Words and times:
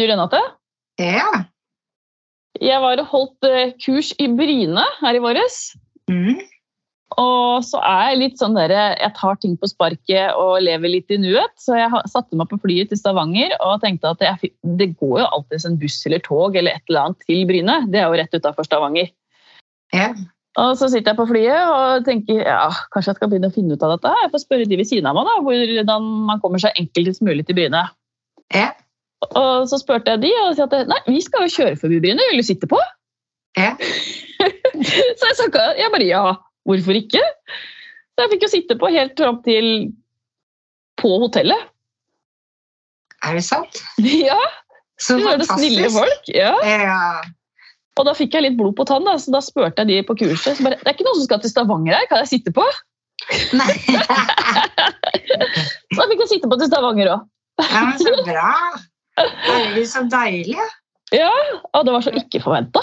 Du, 0.00 0.06
Renate? 0.08 0.38
Ja. 1.00 1.26
Jeg 2.60 2.80
var 2.80 3.00
og 3.02 3.10
holdt 3.10 3.44
eh, 3.48 3.74
kurs 3.84 4.14
i 4.16 4.30
Bryne 4.32 4.84
her 5.02 5.18
i 5.18 5.20
våres. 5.20 5.58
Mm. 6.08 6.40
Og 7.20 7.66
så 7.66 7.82
er 7.84 8.12
jeg 8.12 8.20
litt 8.20 8.40
sånn 8.40 8.56
der, 8.56 8.72
jeg 8.96 9.12
tar 9.18 9.36
ting 9.42 9.58
på 9.60 9.68
sparket 9.68 10.38
og 10.40 10.62
lever 10.64 10.94
litt 10.94 11.12
i 11.12 11.18
nuet. 11.20 11.52
Så 11.60 11.76
jeg 11.76 11.92
satte 12.08 12.38
meg 12.38 12.48
på 12.48 12.60
flyet 12.62 12.88
til 12.92 13.00
Stavanger 13.00 13.52
og 13.58 13.82
tenkte 13.84 14.14
at 14.14 14.24
jeg, 14.24 14.52
det 14.78 14.92
går 15.02 15.18
jo 15.20 15.28
alltid 15.28 15.68
en 15.68 15.78
buss 15.82 16.00
eller 16.08 16.24
tog 16.24 16.56
eller 16.56 16.78
et 16.78 16.84
eller 16.88 17.10
annet 17.10 17.26
til 17.28 17.44
Bryne. 17.50 17.78
Det 17.92 18.00
er 18.00 18.08
jo 18.08 18.20
rett 18.22 18.40
utafor 18.40 18.68
Stavanger. 18.68 19.12
Ja. 19.92 20.12
Og 20.60 20.76
så 20.80 20.88
sitter 20.88 21.12
jeg 21.12 21.20
på 21.20 21.28
flyet 21.28 21.74
og 21.76 22.06
tenker 22.08 22.40
ja, 22.46 22.70
kanskje 22.94 23.12
jeg 23.12 23.20
skal 23.20 23.34
begynne 23.34 23.52
å 23.52 23.58
finne 23.58 23.76
ut 23.76 23.84
av 23.84 23.98
dette. 23.98 24.16
Jeg 24.24 24.32
får 24.32 24.46
spørre 24.46 24.70
de 24.70 24.80
ved 24.80 24.88
siden 24.88 25.12
av 25.12 25.18
meg 25.18 25.28
da, 25.28 25.40
hvordan 25.44 26.12
man 26.30 26.40
kommer 26.40 26.62
seg 26.62 26.78
enkeltest 26.80 27.26
mulig 27.26 27.44
til 27.44 27.60
Bryne. 27.60 27.90
Ja. 28.54 28.70
Og 29.28 29.66
så 29.68 29.78
spurte 29.80 30.14
jeg 30.14 30.22
de, 30.24 30.30
og 30.46 30.54
sa 30.56 30.66
at 30.66 30.88
nei, 30.88 31.00
vi 31.10 31.20
skal 31.24 31.44
jo 31.44 31.54
kjøre 31.58 31.78
forbi 31.80 32.00
Bryne, 32.02 32.24
vil 32.30 32.40
du 32.40 32.46
sitte 32.46 32.68
på? 32.70 32.78
Ja. 33.58 33.74
Så 35.18 35.26
jeg 35.26 35.36
snakka, 35.36 35.64
jeg 35.76 35.92
bare 35.92 36.06
ja, 36.06 36.22
hvorfor 36.68 36.96
ikke? 36.96 37.20
Så 38.14 38.24
jeg 38.24 38.32
fikk 38.32 38.46
jo 38.46 38.52
sitte 38.54 38.76
på 38.80 38.92
helt 38.94 39.18
fram 39.18 39.42
til 39.44 39.66
på 41.00 41.10
hotellet. 41.20 41.68
Er 43.26 43.36
det 43.36 43.44
sant? 43.44 43.82
Ja, 44.30 44.40
Så 45.00 45.18
de 45.20 45.36
det 45.40 45.48
snille 45.48 45.90
folk. 45.92 46.32
Ja. 46.32 46.54
Ja. 46.64 47.20
Og 48.00 48.06
da 48.08 48.14
fikk 48.16 48.32
jeg 48.36 48.46
litt 48.46 48.56
blod 48.56 48.76
på 48.78 48.86
tann, 48.88 49.04
da, 49.04 49.18
så 49.20 49.32
da 49.34 49.42
spurte 49.44 49.84
jeg 49.84 49.90
de 49.90 50.06
på 50.08 50.16
kurset. 50.22 50.56
Så 50.56 50.64
bare, 50.64 50.78
det 50.80 50.88
er 50.88 50.96
ikke 50.96 51.04
noen 51.08 51.18
som 51.18 51.26
skal 51.28 51.42
til 51.42 51.52
Stavanger 51.52 51.98
her, 51.98 52.06
kan 52.08 52.22
jeg 52.22 52.30
sitte 52.32 52.54
på? 52.56 52.64
Nei. 53.52 53.74
Så 55.90 55.98
da 55.98 56.06
fikk 56.08 56.22
jeg 56.22 56.30
sitte 56.30 56.48
på 56.48 56.56
til 56.56 56.70
Stavanger 56.70 57.12
òg. 57.12 57.26
Ja, 57.60 57.82
men 57.84 57.98
så 58.00 58.12
bra. 58.24 58.52
Herregud, 59.20 59.86
så 59.88 60.00
deilig. 60.08 60.56
Ja, 61.12 61.32
og 61.74 61.84
det 61.86 61.92
var 61.92 62.04
så 62.04 62.12
ikke 62.16 62.40
forventa. 62.40 62.80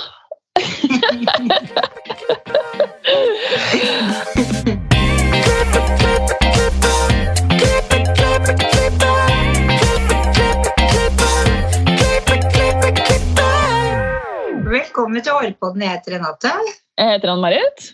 Velkommen 14.68 15.24
til 15.24 15.34
Hårpodden. 15.34 15.82
Jeg 15.82 15.90
heter 15.96 16.18
Renate. 16.18 16.54
Jeg 16.98 17.16
heter 17.16 17.34
Ann-Marit. 17.34 17.94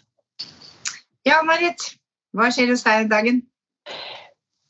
Ja, 1.24 1.40
Marit. 1.48 1.94
Hva 2.36 2.50
skjer 2.52 2.74
hos 2.74 2.84
deg 2.84 3.06
i 3.06 3.10
dagen? 3.12 3.44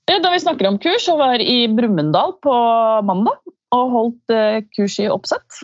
Da 0.05 0.29
vi 0.29 0.41
snakker 0.43 0.67
om 0.67 0.77
kurs, 0.83 1.07
så 1.07 1.15
var 1.17 1.39
jeg 1.39 1.47
i 1.47 1.67
Brumunddal 1.73 2.35
på 2.43 2.53
mandag 3.07 3.39
og 3.73 3.93
holdt 3.93 4.33
eh, 4.33 4.61
kurs 4.75 4.99
i 5.01 5.09
oppsett. 5.11 5.63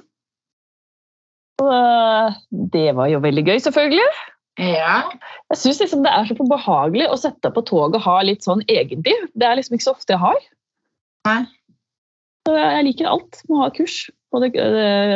Og 1.61 1.71
eh, 1.73 2.37
det 2.75 2.89
var 2.97 3.11
jo 3.11 3.21
veldig 3.23 3.45
gøy, 3.45 3.57
selvfølgelig. 3.65 4.09
Ja. 4.59 5.01
Jeg 5.53 5.61
syns 5.61 5.79
liksom 5.83 6.03
det 6.03 6.11
er 6.11 6.27
så 6.27 6.35
behagelig 6.39 7.07
å 7.07 7.19
sette 7.19 7.51
på 7.55 7.63
toget 7.67 7.99
og 8.01 8.05
ha 8.07 8.17
litt 8.27 8.43
sånn 8.47 8.63
egentid. 8.67 9.29
Det 9.35 9.47
er 9.47 9.59
liksom 9.59 9.77
ikke 9.77 9.87
så 9.87 9.95
ofte 9.95 10.15
jeg 10.15 10.23
har. 10.23 10.39
Nei. 11.29 11.41
Så 12.47 12.55
jeg 12.57 12.87
liker 12.87 13.11
alt 13.11 13.43
med 13.47 13.55
å 13.55 13.61
ha 13.63 13.69
kurs. 13.75 14.01
Både 14.33 14.51
eh, 14.57 15.15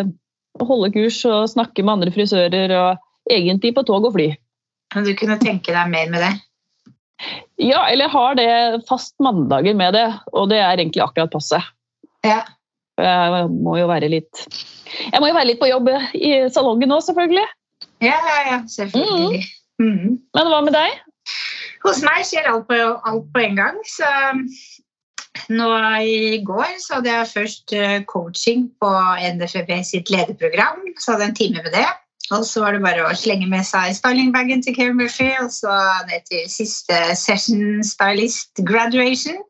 å 0.62 0.70
holde 0.70 0.94
kurs 0.94 1.20
og 1.28 1.50
snakke 1.52 1.84
med 1.84 1.98
andre 1.98 2.14
frisører 2.16 2.74
og 2.78 3.32
egentid 3.34 3.76
på 3.76 3.86
tog 3.88 4.08
og 4.08 4.16
fly. 4.16 4.32
Men 4.94 5.08
du 5.08 5.14
kunne 5.18 5.40
tenke 5.42 5.74
deg 5.74 5.92
mer 5.92 6.12
med 6.14 6.22
det? 6.22 6.34
Ja, 7.62 7.86
eller 7.88 8.06
jeg 8.06 8.14
har 8.14 8.36
det 8.38 8.50
fast 8.90 9.16
mandager 9.24 9.76
med 9.78 9.96
det, 9.96 10.08
og 10.36 10.50
det 10.52 10.60
er 10.60 10.76
egentlig 10.76 11.04
akkurat 11.06 11.32
passe. 11.34 11.60
Ja. 12.26 12.42
Jeg 13.04 13.50
må 13.52 13.78
jo 13.80 13.88
være 13.90 14.10
litt 14.12 14.46
Jeg 15.12 15.20
må 15.20 15.30
jo 15.30 15.36
være 15.36 15.50
litt 15.52 15.62
på 15.62 15.70
jobb 15.72 15.90
i 16.14 16.34
salongen 16.54 16.92
nå, 16.92 17.00
selvfølgelig. 17.04 17.48
Ja, 18.04 18.18
ja, 18.18 18.38
ja. 18.52 18.60
Selvfølgelig. 18.70 19.44
Mhm. 19.82 20.20
Men 20.38 20.52
hva 20.52 20.62
med 20.66 20.76
deg? 20.76 21.02
Hos 21.84 22.04
meg 22.06 22.24
skjer 22.28 22.48
alt 22.48 22.68
på, 22.70 22.78
alt 22.78 23.26
på 23.34 23.42
en 23.44 23.58
gang. 23.60 23.80
Så 23.88 24.08
nå 25.52 25.68
i 26.06 26.40
går 26.46 26.78
så 26.80 27.00
hadde 27.00 27.12
jeg 27.12 27.32
først 27.34 27.74
eh, 27.76 27.98
coaching 28.08 28.70
på 28.80 28.92
NFB 29.34 29.74
sitt 29.88 30.14
lederprogram. 30.14 30.80
Så 31.00 31.14
hadde 31.14 31.28
jeg 31.28 31.34
en 31.34 31.40
time 31.42 31.66
med 31.66 31.74
det. 31.76 31.88
Og 32.32 32.46
så 32.48 32.64
var 32.64 32.74
det 32.74 32.84
bare 32.86 33.04
å 33.04 33.16
slenge 33.20 33.50
med 33.52 33.66
seg 33.68 33.96
stylingbagen 33.98 34.64
til 34.64 34.76
Kevin 34.78 34.96
Murphy, 35.02 35.28
og 35.44 35.52
så 35.52 35.74
ned 36.08 36.24
til 36.30 36.46
siste 36.50 37.00
session 37.20 37.84
stylist 37.84 38.64
graduation. 38.64 39.42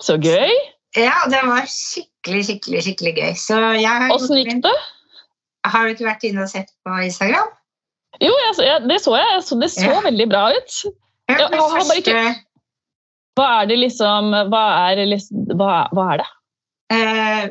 Så 0.00 0.16
gøy. 0.16 0.54
Ja, 0.98 1.14
det 1.30 1.40
var 1.46 1.66
skikkelig, 1.70 2.42
skikkelig 2.48 2.80
skikkelig 2.86 3.12
gøy. 3.16 3.32
Så 3.38 3.58
jeg 3.78 3.86
har, 3.88 4.10
Åssen 4.14 4.40
gikk 4.40 4.62
det? 4.64 4.72
har 5.70 5.84
du 5.86 5.92
ikke 5.94 6.06
vært 6.08 6.24
inne 6.26 6.42
og 6.42 6.48
sett 6.50 6.70
på 6.86 6.96
Instagram? 7.04 7.50
Jo, 8.20 8.32
jeg, 8.58 8.82
det 8.90 8.96
så 9.04 9.14
jeg. 9.16 9.42
Så 9.46 9.58
det 9.60 9.70
så 9.70 9.86
Ja. 9.86 10.00
veldig 10.02 10.26
bra 10.32 10.48
ut. 10.56 10.78
Ja, 11.30 11.46
bare 11.48 11.70
første, 11.76 11.96
ikke- 12.02 12.36
Hva 13.38 13.62
er 13.62 13.66
det 13.70 13.78
liksom 13.78 14.32
Hva 14.50 14.64
er, 14.90 15.04
liksom, 15.06 15.46
hva, 15.56 15.88
hva 15.94 16.06
er 16.14 16.16
det? 16.18 16.26
eh, 16.90 17.48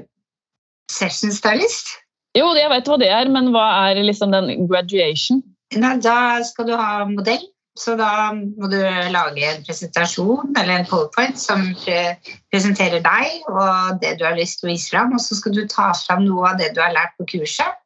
session 0.92 1.32
stylist. 1.32 1.88
Jo, 2.36 2.54
jeg 2.54 2.70
vet 2.70 2.86
hva 2.86 2.98
det 3.00 3.08
er, 3.10 3.30
men 3.30 3.48
hva 3.54 3.90
er 3.90 4.04
liksom 4.04 4.32
den 4.32 4.68
graduation? 4.68 5.42
Nei, 5.74 5.98
da 5.98 6.44
skal 6.44 6.66
du 6.66 6.76
ha 6.76 7.06
modell, 7.06 7.48
så 7.80 7.96
da 8.00 8.32
må 8.36 8.68
du 8.72 8.80
lage 9.14 9.46
en 9.48 9.62
presentasjon 9.64 10.52
eller 10.60 10.82
en 10.82 10.88
powerpoint 10.90 11.40
som 11.40 11.62
pre 11.80 12.18
presenterer 12.52 13.04
deg 13.06 13.46
og 13.52 14.02
det 14.02 14.18
du 14.20 14.26
har 14.28 14.36
lyst 14.38 14.60
til 14.60 14.70
å 14.70 14.74
vise 14.74 14.92
fram, 14.92 15.14
og 15.16 15.24
så 15.24 15.38
skal 15.40 15.56
du 15.56 15.64
ta 15.70 15.92
fram 15.96 16.26
noe 16.28 16.52
av 16.52 16.60
det 16.60 16.74
du 16.76 16.82
har 16.84 16.96
lært 16.96 17.16
på 17.20 17.28
kurset, 17.38 17.80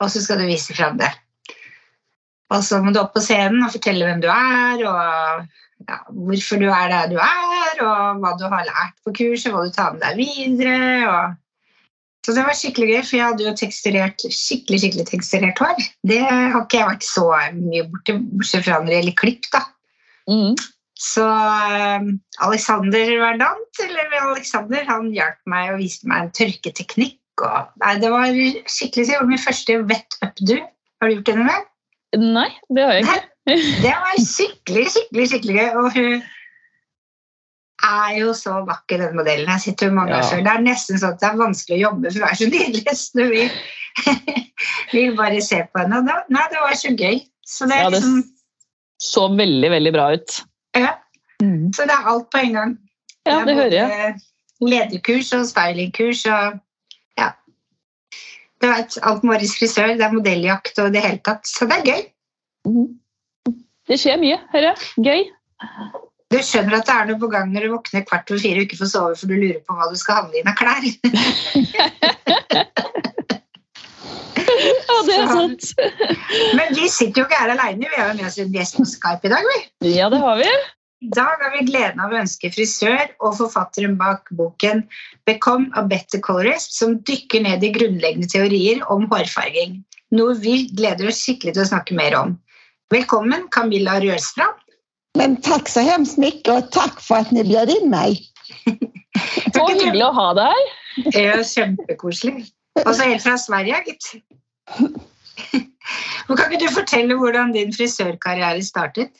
og 0.00 0.08
så 0.10 0.24
skal 0.24 0.40
du 0.40 0.48
vise 0.48 0.76
fram 0.76 0.96
det. 1.00 1.10
Og 2.54 2.64
så 2.64 2.80
må 2.82 2.92
du 2.94 3.00
opp 3.00 3.14
på 3.16 3.22
scenen 3.24 3.64
og 3.66 3.72
fortelle 3.74 4.08
hvem 4.08 4.24
du 4.24 4.28
er, 4.32 4.84
og 4.88 5.88
ja, 5.88 6.00
hvorfor 6.08 6.60
du 6.60 6.68
er 6.70 6.90
der 6.92 7.08
du 7.12 7.16
er, 7.20 7.80
og 7.84 8.20
hva 8.22 8.34
du 8.40 8.44
har 8.48 8.68
lært 8.68 8.96
på 9.04 9.14
kurset, 9.16 9.52
hva 9.52 9.64
du 9.66 9.74
tar 9.74 9.96
med 9.96 10.04
deg 10.04 10.20
videre. 10.20 10.78
Og... 11.10 11.40
Så 12.24 12.32
det 12.32 12.44
var 12.46 12.56
skikkelig 12.56 12.86
gøy, 12.88 13.00
for 13.04 13.16
jeg 13.18 13.26
hadde 13.28 13.44
jo 13.44 13.56
teksturert, 13.58 14.22
skikkelig 14.32 14.78
skikkelig 14.80 15.04
teksturert 15.10 15.60
hår. 15.60 15.88
Det 16.08 16.22
har 16.24 16.62
ikke 16.62 16.78
jeg 16.80 16.88
vært 16.88 17.08
så 17.08 17.26
mye 17.58 17.82
borte, 17.90 18.14
bortsett 18.32 18.64
fra 18.64 18.78
når 18.80 18.88
det 18.88 19.00
gjelder 19.00 19.18
klipp, 19.20 19.48
da. 19.52 19.60
Mm. 20.30 20.54
Så 21.04 21.26
eh, 21.26 22.06
Alexander 22.46 23.12
Verdant, 23.20 23.82
eller 23.84 24.16
Alexander, 24.22 24.86
han 24.88 25.12
hjalp 25.12 25.52
meg 25.52 25.74
og 25.74 25.82
viste 25.82 26.08
meg 26.08 26.24
en 26.24 26.32
tørketeknikk. 26.38 27.20
Og, 27.44 27.70
nei, 27.82 27.94
det 27.98 28.10
var 28.12 28.36
skikkelig 28.70 29.08
Det 29.08 29.18
var 29.18 29.28
min 29.28 29.42
første 29.42 29.78
wet 29.90 30.18
up-do. 30.22 30.58
Har 31.02 31.10
du 31.10 31.16
gjort 31.16 31.30
det 31.32 31.38
med? 31.42 31.70
Nei, 32.22 32.50
det 32.70 32.84
har 32.86 32.94
jeg 32.94 33.06
ikke. 33.08 33.22
Det 33.84 33.90
var 33.90 34.20
skikkelig, 34.22 34.84
skikkelig 34.94 35.26
skikkelig 35.32 35.56
gøy. 35.58 35.70
Og 35.82 35.88
hun 35.98 36.22
er 37.84 38.18
jo 38.18 38.32
så 38.36 38.58
vakker, 38.66 38.98
den 39.02 39.16
modellen. 39.18 39.48
Jeg 39.52 39.60
sett 39.64 39.80
henne 39.84 39.94
mange 39.98 40.10
Ja. 40.14 40.20
ganger 40.20 40.30
før. 40.30 40.42
Det 40.46 40.52
er 40.54 40.62
nesten 40.66 40.98
sånn 41.00 41.12
at 41.14 41.20
det 41.20 41.28
er 41.28 41.36
vanskelig 41.40 41.76
å 41.78 41.82
jobbe, 41.84 42.12
for 42.12 42.18
hun 42.20 42.28
er 42.28 42.38
så 42.40 42.48
nydelig. 42.50 42.94
Så 42.96 43.12
du 43.18 43.24
vil, 43.30 43.50
vil 44.94 45.16
bare 45.18 45.40
se 45.44 45.60
på 45.72 45.82
henne. 45.82 45.98
Og 46.00 46.06
det, 46.08 46.16
nei, 46.36 46.44
det 46.52 46.60
var 46.64 46.74
så 46.80 46.92
gøy. 46.96 47.20
Så 47.46 47.66
det 47.68 47.76
er 47.78 47.82
Ja, 47.84 47.90
det 47.90 48.00
liksom 48.00 48.22
så 49.04 49.24
veldig, 49.36 49.70
veldig 49.70 49.92
bra 49.92 50.06
ut. 50.14 50.40
ja, 50.76 50.94
Mm. 51.42 51.72
Så 51.74 51.82
det 51.84 51.90
er 51.92 52.06
alt 52.08 52.28
på 52.30 52.38
en 52.38 52.52
gang. 52.54 52.70
Ja, 53.26 53.40
det 53.44 53.52
er 53.52 53.58
hører 53.58 53.74
jeg. 53.74 54.20
Lederkurs 54.62 55.32
og 55.34 55.42
stylingkurs 55.50 56.22
og 56.30 56.60
ja. 57.18 57.32
Du 58.62 58.68
vet, 58.70 58.96
alt 59.02 59.24
Morris 59.24 59.56
frisør, 59.58 59.96
det 59.98 60.06
er 60.06 60.12
modelljakt 60.14 60.78
og 60.78 60.92
det 60.94 61.02
hele 61.02 61.18
tatt. 61.26 61.44
Så 61.50 61.66
det 61.68 61.80
er 61.80 61.88
gøy. 61.90 62.02
Mhm. 62.70 62.86
Det 63.88 63.98
skjer 64.00 64.16
mye, 64.22 64.38
hører 64.54 64.70
jeg. 64.70 64.76
Gøy. 65.04 65.24
Du 66.34 66.40
skjønner 66.42 66.80
at 66.80 66.88
det 66.88 66.94
er 66.98 67.04
noe 67.12 67.20
på 67.22 67.28
gang 67.30 67.52
når 67.54 67.62
du 67.62 67.72
våkner 67.76 68.02
kvart 68.08 68.30
over 68.32 68.40
fire 68.42 68.58
og 68.58 68.64
ikke 68.66 68.80
får 68.80 68.88
sove 68.90 69.18
for 69.20 69.30
du 69.30 69.36
lurer 69.38 69.60
på 69.62 69.76
hva 69.78 69.86
du 69.86 69.98
skal 70.00 70.24
handle 70.24 70.40
inn 70.40 70.50
av 70.50 70.56
klær. 70.58 70.82
Ja, 74.54 74.96
det 75.06 75.14
er 75.14 75.28
sant. 75.30 75.68
Men 76.58 76.74
vi 76.74 76.88
sitter 76.90 77.22
jo 77.22 77.26
ikke 77.28 77.38
her 77.38 77.52
alene. 77.54 77.86
Vi 77.86 78.00
har 78.00 78.10
jo 78.10 78.16
med 78.18 78.26
oss 78.26 78.38
en 78.42 78.54
gjest 78.54 78.78
på 78.78 78.86
Skype 78.88 79.28
i 79.28 79.32
dag. 79.32 79.46
Vi. 79.50 79.92
Ja, 79.94 80.08
det 80.10 80.20
har 80.22 80.40
vi. 80.40 80.48
I 81.04 81.10
dag 81.14 81.42
har 81.44 81.52
vi 81.54 81.66
gleden 81.68 82.02
av 82.02 82.14
å 82.14 82.18
ønske 82.22 82.50
frisør 82.54 83.12
og 83.20 83.36
forfatteren 83.38 83.94
bak 84.00 84.30
boken 84.38 84.82
'Become 85.28 85.70
a 85.78 85.84
Better 85.86 86.22
Colorist', 86.24 86.78
som 86.80 86.98
dykker 87.06 87.44
ned 87.44 87.62
i 87.62 87.72
grunnleggende 87.74 88.30
teorier 88.30 88.82
om 88.90 89.06
hårfarging. 89.12 89.82
Noe 90.16 90.34
vi 90.40 90.64
gleder 90.72 91.10
oss 91.10 91.22
skikkelig 91.22 91.54
til 91.54 91.66
å 91.66 91.70
snakke 91.72 91.98
mer 91.98 92.16
om. 92.18 92.36
Velkommen, 92.94 93.48
Camilla 93.54 94.00
Rørstrand. 94.02 94.63
Men 95.14 95.36
tack 95.36 95.68
så 95.68 95.80
hemskt 95.80 96.18
mycket 96.18 96.54
och 96.54 96.70
tack 96.70 97.00
för 97.00 97.14
att 97.14 97.30
ni 97.30 97.44
bjöd 97.44 97.70
in 97.70 97.90
mig. 97.90 98.20
Så 99.54 99.66
hyggelig 99.68 100.04
å 100.04 100.12
ha 100.14 100.28
deg 100.36 100.50
her. 100.50 100.68
Det 101.10 101.22
er 101.22 101.42
kjempekoselig. 101.46 102.46
Og 102.84 102.92
så 102.94 103.06
helt 103.06 103.22
fra 103.22 103.36
Sverige, 103.38 103.82
gitt. 103.86 104.10
Men 106.28 106.38
Kan 106.38 106.52
ikke 106.52 106.64
du 106.64 106.70
fortelle 106.72 107.16
hvordan 107.20 107.52
din 107.52 107.72
frisørkarriere 107.74 108.62
startet? 108.64 109.10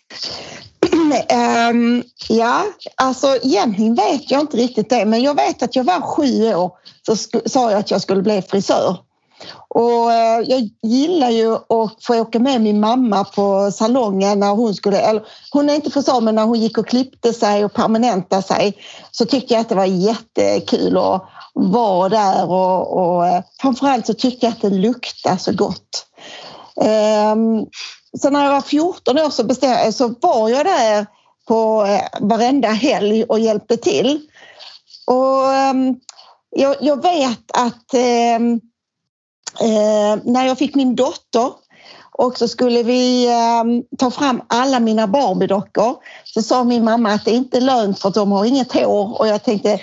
Um, 0.88 2.02
ja, 2.32 2.64
alltså 2.96 3.34
egentligen 3.42 3.94
vet 3.94 4.30
jag 4.30 4.40
inte 4.40 4.56
riktigt 4.56 4.90
det 4.90 5.04
men 5.04 5.22
jag 5.22 5.34
vet 5.36 5.62
att 5.62 5.76
jag 5.76 5.84
var 5.84 6.00
sju 6.00 6.54
år 6.54 6.72
så 7.02 7.16
sa 7.46 7.70
jag 7.70 7.80
att 7.80 7.90
jag 7.90 8.00
skulle 8.00 8.22
bli 8.22 8.42
frisör. 8.42 8.96
Och 9.68 10.12
eh, 10.12 10.40
jag 10.46 10.68
gillar 10.82 11.30
ju 11.30 11.54
att 11.54 12.04
få 12.04 12.20
åka 12.20 12.38
med 12.38 12.60
min 12.60 12.80
mamma 12.80 13.24
på 13.24 13.70
salongen 13.70 14.40
när 14.40 14.50
hon 14.50 14.74
skulle, 14.74 15.00
eller 15.00 15.22
hon 15.50 15.70
är 15.70 15.74
inte 15.74 15.90
frisör 15.90 16.20
men 16.20 16.34
när 16.34 16.44
hon 16.44 16.60
gick 16.60 16.78
och 16.78 16.88
klippte 16.88 17.32
sig 17.32 17.64
och 17.64 17.72
permanentade 17.72 18.42
sig 18.42 18.78
så 19.10 19.24
tyckte 19.24 19.54
jag 19.54 19.60
att 19.60 19.68
det 19.68 19.74
var 19.74 19.84
jättekul 19.84 20.96
att 20.96 21.22
vara 21.54 22.08
där 22.08 22.50
och, 22.50 22.98
och 22.98 23.26
eh, 23.26 23.42
framförallt 23.60 24.06
så 24.06 24.14
tyckte 24.14 24.46
jag 24.46 24.52
att 24.52 24.62
det 24.62 24.70
luktade 24.70 25.38
så 25.38 25.52
gott. 25.52 26.06
Um, 26.76 27.66
så 28.20 28.30
när 28.30 28.44
jag 28.44 28.52
var 28.52 28.60
14 28.60 29.18
år 29.18 29.30
så, 29.30 29.44
bestämde, 29.44 29.84
eh, 29.84 29.90
så 29.90 30.14
var 30.20 30.48
jag 30.48 30.66
där 30.66 31.06
på 31.48 31.84
eh, 31.84 32.20
varenda 32.20 32.68
helg 32.68 33.24
och 33.24 33.38
hjälpte 33.38 33.76
till. 33.76 34.20
Och 35.06 35.48
um, 35.70 36.00
jag, 36.50 36.76
jag, 36.80 37.02
vet 37.02 37.50
att 37.54 37.94
um, 38.38 38.60
eh, 39.60 40.18
när 40.24 40.46
jag 40.46 40.58
fick 40.58 40.74
min 40.74 40.94
dotter 40.94 41.52
och 42.18 42.38
så 42.38 42.48
skulle 42.48 42.82
vi 42.82 43.26
eh, 43.26 43.96
ta 43.98 44.10
fram 44.10 44.42
alla 44.46 44.80
mina 44.80 45.06
Barbiedockor 45.06 45.96
så 46.24 46.42
sa 46.42 46.64
min 46.64 46.84
mamma 46.84 47.12
att 47.12 47.24
det 47.24 47.30
inte 47.30 47.56
är 47.56 47.60
lönt 47.60 47.98
för 47.98 48.08
att 48.08 48.14
de 48.14 48.32
har 48.32 48.44
inget 48.44 48.72
hår 48.72 49.20
och 49.20 49.28
jag 49.28 49.44
tänkte 49.44 49.80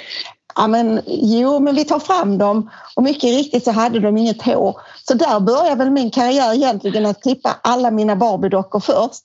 Ja, 0.56 0.68
men, 0.68 1.02
jo, 1.06 1.60
men 1.60 1.76
vi 1.76 1.86
tar 1.86 2.00
fram 2.00 2.38
dem 2.38 2.70
och 2.96 3.04
mycket 3.04 3.24
riktigt 3.24 3.64
så 3.64 3.72
hade 3.72 4.00
de 4.00 4.18
inget 4.18 4.42
hår. 4.42 4.78
Så 5.08 5.14
där 5.14 5.40
började 5.40 5.76
väl 5.76 5.92
min 5.92 6.12
karriär 6.12 6.54
egentligen 6.54 7.06
att 7.06 7.24
klippa 7.24 7.56
alla 7.64 7.92
mina 7.92 8.16
Barbiedockor 8.16 8.80
först. 8.80 9.24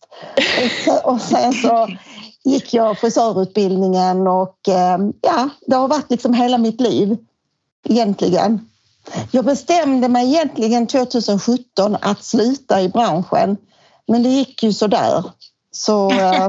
Och 1.05 1.21
sen 1.21 1.53
så 1.53 1.89
gick 2.45 2.75
jag 2.75 2.99
frisörutbildningen 2.99 4.27
och 4.27 4.69
ehm, 4.69 5.13
ja, 5.21 5.49
det 5.67 5.77
har 5.77 5.89
varit 5.89 6.11
liksom 6.11 6.35
hela 6.35 6.59
mitt 6.59 6.81
liv 6.81 7.17
egentligen. 7.89 8.69
Jag 9.31 9.45
bestämde 9.45 10.09
mig 10.09 10.29
egentligen 10.29 10.87
2017 10.87 11.97
att 12.01 12.25
sluta 12.25 12.83
i 12.83 12.89
branschen 12.89 13.57
men 14.07 14.23
det 14.23 14.29
gick 14.29 14.63
ju 14.63 14.73
sådär. 14.73 15.25
Så, 15.71 16.11
eh, 16.11 16.49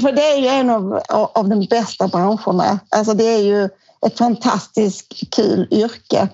för 0.00 0.12
det 0.12 0.22
är 0.22 0.38
ju 0.38 0.46
en 0.46 0.70
av, 0.70 1.02
av 1.08 1.48
de 1.48 1.66
bästa 1.66 2.08
branscherna. 2.08 2.80
Alltså 2.88 3.14
det 3.14 3.24
är 3.24 3.42
ju 3.42 3.64
ett 4.06 4.18
fantastiskt 4.18 5.30
kul 5.36 5.68
yrke. 5.70 6.28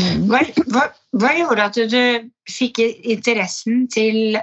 Mm. 0.00 0.28
Vad, 0.28 0.46
vad, 0.66 0.88
vad 1.10 1.38
gjorde 1.38 1.64
att 1.64 1.74
du 1.74 2.30
fick 2.58 2.78
intressen 2.78 3.88
till 3.88 4.38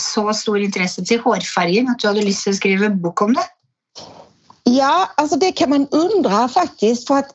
så 0.00 0.34
stor 0.34 0.58
intresse 0.58 1.04
till 1.04 1.20
hårfärgen 1.20 1.88
att 1.88 1.98
du 1.98 2.08
hade 2.08 2.22
lust 2.22 2.48
att 2.48 2.56
skriva 2.56 2.86
en 2.86 3.02
bok 3.02 3.22
om 3.22 3.34
det? 3.34 3.44
Ja, 4.64 5.08
alltså 5.14 5.36
det 5.36 5.52
kan 5.52 5.70
man 5.70 5.86
undra 5.90 6.48
faktiskt 6.48 7.06
för 7.06 7.14
att 7.14 7.34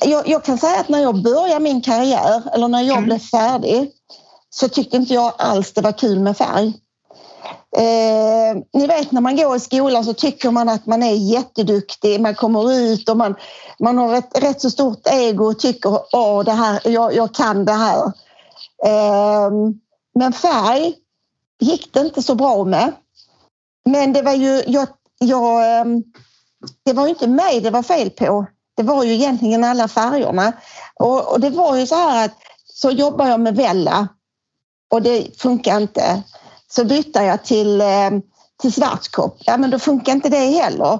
jag, 0.00 0.28
jag 0.28 0.44
kan 0.44 0.58
säga 0.58 0.80
att 0.80 0.88
när 0.88 1.02
jag 1.02 1.22
började 1.22 1.60
min 1.60 1.80
karriär 1.80 2.42
eller 2.54 2.68
när 2.68 2.82
jag 2.82 2.96
mm. 2.96 3.04
blev 3.04 3.18
färdig 3.18 3.90
så 4.50 4.68
tyckte 4.68 4.96
inte 4.96 5.14
jag 5.14 5.32
alls 5.38 5.72
det 5.72 5.80
var 5.80 5.92
kul 5.92 6.20
med 6.20 6.36
färg. 6.36 6.72
Eh, 7.76 8.62
ni 8.72 8.86
vet 8.86 9.12
när 9.12 9.20
man 9.20 9.36
går 9.36 9.56
i 9.56 9.60
skolan 9.60 10.04
så 10.04 10.14
tycker 10.14 10.50
man 10.50 10.68
att 10.68 10.86
man 10.86 11.02
är 11.02 11.14
jätteduktig. 11.14 12.20
Man 12.20 12.34
kommer 12.34 12.72
ut 12.72 13.08
och 13.08 13.16
man, 13.16 13.34
man 13.78 13.98
har 13.98 14.14
ett 14.14 14.42
rätt 14.42 14.60
så 14.60 14.70
stort 14.70 15.06
ego 15.06 15.44
och 15.44 15.58
tycker 15.58 15.94
att 15.94 16.46
det 16.46 16.52
här, 16.52 16.80
jag, 16.84 17.14
jag 17.14 17.34
kan 17.34 17.64
det 17.64 17.72
här. 17.72 18.04
Eh, 18.86 19.50
men 20.14 20.32
färg 20.32 20.94
gick 21.60 21.94
det 21.94 22.00
inte 22.00 22.22
så 22.22 22.34
bra 22.34 22.64
med. 22.64 22.92
Men 23.84 24.12
det 24.12 24.22
var 24.22 24.34
ju, 24.34 24.62
jag, 24.66 24.88
jag, 25.18 25.80
ehm, 25.80 26.02
det 26.84 26.92
var 26.92 27.08
inte 27.08 27.26
mig 27.26 27.60
det 27.60 27.70
var 27.70 27.82
fel 27.82 28.10
på. 28.10 28.46
Det 28.76 28.82
var 28.82 29.04
ju 29.04 29.12
egentligen 29.12 29.64
alla 29.64 29.88
färgerna. 29.88 30.52
Och, 30.94 31.32
och 31.32 31.40
det 31.40 31.50
var 31.50 31.76
ju 31.76 31.86
så 31.86 31.94
här 31.94 32.24
att 32.24 32.34
så 32.74 32.90
jobbar 32.90 33.26
jag 33.26 33.40
med 33.40 33.56
Vella 33.56 34.08
och 34.90 35.02
det 35.02 35.40
funkar 35.40 35.80
inte. 35.80 36.22
Så 36.68 36.84
bytte 36.84 37.22
jag 37.22 37.44
till, 37.44 37.80
eh, 37.80 38.10
till 38.60 38.72
Schwarzkopf. 38.72 39.42
Ja, 39.46 39.56
men 39.56 39.70
då 39.70 39.78
funkar 39.78 40.12
inte 40.12 40.28
det 40.28 40.46
heller. 40.46 40.92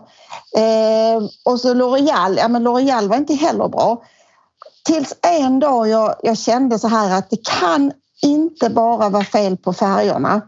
Eh, 0.56 1.22
och 1.44 1.60
så 1.60 1.74
L'Oreal. 1.74 2.36
Ja, 2.38 2.48
men 2.48 2.68
L'Oreal 2.68 3.08
var 3.08 3.16
inte 3.16 3.34
heller 3.34 3.68
bra. 3.68 4.02
Tills 4.84 5.14
en 5.22 5.60
dag 5.60 5.88
jag, 5.88 6.14
jag 6.22 6.38
kände 6.38 6.78
så 6.78 6.88
här 6.88 7.18
att 7.18 7.30
det 7.30 7.44
kan 7.44 7.92
inte 8.22 8.70
bara 8.70 9.08
vara 9.08 9.24
fel 9.24 9.56
på 9.56 9.72
färgerna. 9.72 10.40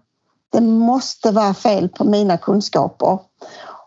Det 0.52 0.61
måste 0.61 1.31
vara 1.31 1.55
fel 1.55 1.88
på 1.88 2.05
mina 2.05 2.38
kunskaper. 2.38 3.19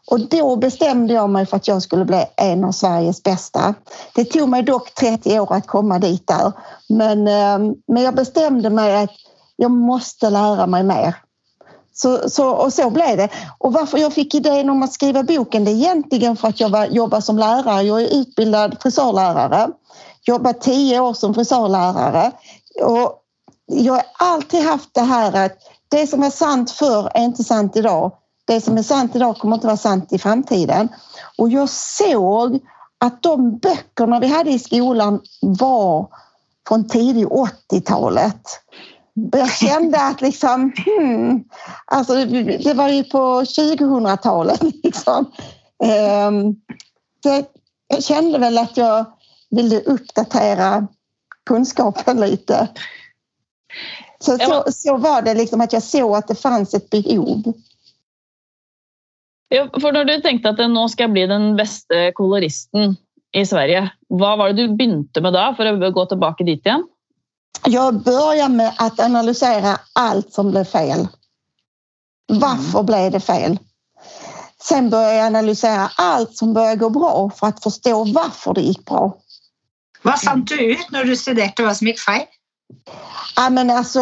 Och 0.09 0.19
då 0.19 0.55
bestämde 0.55 1.13
jag 1.13 1.29
mig 1.29 1.45
för 1.45 1.57
att 1.57 1.67
jag 1.67 1.81
skulle 1.81 2.05
bli 2.05 2.25
en 2.35 2.63
av 2.63 2.71
Sveriges 2.71 3.23
bästa. 3.23 3.73
Det 4.15 4.25
tog 4.25 4.49
mig 4.49 4.63
dock 4.63 4.93
30 4.93 5.39
år 5.39 5.53
att 5.53 5.67
komma 5.67 5.99
dit 5.99 6.27
där. 6.27 6.51
Men, 6.89 7.27
ehm, 7.27 7.75
men 7.87 8.03
jag 8.03 8.15
bestämde 8.15 8.69
mig 8.69 9.03
att 9.03 9.11
jag 9.55 9.71
måste 9.71 10.29
lära 10.29 10.67
mig 10.67 10.83
mer. 10.83 11.15
Så, 11.93 12.29
så, 12.29 12.49
och 12.49 12.73
så 12.73 12.89
blev 12.89 13.17
det. 13.17 13.29
Och 13.57 13.73
varför 13.73 13.97
jag 13.97 14.13
fick 14.13 14.35
idén 14.35 14.69
om 14.69 14.83
att 14.83 14.93
skriva 14.93 15.23
boken 15.23 15.65
det 15.65 15.71
är 15.71 15.75
egentligen 15.75 16.37
för 16.37 16.47
att 16.47 16.59
jag 16.59 16.69
var, 16.69 16.85
jobbar 16.85 17.21
som 17.21 17.37
lärare. 17.37 17.81
Jag 17.81 18.01
är 18.01 18.21
utbildad 18.21 18.77
frisörlärare. 18.81 19.67
Jobbat 20.21 20.61
tio 20.61 20.99
år 20.99 21.13
som 21.13 21.33
frisörlärare. 21.33 22.31
Och 22.83 23.13
jag 23.65 23.93
har 23.93 24.03
alltid 24.19 24.63
haft 24.63 24.93
det 24.93 25.01
här 25.01 25.45
att 25.45 25.57
det 25.89 26.07
som 26.07 26.23
är 26.23 26.29
sant 26.29 26.71
förr 26.71 27.11
är 27.13 27.23
inte 27.23 27.43
sant 27.43 27.75
idag. 27.75 28.11
Det 28.49 28.61
som 28.61 28.77
är 28.77 28.83
sant 28.83 29.15
idag 29.15 29.37
kommer 29.37 29.55
inte 29.55 29.67
vara 29.67 29.77
sant 29.77 30.13
i 30.13 30.17
framtiden. 30.17 30.89
Och 31.37 31.49
jag 31.49 31.69
såg 31.69 32.59
att 32.97 33.23
de 33.23 33.57
böckerna 33.57 34.19
vi 34.19 34.27
hade 34.27 34.51
i 34.51 34.59
skolan 34.59 35.21
var 35.41 36.07
från 36.67 36.87
tidigt 36.87 37.27
80-talet. 37.27 38.41
Jag 39.31 39.51
kände 39.51 40.01
att 40.01 40.21
liksom, 40.21 40.71
hmm, 40.85 41.43
alltså 41.85 42.25
det 42.63 42.73
var 42.73 42.89
ju 42.89 43.03
på 43.03 43.41
2000-talet 43.41 44.61
liksom. 44.83 45.31
Ehm, 45.83 46.55
jag 47.87 48.03
kände 48.03 48.39
väl 48.39 48.57
att 48.57 48.77
jag 48.77 49.05
ville 49.49 49.81
uppdatera 49.81 50.87
kunskapen 51.45 52.19
lite. 52.19 52.67
Så, 54.19 54.37
så, 54.37 54.71
så 54.71 54.97
var 54.97 55.21
det 55.21 55.33
liksom 55.33 55.61
att 55.61 55.73
jag 55.73 55.83
såg 55.83 56.15
att 56.15 56.27
det 56.27 56.35
fanns 56.35 56.73
ett 56.73 56.89
behov. 56.89 57.53
Ja, 59.49 59.69
för 59.81 59.91
när 59.91 60.05
du 60.05 60.21
tänkte 60.21 60.49
att 60.49 60.57
du 60.57 60.67
nu 60.67 60.89
ska 60.89 61.07
bli 61.07 61.27
den 61.27 61.55
bästa 61.55 62.11
koloristen 62.13 62.95
i 63.31 63.45
Sverige, 63.45 63.91
vad 64.07 64.37
var 64.37 64.47
det 64.47 64.53
du 64.53 64.75
började 64.75 65.21
med 65.21 65.33
då 65.33 65.53
för 65.57 65.65
att 65.65 65.93
gå 65.93 66.05
tillbaka 66.05 66.43
dit 66.43 66.65
igen? 66.65 66.83
Jag 67.65 68.03
börjar 68.03 68.49
med 68.49 68.73
att 68.77 68.99
analysera 68.99 69.77
allt 69.93 70.33
som 70.33 70.51
blev 70.51 70.63
fel. 70.63 71.07
Varför 72.27 72.83
blev 72.83 73.11
det 73.11 73.19
fel? 73.19 73.57
Sen 74.61 74.89
börjar 74.89 75.13
jag 75.13 75.25
analysera 75.25 75.89
allt 75.97 76.37
som 76.37 76.53
börjar 76.53 76.75
gå 76.75 76.89
bra 76.89 77.29
för 77.29 77.47
att 77.47 77.63
förstå 77.63 78.03
varför 78.03 78.53
det 78.53 78.61
gick 78.61 78.85
bra. 78.85 79.17
Vad 80.01 80.21
fann 80.21 80.45
du 80.45 80.71
ut 80.71 80.91
när 80.91 81.03
du 81.03 81.15
studerade 81.15 81.63
vad 81.63 81.77
som 81.77 81.87
gick 81.87 81.99
fel? 81.99 82.25
Ja, 83.35 83.49
men 83.49 83.69
alltså, 83.69 83.99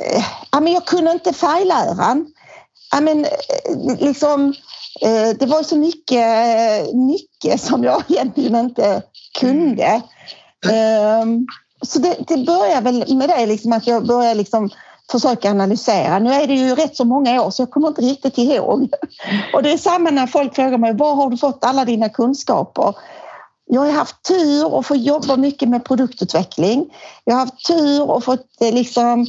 eh, 0.00 0.24
ja, 0.52 0.60
men 0.60 0.72
jag 0.72 0.86
kunde 0.86 1.12
inte 1.12 1.32
färgläran. 1.32 2.32
Ja, 2.96 3.00
men, 3.00 3.24
eh, 3.24 3.98
liksom, 4.00 4.54
eh, 5.00 5.36
det 5.38 5.46
var 5.46 5.62
så 5.62 5.76
mycket, 5.76 6.94
mycket 6.94 7.60
som 7.60 7.84
jag 7.84 8.02
egentligen 8.08 8.56
inte 8.56 9.02
kunde. 9.40 10.02
Mm 10.70 11.46
så 11.82 11.98
det, 11.98 12.16
det 12.28 12.36
börjar 12.36 12.80
väl 12.80 13.16
med 13.16 13.28
det 13.28 13.46
liksom 13.46 13.72
att 13.72 13.86
jag 13.86 14.06
börjar 14.06 14.34
liksom 14.34 14.70
försöka 15.10 15.50
analysera. 15.50 16.18
Nu 16.18 16.32
är 16.32 16.46
det 16.46 16.54
ju 16.54 16.74
rätt 16.74 16.96
så 16.96 17.04
många 17.04 17.42
år 17.42 17.50
så 17.50 17.62
jag 17.62 17.70
kommer 17.70 17.88
inte 17.88 18.02
riktigt 18.02 18.38
ihåg. 18.38 18.90
Och 19.54 19.62
det 19.62 19.72
är 19.72 19.78
samma 19.78 20.10
när 20.10 20.26
folk 20.26 20.54
frågar 20.54 20.78
mig 20.78 20.94
var 20.94 21.14
har 21.14 21.30
du 21.30 21.36
fått 21.36 21.64
alla 21.64 21.84
dina 21.84 22.08
kunskaper? 22.08 22.94
Jag 23.66 23.80
har 23.80 23.90
haft 23.90 24.22
tur 24.28 24.74
och 24.74 24.86
fått 24.86 25.00
jobba 25.00 25.36
mycket 25.36 25.68
med 25.68 25.84
produktutveckling. 25.84 26.86
Jag 27.24 27.34
har 27.34 27.40
haft 27.40 27.66
tur 27.66 28.10
och 28.10 28.24
fått 28.24 28.46
eh, 28.60 28.74
liksom 28.74 29.26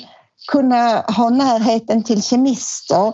kunna 0.51 1.01
ha 1.01 1.29
närheten 1.29 2.03
till 2.03 2.23
kemister. 2.23 3.13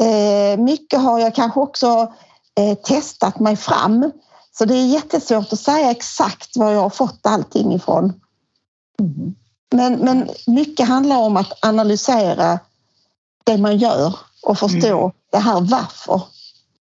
Eh, 0.00 0.58
mycket 0.58 1.00
har 1.00 1.20
jag 1.20 1.34
kanske 1.34 1.60
också 1.60 2.12
eh, 2.60 2.74
testat 2.74 3.40
mig 3.40 3.56
fram. 3.56 4.12
Så 4.52 4.64
det 4.64 4.74
är 4.74 4.86
jättesvårt 4.86 5.52
att 5.52 5.60
säga 5.60 5.90
exakt 5.90 6.56
var 6.56 6.72
jag 6.72 6.80
har 6.80 6.90
fått 6.90 7.26
allting 7.26 7.72
ifrån. 7.72 8.20
Mm. 9.00 9.34
Men, 9.72 9.92
men 9.94 10.28
mycket 10.46 10.88
handlar 10.88 11.16
om 11.16 11.36
att 11.36 11.64
analysera 11.64 12.58
det 13.44 13.58
man 13.58 13.78
gör 13.78 14.18
och 14.42 14.58
förstå 14.58 15.00
mm. 15.00 15.12
det 15.32 15.38
här 15.38 15.60
varför. 15.60 16.22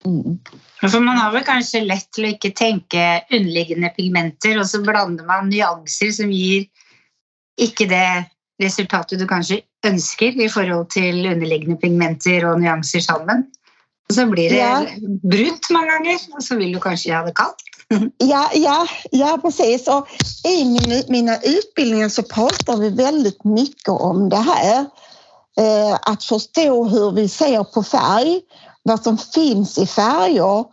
Mm. 0.04 0.38
För 0.80 1.00
man 1.00 1.18
har 1.18 1.32
väl 1.32 1.44
kanske 1.44 1.80
lätt 1.80 2.08
att 2.18 2.18
inte 2.18 2.50
tänka 2.50 3.22
underliggande 3.30 3.88
pigmenter 3.88 4.60
och 4.60 4.66
så 4.66 4.82
blandar 4.82 5.24
man 5.24 5.48
nyanser 5.48 6.12
som 6.12 6.32
ger 6.32 6.66
inte 7.56 7.84
det 7.84 8.24
resultatet 8.62 9.20
du 9.20 9.26
kanskje 9.26 9.60
ønsker 9.86 10.38
i 10.44 10.48
forhold 10.48 10.86
til 10.94 11.26
underliggende 11.26 11.76
pigmenter 11.82 12.46
og 12.50 12.60
nyanser 12.62 13.00
sammen. 13.04 13.46
Og 14.10 14.14
så 14.16 14.26
blir 14.30 14.48
det 14.50 14.58
Ja. 14.58 14.80
brunt 15.22 15.70
mange 15.70 15.90
ganger, 15.90 16.18
og 16.36 16.42
så 16.42 16.56
vil 16.56 16.74
du 16.74 16.80
kanskje 16.80 17.14
ha 17.14 17.24
det 17.26 17.34
kaldt. 17.36 17.62
Ja, 18.32 18.44
ja, 18.54 18.86
ja 19.12 19.38
precis. 19.42 19.88
Och 19.88 20.06
I 20.44 20.64
min, 20.64 21.02
mina 21.08 21.36
utbildningar 21.42 22.08
så 22.08 22.22
pratar 22.22 22.76
vi 22.76 22.88
väldigt 22.90 23.44
mycket 23.44 23.88
om 23.88 24.28
det 24.28 24.36
här. 24.36 24.86
Eh, 25.60 25.94
att 26.02 26.24
förstå 26.24 26.84
hur 26.84 27.10
vi 27.12 27.28
ser 27.28 27.64
på 27.64 27.82
färg, 27.82 28.40
vad 28.82 29.02
som 29.02 29.18
finns 29.18 29.78
i 29.78 29.86
färger 29.86 30.64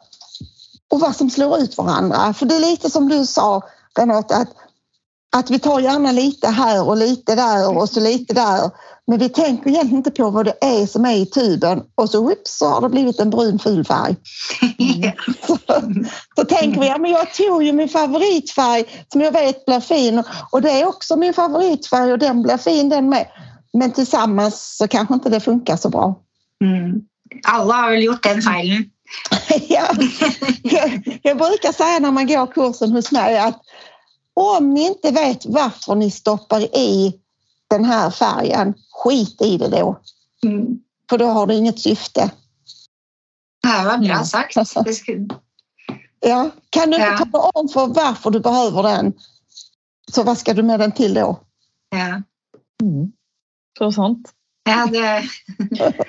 och 0.90 1.00
vad 1.00 1.16
som 1.16 1.30
slår 1.30 1.60
ut 1.60 1.78
varandra. 1.78 2.34
För 2.34 2.46
det 2.46 2.56
är 2.56 2.60
lite 2.60 2.90
som 2.90 3.10
du 3.10 3.26
sa, 3.26 3.62
Renate, 3.98 4.36
att, 4.36 4.50
att 5.36 5.50
vi 5.50 5.60
tar 5.60 5.80
gärna 5.80 6.12
lite 6.12 6.48
här 6.48 6.88
och 6.88 6.98
lite 6.98 7.36
där 7.36 7.78
och 7.78 7.90
så 7.90 8.00
lite 8.00 8.34
där. 8.34 8.72
Men 9.08 9.20
vi 9.20 9.30
tänker 9.30 9.70
egentligen 9.70 9.98
inte 9.98 10.12
på 10.12 10.30
vad 10.30 10.46
det 10.46 10.58
är 10.62 10.86
som 10.86 11.06
är 11.06 11.16
i 11.16 11.26
tuben 11.26 11.84
och 11.96 12.10
så, 12.10 12.24
whoops, 12.24 12.58
så 12.58 12.68
har 12.68 12.82
det 12.82 12.90
blivit 12.90 13.20
en 13.20 13.30
brun 13.30 13.60
ful 13.60 13.86
färg. 13.86 14.16
Så, 15.48 15.58
så 16.36 16.46
tänker 16.46 16.82
vi, 16.82 16.88
ja 16.88 16.98
men 16.98 17.12
jag 17.12 17.34
tog 17.34 17.64
ju 17.64 17.74
min 17.74 17.90
favoritfärg 17.90 18.84
som 19.12 19.22
jag 19.22 19.32
vet 19.32 19.66
blir 19.66 19.80
fin 19.80 20.24
och 20.52 20.62
det 20.62 20.72
är 20.72 20.88
också 20.88 21.16
min 21.16 21.34
favoritfärg 21.34 22.12
och 22.12 22.20
den 22.20 22.42
blir 22.42 22.58
fin 22.58 22.90
den 22.90 23.10
med. 23.10 23.28
Men 23.74 23.92
tillsammans 23.92 24.78
så 24.78 24.88
kanske 24.88 25.14
inte 25.14 25.30
det 25.30 25.40
funkar 25.40 25.78
så 25.78 25.90
bra. 25.90 26.20
Mm. 26.64 27.02
Alle 27.48 27.74
har 27.74 27.92
vel 27.92 28.04
gjort 28.04 28.24
den 28.24 28.42
feilen. 28.42 28.86
Ja, 29.70 29.88
jag, 30.64 31.20
jag 31.22 31.38
brukar 31.38 31.72
säga 31.72 32.00
när 32.00 32.12
man 32.12 32.28
går 32.28 32.48
kursen 32.48 32.92
hos 32.92 33.12
mig 33.12 33.40
att 33.40 33.62
om 34.40 34.74
ni 34.74 34.88
inte 34.88 35.12
vet 35.12 35.46
varför 35.46 35.96
ni 35.96 36.12
stoppar 36.12 36.62
i 36.78 37.20
den 37.68 37.86
här 37.86 38.10
färgen, 38.12 38.74
skit 38.92 39.42
i 39.42 39.58
det 39.58 39.68
då. 39.68 40.00
Mm. 40.44 40.80
För 41.10 41.18
då 41.18 41.26
har 41.26 41.48
det 41.48 41.56
inget 41.56 41.80
syfte. 41.80 42.32
Det 43.64 43.84
var 43.86 43.98
bra 43.98 44.08
Ja. 44.08 44.24
sagt. 44.24 44.56
Ja, 46.22 46.50
kan 46.70 46.90
du 46.90 46.96
inte 46.96 47.08
Ja. 47.08 47.18
tala 47.32 47.50
om 47.54 47.68
för 47.70 47.88
varför 47.88 48.30
du 48.32 48.40
behöver 48.40 48.84
den? 48.84 49.14
Så 50.12 50.24
vad 50.24 50.38
ska 50.38 50.54
du 50.54 50.64
med 50.64 50.80
den 50.80 50.92
till 50.92 51.14
då? 51.14 51.40
ja. 51.90 52.22
Mm. 52.82 53.12
Så 53.78 53.92
sant. 53.92 54.34
ja, 54.64 54.86
det 54.92 55.24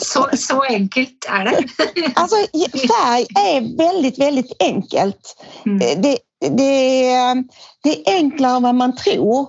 så, 0.00 0.28
så 0.36 0.62
enkelt 0.62 1.26
er 1.28 1.44
det. 1.44 2.12
Alltså 2.14 2.36
färg 2.72 3.26
är 3.36 3.76
väldigt, 3.76 4.18
väldigt 4.18 4.62
enkelt. 4.62 5.36
Mm. 5.66 6.02
Det, 6.02 6.18
det, 6.40 7.44
det 7.82 8.08
är 8.08 8.14
enklare 8.14 8.56
än 8.56 8.62
vad 8.62 8.74
man 8.74 8.96
tror. 8.96 9.48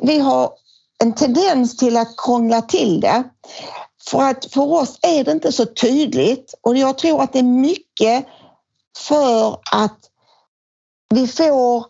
Vi 0.00 0.18
har 0.18 0.52
en 0.98 1.14
tendens 1.14 1.76
till 1.76 1.96
att 1.96 2.16
krångla 2.16 2.62
till 2.62 3.00
det. 3.00 3.24
För 4.10 4.22
att 4.22 4.52
för 4.52 4.72
oss 4.72 4.98
är 5.02 5.24
det 5.24 5.32
inte 5.32 5.52
så 5.52 5.66
tydligt 5.66 6.54
och 6.62 6.76
jag 6.76 6.98
tror 6.98 7.22
att 7.22 7.32
det 7.32 7.38
är 7.38 7.42
mycket 7.42 8.26
för 8.98 9.58
att 9.72 9.98
vi 11.14 11.26
får... 11.26 11.86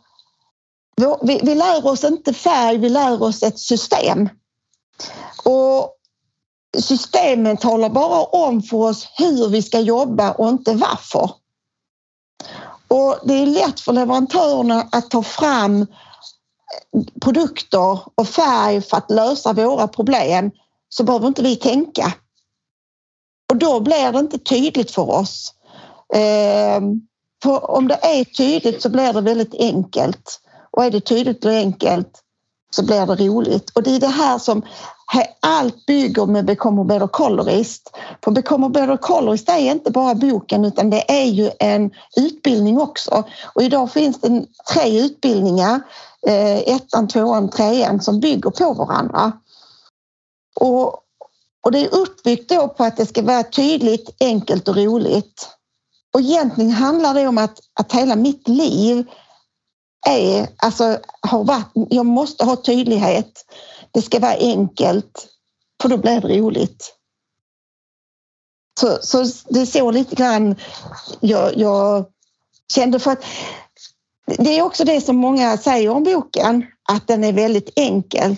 Vi, 1.23 1.41
vi 1.43 1.55
lär 1.55 1.87
oss 1.87 2.05
inte 2.05 2.35
färg, 2.35 2.79
vi 2.79 2.89
lär 2.89 3.23
oss 3.23 3.43
ett 3.43 3.59
system. 3.59 4.29
Och 5.45 5.94
Systemen 6.81 7.57
talar 7.57 7.89
bara 7.89 8.25
om 8.25 8.63
för 8.63 8.77
oss 8.77 9.09
hur 9.19 9.49
vi 9.49 9.63
ska 9.63 9.81
jobba 9.81 10.33
och 10.33 10.49
inte 10.49 10.73
varför. 10.73 11.31
Och 12.89 13.19
det 13.23 13.35
är 13.35 13.47
lätt 13.47 13.81
för 13.81 13.93
leverantörerna 13.93 14.89
att 14.93 15.11
ta 15.11 15.23
fram 15.23 15.87
produkter 17.21 17.99
och 18.15 18.29
färg 18.29 18.81
för 18.81 18.97
att 18.97 19.11
lösa 19.11 19.53
våra 19.53 19.89
problem 19.89 20.51
så 20.89 21.05
behöver 21.05 21.27
inte 21.27 21.43
vi 21.43 21.57
tänka. 21.57 22.13
Och 23.51 23.57
då 23.57 23.81
blir 23.81 24.13
det 24.13 24.19
inte 24.19 24.39
tydligt 24.39 24.91
för 24.91 25.11
oss. 25.11 25.55
Ehm, 26.15 27.01
för 27.43 27.71
om 27.71 27.89
det 27.89 27.99
är 28.03 28.25
tydligt 28.25 28.83
så 28.83 28.89
blir 28.89 29.13
det 29.13 29.21
väldigt 29.21 29.55
enkelt. 29.55 30.41
Och 30.71 30.85
är 30.85 30.91
det 30.91 31.01
tydligt 31.01 31.45
och 31.45 31.53
enkelt 31.53 32.24
så 32.75 32.85
blir 32.85 33.07
det 33.07 33.27
roligt. 33.27 33.71
Och 33.71 33.83
det 33.83 33.97
är 33.97 34.01
det 34.01 34.07
här 34.07 34.39
som 34.39 34.63
allt 35.41 35.87
bygger 35.87 36.27
med 36.27 36.45
Become 36.45 36.85
better 36.85 37.07
colorist. 37.07 37.97
För 38.25 38.31
Become 38.31 38.69
better 38.69 38.97
colorist 38.97 39.49
är 39.49 39.59
inte 39.59 39.91
bara 39.91 40.15
boken 40.15 40.65
utan 40.65 40.91
det 40.91 41.11
är 41.11 41.25
ju 41.25 41.51
en 41.59 41.91
utbildning 42.17 42.81
också. 42.81 43.25
Och 43.55 43.63
idag 43.63 43.93
finns 43.93 44.21
det 44.21 44.47
tre 44.73 45.01
utbildningar, 45.01 45.81
eh, 46.27 46.59
ettan, 46.59 47.09
tvåan, 47.09 47.51
trean 47.51 48.01
som 48.01 48.21
bygger 48.21 48.51
på 48.51 48.73
varandra. 48.73 49.33
Och, 50.61 50.87
och 51.65 51.73
det 51.73 51.79
är 51.79 51.95
uppbyggt 51.95 52.49
då 52.49 52.69
på 52.69 52.85
att 52.85 52.97
det 52.97 53.07
ska 53.07 53.23
vara 53.23 53.43
tydligt, 53.43 54.11
enkelt 54.21 54.69
och 54.69 54.77
roligt. 54.77 55.49
Och 56.15 56.21
egentligen 56.21 56.71
handlar 56.71 57.15
det 57.15 57.27
om 57.27 57.39
att, 57.39 57.59
att 57.81 57.93
hela 57.93 58.17
mitt 58.17 58.49
liv 58.49 59.07
är, 60.05 60.49
alltså, 60.57 60.99
har 61.21 61.45
varit, 61.45 61.71
jag 61.91 62.07
måste 62.07 62.45
ha 62.45 62.57
tydlighet. 62.57 63.45
Det 63.91 64.03
ska 64.03 64.19
vara 64.19 64.37
enkelt, 64.37 65.29
för 65.83 65.89
då 65.89 65.97
blir 65.97 66.21
det 66.21 66.39
roligt. 66.39 66.95
Så, 68.81 68.99
så 69.03 69.25
det 69.49 69.61
är 69.61 69.67
så 69.67 69.91
lite 69.91 70.15
grann 70.15 70.57
jag, 71.21 71.57
jag 71.57 72.07
kände 72.73 72.99
för 72.99 73.11
att 73.11 73.25
det 74.27 74.59
är 74.59 74.63
också 74.63 74.85
det 74.85 75.01
som 75.01 75.17
många 75.17 75.57
säger 75.57 75.89
om 75.89 76.05
boken, 76.05 76.67
att 76.89 77.07
den 77.07 77.25
är 77.25 77.33
väldigt 77.33 77.71
enkel 77.77 78.37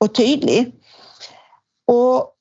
och 0.00 0.14
tydlig. 0.14 0.74
Och 1.86 2.34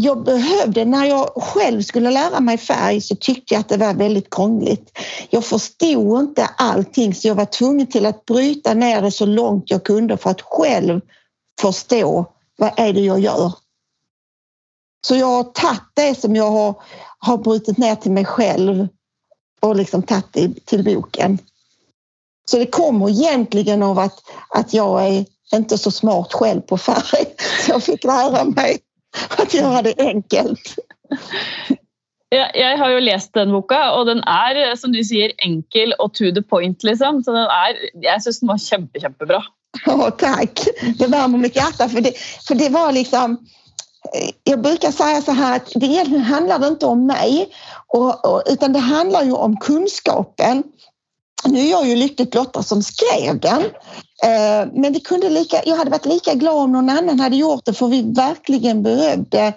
jag 0.00 0.24
behövde, 0.24 0.84
när 0.84 1.04
jag 1.04 1.42
själv 1.42 1.82
skulle 1.82 2.10
lära 2.10 2.40
mig 2.40 2.58
färg 2.58 3.00
så 3.00 3.16
tyckte 3.16 3.54
jag 3.54 3.60
att 3.60 3.68
det 3.68 3.76
var 3.76 3.94
väldigt 3.94 4.34
krångligt. 4.34 4.98
Jag 5.30 5.44
förstod 5.44 6.20
inte 6.20 6.44
allting 6.44 7.14
så 7.14 7.28
jag 7.28 7.34
var 7.34 7.44
tvungen 7.44 7.86
till 7.86 8.06
att 8.06 8.24
bryta 8.24 8.74
ner 8.74 9.02
det 9.02 9.10
så 9.10 9.26
långt 9.26 9.70
jag 9.70 9.84
kunde 9.84 10.16
för 10.16 10.30
att 10.30 10.42
själv 10.42 11.00
förstå 11.60 12.26
vad 12.56 12.72
är 12.76 12.92
det 12.92 13.00
jag 13.00 13.20
gör. 13.20 13.52
Så 15.06 15.16
jag 15.16 15.26
har 15.26 15.44
tagit 15.44 15.80
det 15.94 16.20
som 16.20 16.36
jag 16.36 16.50
har, 16.50 16.74
har 17.18 17.38
brutit 17.38 17.78
ner 17.78 17.94
till 17.94 18.12
mig 18.12 18.24
själv 18.24 18.88
och 19.60 19.76
liksom 19.76 20.02
tagit 20.02 20.32
det 20.32 20.66
till 20.66 20.84
boken. 20.84 21.38
Så 22.44 22.58
det 22.58 22.66
kommer 22.66 23.10
egentligen 23.10 23.82
av 23.82 23.98
att, 23.98 24.20
att 24.48 24.74
jag 24.74 25.06
är 25.06 25.24
inte 25.54 25.78
så 25.78 25.90
smart 25.90 26.32
själv 26.32 26.60
på 26.60 26.78
färg. 26.78 27.24
Så 27.66 27.70
jag 27.70 27.82
fick 27.82 28.04
lära 28.04 28.44
mig 28.44 28.78
att 29.38 29.54
göra 29.54 29.82
det 29.82 29.94
enkelt. 29.98 30.74
Ja, 32.32 32.46
jeg 32.56 32.78
har 32.80 32.88
jo 32.94 33.00
lest 33.04 33.34
den 33.36 33.50
boka, 33.52 33.78
og 33.92 34.06
den 34.08 34.22
er 34.24 34.76
som 34.80 34.94
du 34.94 35.02
sier, 35.04 35.34
enkel 35.44 35.92
og 36.00 36.14
to 36.16 36.30
the 36.32 36.42
point. 36.42 36.84
liksom. 36.84 37.20
Så 37.24 37.34
den 37.34 37.44
er, 37.44 37.76
Jeg 38.02 38.22
syns 38.24 38.40
den 38.40 38.48
var 38.48 38.62
kjempe, 38.62 39.00
kjempebra. 39.00 39.42
Ja, 39.86 40.10
tack. 40.10 40.64
Det 40.98 41.06
värmer 41.06 41.38
mitt 41.38 41.56
hjärta. 41.56 41.88
För 41.88 42.00
det, 42.00 42.12
för 42.48 42.54
det 42.54 42.68
var 42.68 42.92
liksom... 42.92 43.38
Jag 44.44 44.62
brukar 44.62 44.90
säga 44.90 45.22
så 45.22 45.32
här 45.32 45.56
att 45.56 45.72
det 45.74 45.86
egentligen 45.86 46.22
handlar 46.22 46.58
det 46.58 46.66
inte 46.66 46.86
om 46.86 47.06
mig 47.06 47.48
och, 47.86 48.32
och, 48.32 48.42
utan 48.46 48.72
det 48.72 48.78
handlar 48.78 49.22
ju 49.22 49.32
om 49.32 49.56
kunskapen. 49.56 50.62
Nu 51.44 51.58
är 51.58 51.70
jag 51.70 51.88
ju 51.88 51.96
lyckligt 51.96 52.34
lottad 52.34 52.62
som 52.62 52.82
skrev 52.82 53.40
den. 53.40 53.62
Eh, 54.24 54.72
men 54.72 54.92
det 54.92 55.00
kunde 55.00 55.28
lika, 55.28 55.60
jag 55.64 55.76
hade 55.76 55.90
varit 55.90 56.06
lika 56.06 56.34
glad 56.34 56.56
om 56.56 56.72
någon 56.72 56.90
annan 56.90 57.20
hade 57.20 57.36
gjort 57.36 57.64
det 57.64 57.72
för 57.72 57.86
vi 57.86 58.02
verkligen 58.02 58.82
behövde 58.82 59.54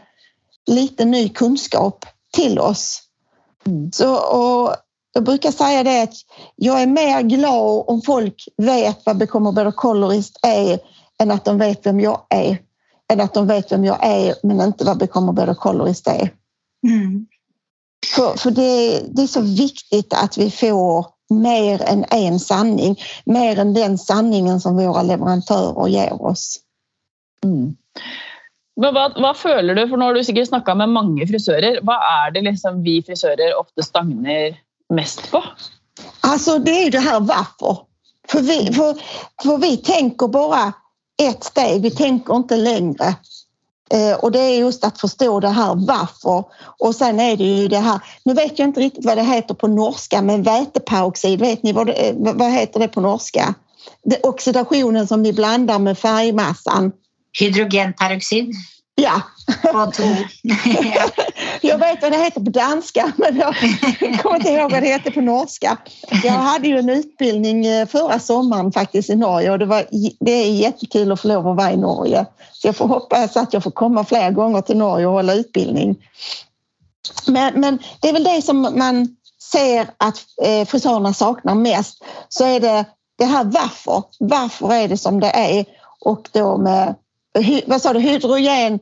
lite 0.67 1.05
ny 1.05 1.29
kunskap 1.29 2.05
till 2.33 2.59
oss. 2.59 3.01
Så, 3.93 4.15
och 4.15 4.75
jag 5.13 5.23
brukar 5.23 5.51
säga 5.51 5.83
det 5.83 6.01
att 6.01 6.13
jag 6.55 6.81
är 6.81 6.87
mer 6.87 7.21
glad 7.21 7.83
om 7.87 8.01
folk 8.01 8.47
vet 8.57 9.05
vad 9.05 9.17
better 9.17 9.71
colorist 9.71 10.39
är 10.41 10.79
än 11.19 11.31
att 11.31 11.45
de 11.45 11.57
vet 11.57 11.85
vem 11.85 11.99
jag 11.99 12.21
är. 12.29 12.57
Än 13.13 13.21
att 13.21 13.33
de 13.33 13.47
vet 13.47 13.71
vem 13.71 13.85
jag 13.85 13.97
är 14.01 14.35
men 14.43 14.61
inte 14.61 14.85
vad 14.85 14.97
better 14.97 15.53
colorist 15.53 16.07
är. 16.07 16.33
Mm. 16.87 17.27
För, 18.15 18.37
för 18.37 18.51
det, 18.51 19.03
det 19.15 19.21
är 19.21 19.27
så 19.27 19.41
viktigt 19.41 20.13
att 20.13 20.37
vi 20.37 20.51
får 20.51 21.14
mer 21.29 21.81
än 21.81 22.05
en 22.11 22.39
sanning. 22.39 22.99
Mer 23.25 23.59
än 23.59 23.73
den 23.73 23.97
sanningen 23.97 24.59
som 24.59 24.77
våra 24.77 25.01
leverantörer 25.01 25.87
ger 25.87 26.21
oss. 26.21 26.59
Mm. 27.43 27.75
Men 28.81 28.91
hva, 28.93 29.07
hva 29.15 29.31
føler 29.37 29.75
du, 29.75 29.85
for 29.87 29.97
Nå 29.97 30.09
har 30.09 30.17
du 30.17 30.23
sikkert 30.23 30.49
snakka 30.49 30.75
med 30.75 30.91
mange 30.91 31.27
frisører. 31.27 31.79
Hva 31.87 31.95
er 32.25 32.35
det 32.35 32.43
liksom 32.49 32.81
vi 32.83 32.99
frisører 33.03 33.55
ofte 33.55 33.83
stagner 33.83 34.57
mest 34.93 35.31
på? 35.31 35.43
Alltså 36.21 36.57
det 36.59 36.83
är 36.83 36.91
det 36.91 36.99
här 36.99 37.19
varför. 37.19 37.77
För 38.27 38.41
vi, 38.41 38.73
för, 38.73 38.93
för 39.43 39.57
vi 39.57 39.77
tänker 39.77 40.27
bara 40.27 40.73
ett 41.21 41.43
steg, 41.43 41.81
vi 41.81 41.91
tänker 41.91 42.35
inte 42.35 42.57
längre. 42.57 43.15
Eh, 43.91 44.13
och 44.13 44.31
det 44.31 44.39
är 44.39 44.59
just 44.59 44.83
att 44.83 44.99
förstå 44.99 45.39
det 45.39 45.49
här 45.49 45.75
varför. 45.75 46.43
Och 46.79 46.95
sen 46.95 47.19
är 47.19 47.37
det 47.37 47.43
ju 47.43 47.67
det 47.67 47.79
här, 47.79 47.99
nu 48.23 48.33
vet 48.33 48.59
jag 48.59 48.67
inte 48.67 48.79
riktigt 48.79 49.05
vad 49.05 49.17
det 49.17 49.23
heter 49.23 49.53
på 49.53 49.67
norska, 49.67 50.21
men 50.21 50.43
väteperoxid, 50.43 51.39
vet 51.39 51.63
ni 51.63 51.73
vad, 51.73 51.87
det, 51.87 51.93
eh, 51.93 52.15
vad 52.17 52.51
heter 52.51 52.79
det 52.79 52.87
på 52.87 53.01
norska? 53.01 53.53
Det, 54.03 54.19
oxidationen 54.23 55.07
som 55.07 55.23
ni 55.23 55.33
blandar 55.33 55.79
med 55.79 55.97
färgmassan. 55.97 56.91
Hydrogenperoxid. 57.39 58.53
Ja. 58.95 59.21
Jag 61.61 61.77
vet 61.77 62.01
vad 62.01 62.11
det 62.11 62.17
heter 62.17 62.41
på 62.41 62.49
danska 62.49 63.11
men 63.17 63.35
jag 63.35 63.55
kommer 64.21 64.35
inte 64.35 64.49
ihåg 64.49 64.71
vad 64.71 64.83
det 64.83 64.87
heter 64.87 65.11
på 65.11 65.21
norska. 65.21 65.77
Jag 66.23 66.31
hade 66.31 66.67
ju 66.67 66.77
en 66.77 66.89
utbildning 66.89 67.65
eh, 67.65 67.87
förra 67.87 68.19
sommaren 68.19 68.71
faktiskt 68.71 69.09
i 69.09 69.15
Norge 69.15 69.51
och 69.51 69.59
det, 69.59 69.65
var, 69.65 69.85
det 70.19 70.31
är 70.31 70.51
jättekul 70.51 71.11
att 71.11 71.21
få 71.21 71.27
lov 71.27 71.47
att 71.47 71.57
vara 71.57 71.71
i 71.71 71.77
Norge. 71.77 72.25
Så 72.51 72.67
jag 72.67 72.75
får 72.75 72.87
hoppas 72.87 73.37
att 73.37 73.53
jag 73.53 73.63
får 73.63 73.71
komma 73.71 74.05
fler 74.05 74.31
gånger 74.31 74.61
till 74.61 74.77
Norge 74.77 75.05
och 75.05 75.13
hålla 75.13 75.33
utbildning. 75.33 75.95
Men, 77.27 77.59
men 77.59 77.79
det 77.99 78.09
är 78.09 78.13
väl 78.13 78.23
det 78.23 78.41
som 78.41 78.61
man 78.61 79.15
ser 79.51 79.87
att 79.97 80.17
eh, 80.43 80.65
frisörerna 80.65 81.13
saknar 81.13 81.55
mest. 81.55 82.03
Så 82.29 82.45
är 82.45 82.59
det 82.59 82.85
det 83.17 83.25
här 83.25 83.43
varför. 83.43 84.03
Varför 84.19 84.73
är 84.73 84.87
det 84.87 84.97
som 84.97 85.19
det 85.19 85.29
är? 85.29 85.65
Och 85.99 86.29
då 86.31 86.57
med, 86.57 86.95
vad 87.65 87.81
sa 87.81 87.93
du, 87.93 87.99
hydrogen 87.99 88.79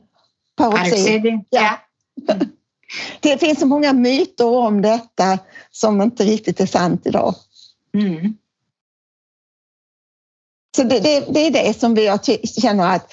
Peroxid. 0.56 1.44
Ja. 1.50 1.78
Det 3.20 3.38
finns 3.38 3.60
så 3.60 3.66
många 3.66 3.92
myter 3.92 4.46
om 4.46 4.82
detta 4.82 5.38
som 5.70 6.02
inte 6.02 6.24
riktigt 6.24 6.60
är 6.60 6.66
sant 6.66 7.06
idag. 7.06 7.34
Mm. 7.94 8.36
Så 10.76 10.82
det, 10.82 11.00
det, 11.00 11.24
det, 11.28 11.46
är 11.46 11.50
det 11.50 11.80
som 11.80 11.94
vi 11.94 12.18
känner 12.62 12.94
att 12.96 13.12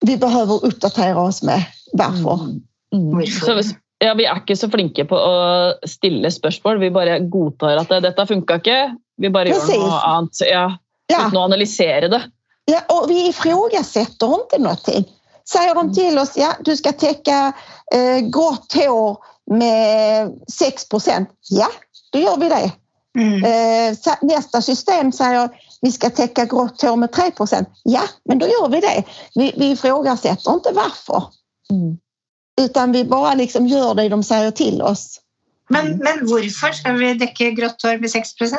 vi 0.00 0.16
behöver 0.16 0.64
uppdatera 0.64 1.20
oss 1.20 1.42
med. 1.42 1.64
Varför? 1.92 2.40
Mm. 2.92 3.26
Så, 3.26 3.62
ja, 3.98 4.14
vi 4.14 4.24
är 4.24 4.36
inte 4.36 4.56
så 4.56 4.70
flinke 4.70 5.04
på 5.04 5.16
att 5.16 5.90
ställa 5.90 6.30
frågor. 6.30 6.76
Vi 6.76 6.90
bara 6.90 7.18
godtar 7.18 7.76
att 7.76 7.88
det, 7.88 8.00
detta 8.00 8.26
funkar 8.26 8.54
inte. 8.54 8.96
Vi 9.16 9.30
bara 9.30 9.44
Precis. 9.44 9.74
gör 9.74 9.82
något 9.82 10.02
annat 10.04 10.30
ja, 10.40 10.78
ja. 11.06 11.16
utan 11.16 11.26
att 11.26 11.34
analysera 11.34 12.08
det. 12.08 12.22
Ja, 12.68 12.80
och 12.88 13.10
vi 13.10 13.28
ifrågasätter 13.28 14.34
inte 14.42 14.58
någonting. 14.58 15.04
Säger 15.52 15.74
de 15.74 15.94
till 15.94 16.18
oss, 16.18 16.32
ja 16.34 16.52
du 16.60 16.76
ska 16.76 16.92
täcka 16.92 17.52
eh, 17.94 18.18
grått 18.18 18.72
hår 18.72 19.18
med 19.50 20.28
6% 20.60 21.26
ja 21.48 21.68
då 22.12 22.18
gör 22.18 22.36
vi 22.36 22.48
det. 22.48 22.72
Mm. 23.18 23.44
Eh, 23.44 23.96
nästa 24.22 24.62
system 24.62 25.12
säger 25.12 25.50
vi 25.80 25.92
ska 25.92 26.10
täcka 26.10 26.44
grått 26.44 26.82
hår 26.82 26.96
med 26.96 27.10
3% 27.10 27.66
Ja, 27.82 28.02
men 28.24 28.38
då 28.38 28.46
gör 28.46 28.68
vi 28.68 28.80
det. 28.80 29.04
Vi, 29.34 29.54
vi 29.56 29.70
ifrågasätter 29.70 30.52
inte 30.52 30.72
varför. 30.72 31.24
Mm. 31.70 31.96
Utan 32.60 32.92
vi 32.92 33.04
bara 33.04 33.34
liksom 33.34 33.66
gör 33.66 33.94
det 33.94 34.08
de 34.08 34.22
säger 34.22 34.50
till 34.50 34.82
oss. 34.82 35.20
Men, 35.68 35.86
men 35.86 36.26
varför 36.26 36.72
ska 36.72 36.92
vi 36.92 37.18
täcka 37.18 37.50
grått 37.50 37.82
hår 37.82 37.98
med 37.98 38.10
6% 38.10 38.56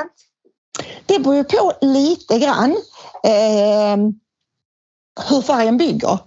Det 1.05 1.19
beror 1.19 1.43
på 1.43 1.73
lite 1.81 2.39
grann 2.39 2.77
eh, 3.23 3.97
hur 5.29 5.41
färgen 5.41 5.77
bygger. 5.77 6.19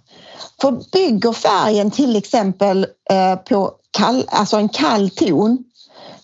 För 0.60 0.70
bygger 0.92 1.32
färgen 1.32 1.90
till 1.90 2.16
exempel 2.16 2.86
eh, 3.10 3.36
på 3.36 3.72
kall, 3.90 4.24
alltså 4.28 4.56
en 4.56 4.68
kall 4.68 5.10
ton 5.10 5.64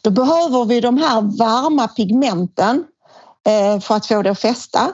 då 0.07 0.11
behöver 0.11 0.65
vi 0.65 0.81
de 0.81 0.99
här 0.99 1.21
varma 1.21 1.89
pigmenten 1.89 2.85
eh, 3.47 3.81
för 3.81 3.95
att 3.95 4.07
få 4.07 4.23
det 4.23 4.31
att 4.31 4.41
fästa. 4.41 4.93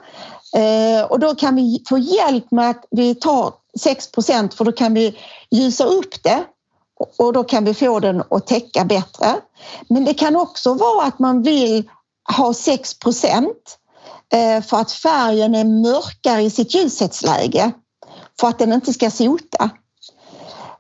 Eh, 0.57 1.05
och 1.11 1.21
då 1.21 1.35
kan 1.35 1.57
vi 1.57 1.83
få 1.89 1.99
hjälp 1.99 2.51
med 2.51 2.71
att 2.71 2.85
vi 2.91 3.15
tar 3.15 3.53
6% 3.79 4.57
för 4.57 4.65
då 4.65 4.73
kan 4.73 4.95
vi 4.95 5.19
ljusa 5.51 5.85
upp 5.85 6.23
det 6.23 6.45
och 7.19 7.33
då 7.33 7.45
kan 7.45 7.65
vi 7.65 7.75
få 7.75 8.01
den 8.01 8.23
att 8.31 8.47
täcka 8.47 8.85
bättre. 8.85 9.35
Men 9.89 10.05
det 10.05 10.15
kan 10.15 10.37
också 10.37 10.75
vara 10.75 11.07
att 11.07 11.19
man 11.19 11.43
vill 11.43 11.91
ha 12.37 12.55
6 12.55 12.99
för 14.69 14.77
att 14.77 14.93
färgen 14.93 15.55
är 15.55 15.65
mörkare 15.65 16.43
i 16.43 16.51
sitt 16.51 16.75
ljushetsläge 16.75 17.73
för 18.41 18.49
att 18.49 18.59
den 18.59 18.73
inte 18.73 18.93
ska 18.93 19.11
sota. 19.11 19.71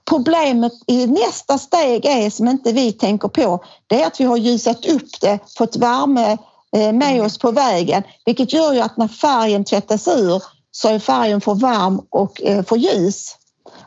Problemet 0.05 0.73
i 0.87 1.07
nästa 1.07 1.59
steg 1.59 2.05
är, 2.05 2.31
som 2.31 2.49
inte 2.49 2.73
vi 2.73 2.93
tänker 2.93 3.29
på, 3.29 3.65
det 3.87 4.03
är 4.03 4.07
att 4.07 4.21
vi 4.21 4.25
har 4.25 4.37
ljusat 4.37 4.87
upp 4.87 5.21
det, 5.21 5.39
fått 5.59 5.77
värme 5.77 6.39
eh, 6.77 6.93
med 6.93 7.23
oss 7.23 7.39
på 7.39 7.51
vägen, 7.51 8.03
vilket 8.25 8.53
gör 8.53 8.73
ju 8.73 8.81
att 8.81 8.97
när 8.97 9.09
färgen 9.09 9.65
tvättas 9.65 10.09
ur 10.09 10.43
så 10.71 10.89
är 10.89 10.99
färgen 10.99 11.41
för 11.41 11.55
varm 11.55 12.07
och 12.11 12.43
eh, 12.43 12.65
för 12.65 12.77
ljus. 12.77 13.37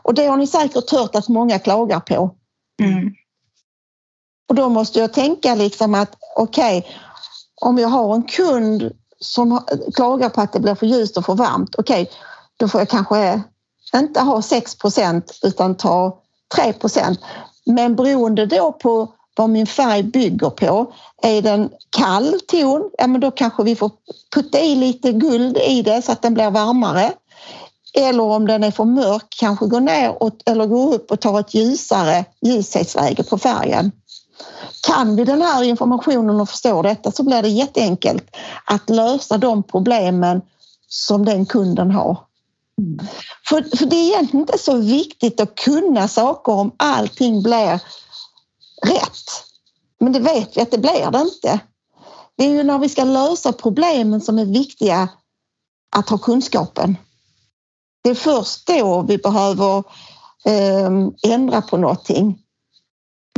Och 0.02 0.14
det 0.14 0.26
har 0.26 0.38
ni 0.38 0.48
säkert 0.48 0.92
hört 0.92 1.16
att 1.16 1.28
många 1.28 1.60
klagar 1.60 2.00
på. 2.00 2.36
Mm. 2.82 3.14
Och 4.50 4.56
då 4.56 4.70
måste 4.70 5.00
jag 5.00 5.14
tänka 5.14 5.56
liksom 5.56 5.96
att 5.96 6.16
okej, 6.36 6.80
okay, 6.80 6.92
om 7.62 7.78
jag 7.78 7.90
har 7.90 8.16
en 8.16 8.24
kund 8.24 8.92
som 9.26 9.62
klagar 9.96 10.30
på 10.30 10.42
att 10.42 10.54
det 10.54 10.60
blir 10.60 10.76
för 10.76 10.86
ljust 10.86 11.18
och 11.18 11.26
för 11.26 11.36
varmt, 11.36 11.76
okej, 11.78 12.02
okay, 12.02 12.16
då 12.58 12.68
får 12.68 12.82
jag 12.82 12.90
kanske 12.90 13.42
inte 13.96 14.22
ha 14.22 14.40
6% 14.40 15.22
utan 15.44 15.76
ta 15.76 16.20
3% 16.58 17.18
Men 17.66 17.96
beroende 17.96 18.46
då 18.46 18.72
på 18.72 19.14
vad 19.36 19.50
min 19.50 19.68
färg 19.68 20.04
bygger 20.04 20.50
på. 20.50 20.94
Är 21.22 21.42
den 21.42 21.70
kall 21.90 22.40
ton, 22.48 22.90
ja 22.98 23.08
men 23.08 23.22
då 23.22 23.32
kanske 23.32 23.64
vi 23.64 23.76
får 23.76 23.92
putta 24.36 24.60
i 24.60 24.76
lite 24.76 25.12
guld 25.12 25.58
i 25.58 25.82
det 25.82 26.02
så 26.02 26.12
att 26.12 26.22
den 26.22 26.34
blir 26.34 26.52
varmare. 26.52 27.14
Eller 27.94 28.24
om 28.24 28.48
den 28.48 28.64
är 28.64 28.72
för 28.72 28.86
mörk, 28.86 29.26
kanske 29.40 29.66
gå 29.66 29.80
ner 29.80 30.24
och, 30.24 30.34
eller 30.46 30.66
gå 30.66 30.94
upp 30.94 31.12
och 31.12 31.20
ta 31.20 31.40
ett 31.40 31.54
ljusare 31.54 32.26
ljushetsläge 32.42 33.24
på 33.24 33.38
färgen. 33.38 33.92
Kan 34.88 35.16
vi 35.16 35.24
den 35.24 35.42
här 35.42 35.64
informationen 35.64 36.42
och 36.42 36.50
förstår 36.50 36.84
detta 36.84 37.12
så 37.12 37.24
blir 37.24 37.42
det 37.42 37.50
jätteenkelt 37.50 38.36
att 38.66 38.90
lösa 38.90 39.38
de 39.38 39.64
problemen 39.64 40.42
som 40.88 41.26
den 41.26 41.46
kunden 41.46 41.92
har. 41.92 42.18
För, 43.50 43.78
för 43.78 43.86
det 43.86 43.96
är 43.96 44.08
egentligen 44.08 44.42
inte 44.42 44.58
så 44.58 44.78
viktigt 44.78 45.40
att 45.40 45.56
kunna 45.56 46.08
saker 46.08 46.52
om 46.52 46.72
allting 46.78 47.44
blir 47.44 47.82
rätt. 48.86 49.30
Men 50.00 50.14
det 50.14 50.20
vet 50.20 50.58
vi 50.58 50.62
att 50.62 50.72
det 50.72 50.78
blir 50.78 51.12
det 51.12 51.22
inte. 51.22 51.60
Det 52.38 52.46
är 52.46 52.50
ju 52.50 52.64
när 52.64 52.80
vi 52.80 52.90
ska 52.90 53.04
lösa 53.04 53.54
problemen 53.54 54.22
som 54.22 54.40
är 54.40 54.46
viktiga 54.46 55.10
att 55.96 56.10
ha 56.10 56.18
kunskapen. 56.18 56.98
Det 58.04 58.10
är 58.10 58.16
först 58.16 58.68
då 58.68 59.02
vi 59.02 59.18
behöver 59.18 59.84
eh, 60.46 60.90
ändra 61.24 61.62
på 61.62 61.78
någonting. 61.78 62.45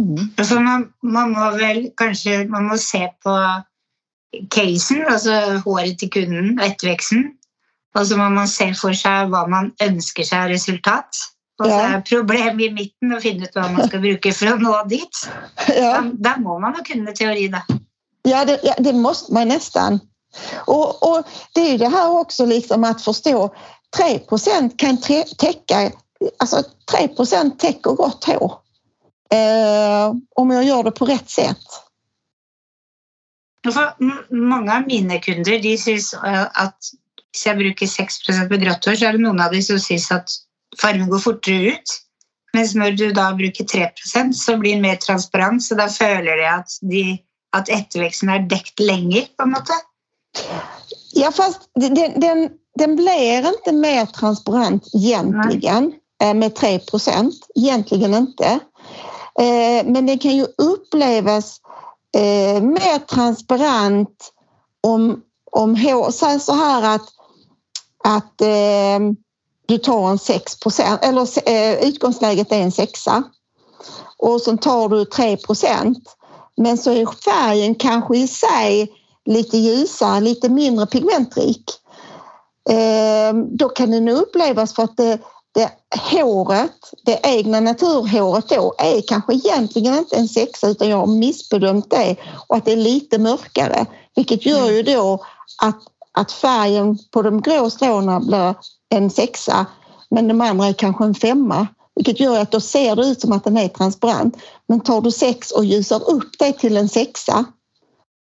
Mm. 0.01 0.29
Alltså 0.37 0.59
man, 0.59 0.93
man 1.03 1.31
må 1.31 1.51
väl 1.51 1.89
kanske 1.97 2.45
man 2.45 2.65
må 2.67 2.77
se 2.77 3.07
på 3.23 3.61
casen, 4.49 5.05
alltså 5.07 5.31
håret 5.65 5.99
till 5.99 6.09
kunden, 6.09 6.59
etterväxten. 6.59 7.31
Och 7.99 8.07
så 8.07 8.17
må 8.21 8.29
man 8.29 8.47
se 8.47 8.73
för 8.73 8.93
sig 8.93 9.29
vad 9.29 9.49
man 9.49 9.71
önskar 9.79 10.23
sig 10.23 10.39
av 10.39 10.47
resultat. 10.47 11.09
Och 11.59 11.65
så 11.65 11.79
är 11.79 12.01
problem 12.01 12.59
i 12.59 12.71
mitten 12.71 13.13
att 13.13 13.21
finna 13.21 13.43
ut 13.43 13.55
vad 13.55 13.71
man 13.71 13.87
ska 13.87 13.97
bruka 13.97 14.31
för 14.31 14.47
att 14.47 14.61
nå 14.61 14.83
dit. 14.83 15.29
Ja. 15.67 16.03
Där 16.13 16.37
må 16.37 16.59
man 16.59 16.75
ha 16.75 16.83
kunnat 16.83 17.15
teori 17.15 17.47
då. 17.47 17.61
Ja 18.23 18.45
det, 18.45 18.59
ja, 18.63 18.73
det 18.77 18.93
måste 18.93 19.33
man 19.33 19.47
nästan. 19.47 19.99
Och, 20.65 21.09
och, 21.09 21.25
det 21.53 21.61
är 21.61 21.71
ju 21.71 21.77
det 21.77 21.87
här 21.87 22.09
också 22.09 22.45
liksom 22.45 22.83
att 22.83 23.01
förstå 23.01 23.55
3% 23.97 24.77
kan 24.77 24.97
täcka, 25.37 25.91
alltså 26.37 26.63
3% 26.91 27.57
täcker 27.57 27.91
gott 27.91 28.23
hår. 28.23 28.66
Eh, 29.31 30.13
om 30.35 30.51
jag 30.51 30.63
gör 30.63 30.83
det 30.83 30.91
på 30.91 31.05
rätt 31.05 31.29
sätt. 31.29 31.65
Många 34.29 34.75
av 34.75 34.87
mina 34.87 35.19
kunder 35.19 35.59
de 35.59 35.77
syns 35.77 36.13
eh, 36.13 36.47
att 36.53 36.77
Hvis 37.37 37.45
jeg 37.45 37.57
bruker 37.57 37.87
6 37.87 38.15
med 38.49 38.61
grått 38.63 38.85
hår, 38.87 38.95
så 38.97 39.05
er 39.05 39.13
det 39.13 39.21
noen 39.21 39.41
av 39.43 39.51
de 39.53 39.59
som 39.61 39.77
syns 39.77 40.07
at 40.15 40.31
fargen 40.81 41.09
går 41.11 41.19
fortere 41.21 41.75
ut. 41.75 41.91
Mens 42.55 42.73
når 42.73 42.95
du 42.97 43.11
da 43.13 43.27
bruker 43.37 43.67
3% 43.67 44.33
så 44.33 44.55
blir 44.57 44.73
den 44.73 44.81
mer 44.81 44.95
transparent, 45.03 45.61
så 45.63 45.77
da 45.77 45.85
føler 45.91 46.39
de 46.39 46.47
at, 46.49 46.77
de, 46.81 47.03
at 47.53 47.69
etterveksten 47.69 48.31
er 48.33 48.47
dekt 48.49 48.81
lenger, 48.81 49.27
på 49.37 49.45
en 49.45 49.53
måte. 49.53 49.77
Ja, 51.13 51.29
fast 51.35 51.69
den, 51.77 51.93
den, 52.17 52.49
den 52.79 52.95
blir 52.97 53.51
inte 53.51 53.75
mer 53.75 54.09
transparent 54.17 54.89
egentligen 54.95 55.91
Nej. 55.91 56.29
Eh, 56.29 56.33
med 56.33 56.55
3 56.55 56.79
Egentligen 57.55 58.13
inte. 58.13 58.59
Eh, 59.39 59.85
men 59.85 60.05
det 60.05 60.17
kan 60.17 60.35
ju 60.35 60.47
upplevas 60.57 61.61
eh, 62.17 62.63
mer 62.63 62.99
transparent 62.99 64.33
om, 64.83 65.21
om 65.51 65.75
hår. 65.75 66.11
Säg 66.11 66.39
så 66.39 66.53
här 66.53 66.95
att 66.95 67.09
att 68.03 68.41
eh, 68.41 68.99
du 69.65 69.77
tar 69.77 70.09
en 70.09 70.17
6% 70.17 70.97
eller 71.01 71.27
utgångsläget 71.85 72.51
är 72.51 72.61
en 72.61 72.71
sexa 72.71 73.23
och 74.17 74.41
så 74.41 74.57
tar 74.57 74.89
du 74.89 75.05
3 75.05 75.37
procent. 75.37 76.15
men 76.57 76.77
så 76.77 76.91
är 76.91 77.05
färgen 77.05 77.75
kanske 77.75 78.17
i 78.17 78.27
sig 78.27 78.91
lite 79.25 79.57
ljusare, 79.57 80.21
lite 80.21 80.49
mindre 80.49 80.85
pigmentrik. 80.85 81.63
Då 83.51 83.69
kan 83.69 83.91
den 83.91 84.07
upplevas 84.09 84.73
för 84.73 84.83
att 84.83 84.97
det, 84.97 85.19
det 85.57 85.71
håret, 86.11 86.93
det 87.05 87.19
egna 87.23 87.59
naturhåret 87.59 88.49
då 88.49 88.73
är 88.77 89.01
kanske 89.01 89.33
egentligen 89.33 89.97
inte 89.97 90.15
en 90.15 90.27
sexa 90.27 90.67
utan 90.67 90.89
jag 90.89 90.97
har 90.97 91.07
missbedömt 91.07 91.89
det 91.89 92.15
och 92.47 92.55
att 92.55 92.65
det 92.65 92.71
är 92.71 92.77
lite 92.77 93.17
mörkare 93.17 93.85
vilket 94.15 94.45
gör 94.45 94.71
ju 94.71 94.83
då 94.83 95.25
att 95.61 95.79
att 96.11 96.31
färgen 96.31 96.97
på 97.11 97.21
de 97.21 97.41
grå 97.41 97.69
stråna 97.69 98.19
blir 98.19 98.55
en 98.89 99.09
sexa 99.09 99.65
men 100.09 100.27
de 100.27 100.41
andra 100.41 100.67
är 100.67 100.73
kanske 100.73 101.03
en 101.03 101.15
femma. 101.15 101.67
Vilket 101.95 102.19
gör 102.19 102.41
att 102.41 102.51
då 102.51 102.59
ser 102.59 102.95
det 102.95 103.05
ut 103.05 103.21
som 103.21 103.31
att 103.31 103.43
den 103.43 103.57
är 103.57 103.67
transparent. 103.67 104.37
Men 104.67 104.79
tar 104.79 105.01
du 105.01 105.11
sex 105.11 105.51
och 105.51 105.65
ljusar 105.65 106.09
upp 106.09 106.29
det 106.39 106.53
till 106.53 106.77
en 106.77 106.89
sexa 106.89 107.45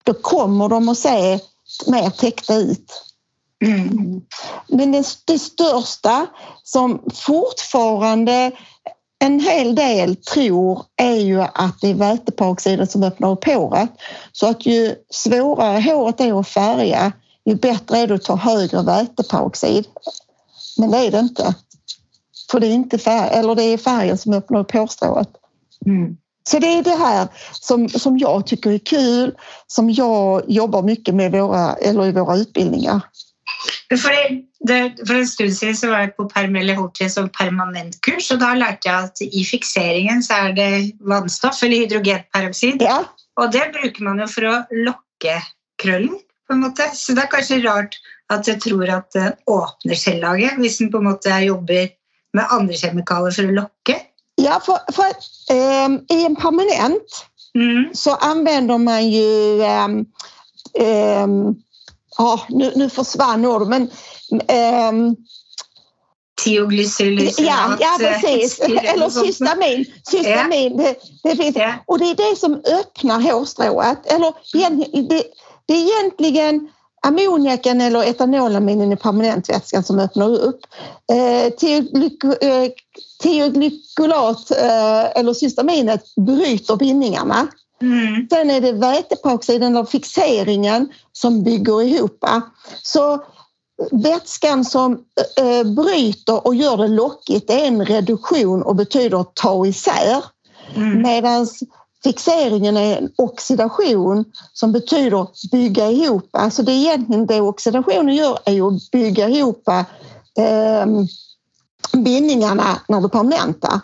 då 0.04 0.14
kommer 0.14 0.68
de 0.68 0.88
att 0.88 0.98
se 0.98 1.38
mer 1.86 2.10
täckta 2.10 2.54
ut. 2.54 3.02
Mm. 3.64 4.20
Men 4.68 4.92
det, 4.92 5.06
det 5.26 5.38
största 5.38 6.26
som 6.62 7.02
fortfarande 7.14 8.52
en 9.18 9.40
hel 9.40 9.74
del 9.74 10.16
tror 10.16 10.82
är 10.96 11.16
ju 11.16 11.40
att 11.42 11.80
det 11.80 11.90
är 11.90 11.94
väteperoxiden 11.94 12.86
som 12.86 13.02
öppnar 13.02 13.30
upp 13.30 13.44
håret. 13.44 13.90
Så 14.32 14.46
att 14.46 14.66
ju 14.66 14.94
svårare 15.10 15.80
håret 15.80 16.20
är 16.20 16.40
att 16.40 16.48
färga, 16.48 17.12
ju 17.44 17.54
bättre 17.54 17.98
är 17.98 18.06
det 18.06 18.14
att 18.14 18.22
ta 18.22 18.36
högre 18.36 18.82
väteperoxid. 18.82 19.86
Men 20.78 20.90
det 20.90 20.98
är 20.98 21.10
det 21.10 21.18
inte. 21.18 21.54
För 22.50 22.60
det 22.60 22.66
är, 22.66 22.72
inte 22.72 22.98
färg, 22.98 23.30
eller 23.32 23.54
det 23.54 23.62
är 23.62 23.78
färgen 23.78 24.18
som 24.18 24.32
öppnar 24.32 24.60
upp 24.60 24.72
hårstrået. 24.72 25.28
Mm. 25.86 26.16
Så 26.48 26.58
det 26.58 26.66
är 26.66 26.82
det 26.82 26.96
här 26.96 27.28
som, 27.52 27.88
som 27.88 28.18
jag 28.18 28.46
tycker 28.46 28.70
är 28.70 28.78
kul, 28.78 29.34
som 29.66 29.90
jag 29.90 30.50
jobbar 30.50 30.82
mycket 30.82 31.14
med 31.14 31.32
våra, 31.32 31.74
eller 31.74 32.06
i 32.06 32.12
våra 32.12 32.36
utbildningar. 32.36 33.00
For, 33.92 34.14
det, 34.68 34.80
for 35.06 35.14
en 35.14 35.28
stund 35.28 35.54
siden 35.54 35.76
så 35.78 35.90
var 35.92 36.04
jeg 36.04 36.14
på 36.16 36.26
Permelle 36.32 36.74
Hotel 36.78 37.10
som 37.12 37.28
permanentkurs, 37.34 38.30
og 38.34 38.40
da 38.42 38.52
lærte 38.58 38.90
jeg 38.90 39.10
at 39.10 39.22
i 39.26 39.44
fikseringen 39.46 40.22
så 40.26 40.40
er 40.46 40.56
det 40.56 40.70
vannstoff, 41.06 41.62
eller 41.62 41.84
hydrogenperoksid. 41.84 42.82
Ja. 42.82 43.02
Og 43.36 43.52
det 43.54 43.68
bruker 43.76 44.08
man 44.08 44.22
jo 44.22 44.28
for 44.30 44.48
å 44.48 44.56
lokke 44.86 45.38
krøllen, 45.82 46.18
på 46.46 46.54
en 46.54 46.62
måte. 46.62 46.88
Så 46.94 47.14
det 47.14 47.26
er 47.26 47.32
kanskje 47.32 47.62
rart 47.66 47.98
at 48.32 48.48
jeg 48.48 48.60
tror 48.64 48.90
at 48.90 49.08
den 49.14 49.32
åpner 49.50 49.98
cellaget, 49.98 50.58
hvis 50.58 50.80
den 50.82 50.90
på 50.90 51.02
en 51.02 51.10
måte 51.12 51.38
jobber 51.44 51.88
med 52.36 52.52
andre 52.52 52.78
kjemikalier 52.78 53.34
for 53.36 53.50
å 53.50 53.56
lokke. 53.62 54.00
Ja, 54.36 54.60
för, 54.60 54.92
för 54.92 55.12
eh, 55.54 56.18
i 56.18 56.24
en 56.26 56.36
permanent 56.36 57.26
mm. 57.54 57.94
så 57.94 58.16
använder 58.16 58.78
man 58.78 59.10
ju 59.10 59.62
eh, 59.62 59.88
eh, 60.86 61.26
oh, 62.18 62.40
nu, 62.48 62.72
nu 62.76 62.90
försvann 62.90 63.44
ordet, 63.44 63.68
men 63.68 63.82
eh, 64.48 65.12
Tioglycylsyrat. 66.44 67.38
Ja, 67.38 67.76
ja, 67.80 67.96
precis. 67.98 68.60
Eller 68.60 69.08
cystamin. 69.08 69.84
cystamin. 70.10 70.76
Det, 70.76 70.96
det 71.22 71.36
finns. 71.36 71.56
Ja. 71.56 71.74
Och 71.86 71.98
det 71.98 72.04
är 72.04 72.30
det 72.30 72.36
som 72.36 72.62
öppnar 72.80 73.20
hårstrået. 73.20 74.12
Eller 74.12 74.32
det, 75.08 75.22
det 75.66 75.74
är 75.74 76.00
egentligen 76.00 76.68
ammoniaken 77.06 77.80
eller 77.80 78.02
etanolaminen 78.02 78.92
i 78.92 78.96
permanentvätskan 78.96 79.84
som 79.84 79.98
öppnar 79.98 80.28
upp. 80.28 80.60
Eh, 81.12 81.52
Teoglykolat 83.22 84.50
eh, 84.50 85.18
eller 85.20 85.34
cystaminet 85.34 86.14
bryter 86.14 86.76
bindningarna. 86.76 87.48
Mm. 87.82 88.28
Sen 88.30 88.50
är 88.50 88.60
det 88.60 88.72
väteperoxiden 88.72 89.76
eller 89.76 89.86
fixeringen 89.86 90.88
som 91.12 91.42
bygger 91.42 91.82
ihop. 91.82 92.24
Så 92.82 93.24
vätskan 93.92 94.64
som 94.64 94.92
äh, 95.40 95.74
bryter 95.74 96.46
och 96.46 96.54
gör 96.54 96.76
det 96.76 96.88
lockigt 96.88 97.50
är 97.50 97.66
en 97.66 97.84
reduktion 97.84 98.62
och 98.62 98.76
betyder 98.76 99.20
att 99.20 99.34
ta 99.34 99.66
isär. 99.66 100.24
Mm. 100.74 101.02
Medan 101.02 101.46
fixeringen 102.04 102.76
är 102.76 102.96
en 102.96 103.10
oxidation 103.16 104.24
som 104.52 104.72
betyder 104.72 105.26
bygga 105.52 105.90
ihop. 105.90 106.28
Alltså 106.32 106.62
det 106.62 106.72
egentligen 106.72 107.26
det 107.26 107.40
oxidationen 107.40 108.14
gör 108.14 108.38
är 108.44 108.68
att 108.68 108.90
bygga 108.90 109.28
ihop 109.28 109.68
äh, 109.68 110.86
bindningarna 111.92 112.80
när 112.88 113.00
du 113.00 113.08
permanentar. 113.08 113.80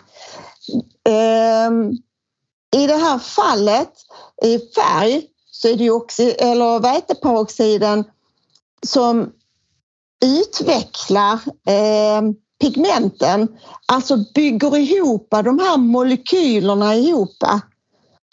Äh, 1.03 1.71
i 2.73 2.87
det 2.87 2.97
här 2.97 3.19
fallet 3.19 3.91
i 4.43 4.59
färg 4.59 5.27
så 5.51 5.67
är 5.67 5.75
det 5.75 5.91
oxi, 5.91 6.35
eller 6.39 6.79
väteperoxiden 6.79 8.03
som 8.87 9.31
utvecklar 10.25 11.33
eh, 11.67 12.21
pigmenten, 12.61 13.47
alltså 13.85 14.17
bygger 14.35 14.77
ihop 14.77 15.27
de 15.29 15.59
här 15.59 15.77
molekylerna 15.77 16.95
ihop. 16.95 17.37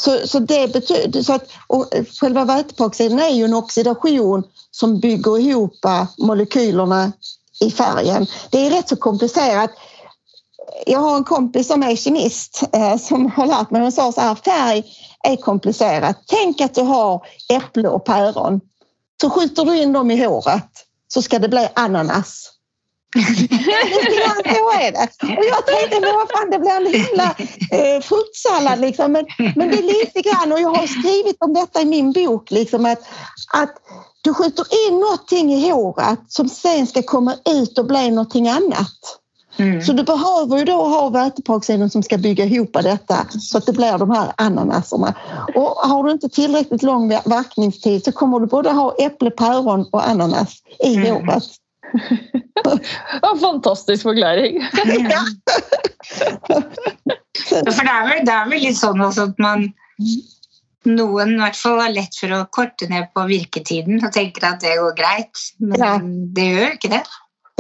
Så, 0.03 0.29
så 0.29 0.39
det 0.39 0.73
betyder, 0.73 1.23
så 1.23 1.33
att, 1.33 1.49
och 1.67 1.87
själva 2.21 2.45
väteperoxiden 2.45 3.19
är 3.19 3.31
ju 3.31 3.45
en 3.45 3.55
oxidation 3.55 4.45
som 4.71 5.01
bygger 5.01 5.39
ihop 5.39 5.75
molekylerna 6.19 7.13
i 7.61 7.71
färgen. 7.71 8.27
Det 8.51 8.67
är 8.67 8.71
rätt 8.71 8.89
så 8.89 8.97
komplicerat. 8.97 9.71
Jag 10.87 10.99
har 10.99 11.17
en 11.17 11.25
kompis 11.25 11.67
som 11.67 11.83
är 11.83 11.97
kemist 11.97 12.63
eh, 12.73 12.97
som 12.97 13.31
har 13.31 13.47
lärt 13.47 13.71
mig, 13.71 13.83
hon 13.83 13.93
sa 13.93 14.13
så 14.13 14.21
här, 14.21 14.35
färg 14.35 14.85
är 15.29 15.37
komplicerat. 15.37 16.17
Tänk 16.27 16.61
att 16.61 16.75
du 16.75 16.83
har 16.83 17.27
äpple 17.53 17.89
och 17.89 18.05
päron. 18.05 18.61
Så 19.21 19.31
skjuter 19.31 19.65
du 19.65 19.83
in 19.83 19.93
dem 19.93 20.11
i 20.11 20.25
håret 20.25 20.71
så 21.09 21.23
ska 21.23 21.39
det 21.39 21.49
bli 21.49 21.69
ananas. 21.75 22.51
så 24.45 24.71
är 24.81 24.93
det. 24.93 25.09
Och 25.39 25.45
jag 25.45 25.67
tänkte, 25.67 26.01
men 26.01 26.15
vad 26.15 26.31
fan, 26.31 26.51
det 26.51 26.59
blir 26.59 26.71
en 26.71 26.87
himla 26.87 27.35
eh, 27.71 28.03
fruktsallad 28.03 28.81
liksom. 28.81 29.13
Men, 29.13 29.27
men 29.57 29.71
det 29.71 29.79
är 29.79 29.83
lite 29.83 30.21
grann, 30.21 30.53
och 30.53 30.61
jag 30.61 30.75
har 30.75 30.87
skrivit 30.87 31.37
om 31.41 31.55
detta 31.55 31.81
i 31.81 31.85
min 31.85 32.13
bok, 32.13 32.51
liksom 32.51 32.87
att, 32.87 33.01
att 33.53 33.75
du 34.23 34.35
skjuter 34.35 34.67
in 34.89 35.01
någonting 35.01 35.53
i 35.53 35.71
håret 35.71 36.21
som 36.29 36.49
sen 36.49 36.87
ska 36.87 37.03
komma 37.03 37.35
ut 37.49 37.79
och 37.79 37.87
bli 37.87 38.11
någonting 38.11 38.49
annat. 38.49 39.20
Mm. 39.61 39.83
Så 39.83 39.93
du 39.93 40.03
behöver 40.03 40.59
ju 40.59 40.65
då 40.65 40.87
ha 40.87 41.09
väteperoxiden 41.09 41.91
som 41.91 42.03
ska 42.03 42.19
bygga 42.19 42.45
ihop 42.45 42.73
detta 42.73 43.27
så 43.31 43.59
att 43.59 43.67
det 43.67 43.73
blir 43.73 43.99
de 43.99 44.11
här 44.11 44.33
ananaserna. 44.37 45.15
Och 45.55 45.65
har 45.65 46.05
du 46.05 46.11
inte 46.11 46.29
tillräckligt 46.29 46.83
lång 46.83 47.09
verkningstid 47.09 48.05
så 48.05 48.13
kommer 48.13 48.41
du 48.41 48.47
både 48.47 48.71
ha 48.71 48.95
äpple, 48.99 49.31
päron 49.31 49.87
och 49.93 50.09
ananas 50.09 50.57
i 50.85 50.97
mm. 50.97 51.13
håret. 51.13 51.43
ja, 53.23 53.37
fantastisk 53.41 54.03
förklaring. 54.03 54.69
ja. 55.11 55.25
For 57.51 57.85
det 57.85 57.93
er 57.93 58.05
vel, 58.09 58.21
det 58.27 58.35
er 58.35 58.51
vel 58.51 58.63
litt 58.63 58.79
sånn 58.79 59.01
at 59.05 59.41
man 59.43 59.71
noen 60.89 61.35
i 61.35 61.41
hvert 61.43 61.59
fall 61.59 61.81
har 61.83 61.93
lett 61.93 62.17
for 62.17 62.33
å 62.33 62.45
korte 62.53 62.89
ned 62.91 63.11
på 63.15 63.25
virketiden 63.29 64.01
og 64.01 64.13
tenker 64.15 64.47
at 64.49 64.63
det 64.65 64.79
går 64.81 64.95
greit, 64.97 65.43
men 65.59 65.83
ja. 65.83 65.91
det 66.37 66.47
gjør 66.47 66.77
ikke 66.77 66.93
det. 66.95 67.03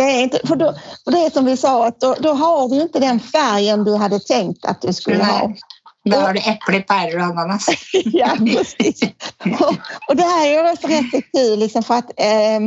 Det 0.00 0.04
är, 0.04 0.22
inte, 0.22 0.40
för, 0.46 0.56
då, 0.56 0.74
för 1.04 1.10
det 1.10 1.18
är 1.18 1.30
som 1.30 1.44
vi 1.44 1.56
sa, 1.56 1.86
att 1.86 2.00
då, 2.00 2.14
då, 2.20 2.32
har 2.32 2.68
du 2.68 2.82
inte 2.82 2.98
den 2.98 3.20
färgen 3.20 3.84
du 3.84 3.96
hade 3.96 4.20
tänkt 4.20 4.64
att 4.64 4.82
du 4.82 4.92
skulle 4.92 5.24
ha. 5.24 5.52
Då 6.04 6.16
har 6.16 6.32
du 6.32 6.40
äpple, 6.40 6.80
päron 6.80 7.20
och 7.20 7.26
ananas. 7.26 7.66
ja, 8.04 8.36
precis. 8.38 9.02
Och, 9.60 9.74
och 10.08 10.16
det 10.16 10.22
här 10.22 10.48
är 10.48 10.72
också 10.72 10.86
rätt 10.86 11.32
kul 11.32 11.58
liksom 11.58 11.82
för 11.82 11.94
att 11.94 12.10
eh, 12.16 12.60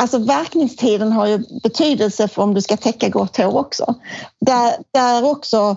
Alltså 0.00 0.18
verkningstiden 0.18 1.12
har 1.12 1.26
ju 1.26 1.38
betydelse 1.62 2.28
för 2.28 2.42
om 2.42 2.54
du 2.54 2.62
ska 2.62 2.76
täcka 2.76 3.08
grått 3.08 3.36
hår 3.36 3.58
också. 3.58 3.94
Där, 4.40 4.72
där 4.92 5.24
också 5.30 5.76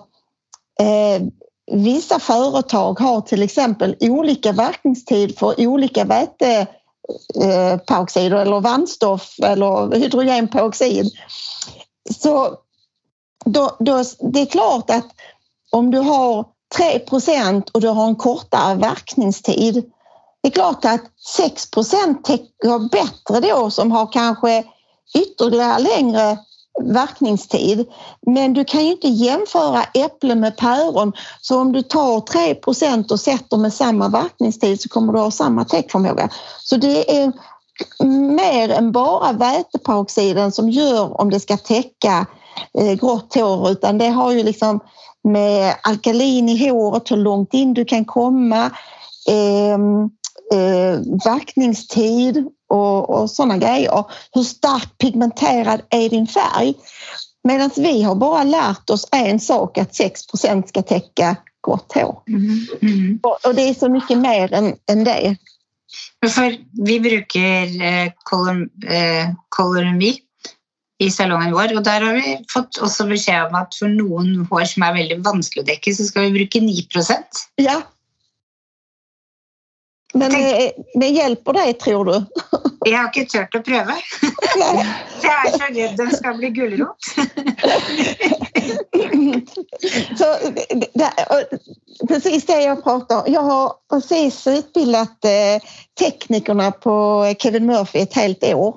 eh, 0.80 1.28
vissa 1.72 2.20
företag 2.20 3.00
har 3.00 3.22
till 3.22 3.44
exempel 3.44 3.96
olika 4.00 4.52
verkningstid 4.52 5.38
för 5.38 5.68
olika 5.68 6.06
väte 6.06 6.68
Eh, 7.42 7.80
eller 8.42 8.60
vannstoff 8.60 9.40
eller 9.44 10.00
hydrogenperoxid. 10.00 11.12
Så 12.20 12.58
då, 13.46 13.76
då, 13.80 14.04
det 14.20 14.42
är 14.42 14.46
klart 14.46 14.90
att 14.90 15.08
om 15.72 15.92
du 15.92 15.98
har 15.98 16.46
3% 16.78 17.72
och 17.72 17.82
du 17.82 17.88
har 17.88 18.08
en 18.08 18.16
kortare 18.16 18.76
verkningstid 18.76 19.92
det 20.42 20.48
är 20.48 20.52
klart 20.52 20.86
att 20.86 21.02
6% 21.40 22.24
täcker 22.24 22.90
bättre 22.90 23.50
då 23.50 23.70
som 23.70 23.92
har 23.92 24.12
kanske 24.12 24.64
ytterligare 25.16 25.80
längre 25.80 26.38
verkningstid. 26.84 27.86
Men 28.26 28.54
du 28.54 28.66
kan 28.66 28.86
ju 28.86 28.92
inte 28.92 29.08
jämföra 29.08 29.84
äpplen 29.84 30.40
med 30.40 30.58
päron. 30.58 31.14
Så 31.42 31.62
om 31.62 31.72
du 31.72 31.82
tar 31.82 32.20
3% 32.20 33.12
och 33.12 33.20
sätter 33.20 33.58
med 33.58 33.74
samma 33.74 34.10
verkningstid 34.10 34.82
så 34.82 34.90
kommer 34.90 35.14
du 35.14 35.20
ha 35.20 35.32
samma 35.32 35.66
täckförmåga. 35.66 36.30
Så 36.64 36.78
det 36.78 37.22
är 37.22 37.32
mer 38.36 38.70
än 38.70 38.92
bara 38.92 39.32
väteperoxiden 39.32 40.52
som 40.52 40.70
gör 40.70 41.22
om 41.22 41.30
det 41.30 41.40
ska 41.40 41.58
täcka 41.58 42.26
eh, 42.80 42.94
grått 42.94 43.36
hår 43.36 43.70
utan 43.70 43.98
det 43.98 44.10
har 44.10 44.32
ju 44.32 44.44
liksom 44.44 44.80
med 45.24 45.76
alkalin 45.84 46.50
i 46.50 46.70
håret, 46.70 47.12
hur 47.12 47.18
långt 47.18 47.54
in 47.54 47.74
du 47.74 47.86
kan 47.86 48.06
komma, 48.06 48.66
eh, 49.30 49.78
eh, 50.54 51.00
verkningstid 51.26 52.46
och, 52.70 53.10
och 53.10 53.32
sådana 53.32 53.58
grejer. 53.58 54.06
Hur 54.34 54.44
starkt 54.44 54.98
pigmenterad 54.98 55.82
är 55.90 56.10
din 56.10 56.28
färg? 56.28 56.74
Medan 57.44 57.70
vi 57.78 58.04
har 58.04 58.16
bara 58.16 58.44
lärt 58.44 58.90
oss 58.90 59.08
en 59.12 59.40
sak, 59.40 59.78
att 59.78 59.92
6% 59.92 60.68
ska 60.68 60.82
täcka 60.82 61.36
grått 61.68 61.92
hår. 61.94 62.22
Mm. 62.28 62.68
Mm. 62.82 63.20
Och, 63.24 63.46
och, 63.46 63.56
det 63.56 63.62
är 63.62 63.74
så 63.74 63.90
mycket 63.90 64.18
mer 64.18 64.54
än, 64.54 64.76
än 64.92 65.04
det. 65.04 65.38
För 66.30 66.58
vi 66.86 67.00
brukar 67.00 67.82
eh, 67.82 68.12
kolor, 68.24 69.86
eh, 69.86 70.14
i 71.00 71.12
salongen 71.12 71.54
vår. 71.54 71.76
Og 71.78 71.84
der 71.86 72.06
har 72.06 72.18
vi 72.18 72.38
fått 72.54 72.80
også 72.82 73.08
beskjed 73.10 73.50
om 73.50 73.60
at 73.60 73.76
for 73.78 73.92
noen 73.92 74.48
hår 74.50 74.66
som 74.72 74.86
er 74.88 74.98
veldig 74.98 75.20
vanskelig 75.26 75.64
å 75.64 75.70
dekke, 75.70 75.94
så 75.94 76.08
skal 76.08 76.28
vi 76.28 76.40
bruke 76.40 76.62
9 76.64 76.88
Ja. 77.62 77.82
Men 80.14 80.32
Tänk- 80.32 80.62
eh, 80.62 80.70
det 81.00 81.08
hjälper 81.08 81.54
dig 81.54 81.74
tror 81.74 82.06
du? 82.06 82.26
Jeg 82.86 82.98
har 82.98 83.12
å 83.56 83.62
prøve. 83.66 83.96
Nej. 84.58 84.86
For 85.20 85.28
jeg 85.28 85.40
er 85.44 85.52
så 85.58 85.66
redd 85.76 85.98
den 86.00 86.12
skal 86.16 86.38
bli 86.38 86.50
gulrot. 86.56 87.04
Så, 90.18 90.26
det, 90.94 91.12
precis 92.08 92.46
det 92.46 92.62
jag 92.62 92.84
pratar 92.84 93.18
om. 93.18 93.34
Jag 93.34 93.42
har 93.42 93.74
precis 93.90 94.48
utbildat 94.48 95.26
eh, 95.26 95.62
teknikerna 96.00 96.72
på 96.72 97.26
Kevin 97.40 97.66
Murphy 97.66 98.00
ett 98.00 98.14
helt 98.14 98.44
år. 98.44 98.76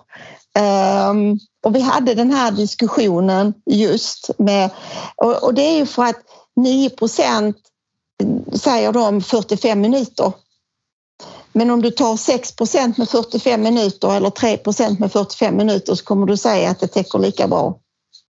Ehm, 0.58 1.38
och 1.64 1.76
vi 1.76 1.80
hade 1.80 2.14
den 2.14 2.32
här 2.32 2.50
diskussionen 2.50 3.54
just 3.70 4.30
med, 4.38 4.70
och, 5.16 5.54
det 5.54 5.62
är 5.62 5.76
ju 5.76 5.86
för 5.86 6.04
att 6.04 6.20
9% 6.60 7.54
säger 8.52 8.92
de 8.92 9.22
45 9.22 9.80
minuter. 9.80 10.32
Men 11.52 11.70
om 11.70 11.82
du 11.82 11.90
tar 11.90 12.16
6% 12.16 12.94
med 12.98 13.08
45 13.08 13.62
minuter 13.62 14.16
eller 14.16 14.30
3% 14.30 15.00
med 15.00 15.12
45 15.12 15.56
minuter 15.56 15.94
så 15.94 16.04
kommer 16.04 16.26
du 16.26 16.36
säga 16.36 16.70
att 16.70 16.80
det 16.80 16.88
täcker 16.88 17.18
lika 17.18 17.48
bra. 17.48 17.78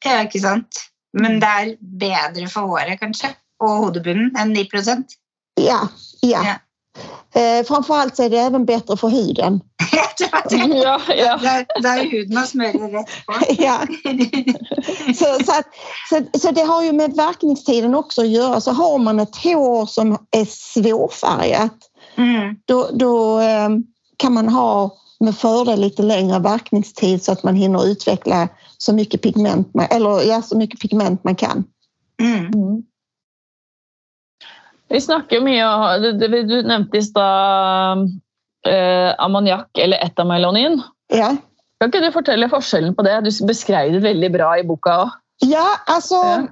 Ja, 0.06 0.22
ikke 0.24 0.40
sant? 0.40 0.86
Men 1.18 1.40
det 1.42 1.48
er 1.48 1.76
bedre 1.82 2.48
for 2.48 2.70
håret, 2.70 3.00
kanskje, 3.02 3.34
og 3.60 3.86
hodebunnen 3.86 4.36
enn 4.38 4.54
9 4.54 4.68
Ja, 5.60 5.88
ja. 6.22 6.44
Ja. 6.46 6.56
Eh, 7.34 7.66
framförallt 7.66 8.16
så 8.16 8.24
är 8.24 8.30
det 8.30 8.40
även 8.40 8.66
bättre 8.66 8.98
för 8.98 9.08
huden. 9.08 9.62
Ja, 10.20 11.02
ja. 11.08 11.38
det, 11.42 11.66
det 11.82 11.90
er 11.90 12.10
huden 12.12 12.38
å 12.38 12.44
smøre 12.44 12.90
rett 12.92 13.12
på. 13.26 13.36
ja. 13.64 13.78
så, 15.16 15.30
så, 15.46 15.52
att, 15.52 15.70
så, 16.10 16.40
så 16.40 16.52
det 16.52 16.62
har 16.68 16.84
ju 16.84 16.92
med 16.92 17.16
verkningstiden 17.16 17.96
också 17.96 18.22
att 18.22 18.28
göra. 18.28 18.62
Så 18.62 18.72
har 18.72 18.98
man 18.98 19.20
ett 19.20 19.36
hår 19.36 19.86
som 19.86 20.18
är 20.32 20.46
svårfärgat 20.46 21.89
Mm. 22.20 22.56
då, 22.66 22.90
då 22.94 23.40
eh, 23.40 23.70
kan 24.18 24.34
man 24.34 24.50
ha 24.50 24.98
med 25.20 25.36
fördel 25.36 25.80
lite 25.80 26.04
längre 26.04 26.40
verkningstid 26.40 27.24
så 27.24 27.32
att 27.32 27.44
man 27.44 27.56
hinner 27.56 27.86
utveckla 27.86 28.48
så 28.78 28.94
mycket 28.94 29.22
pigment 29.22 29.74
man, 29.74 29.88
eller, 29.92 30.22
ja, 30.22 30.42
så 30.42 30.58
mycket 30.58 30.80
pigment 30.80 31.24
man 31.24 31.36
kan. 31.36 31.64
Mm. 32.22 32.46
Mm. 32.46 32.84
Vi 34.90 35.02
snakker 35.02 35.42
mye 35.42 35.66
om 35.66 36.20
Du 36.20 36.64
nevnte 36.64 36.98
i 36.98 37.02
stad 37.02 37.98
eh, 38.68 39.14
ammoniakk 39.18 39.78
eller 39.78 39.98
etamelonin. 39.98 40.82
Ja. 41.14 41.36
Kan 41.80 41.92
ikke 41.92 42.02
du 42.04 42.12
fortelle 42.12 42.50
forskjellen 42.50 42.96
på 42.96 43.06
det? 43.06 43.22
Du 43.22 43.32
beskrev 43.48 43.94
det 43.94 44.00
veldig 44.04 44.32
bra 44.34 44.58
i 44.60 44.64
boka 44.64 44.96
òg. 45.06 45.10
Ja, 45.46 45.68
alltså 45.88 46.16
Ja 46.16 46.48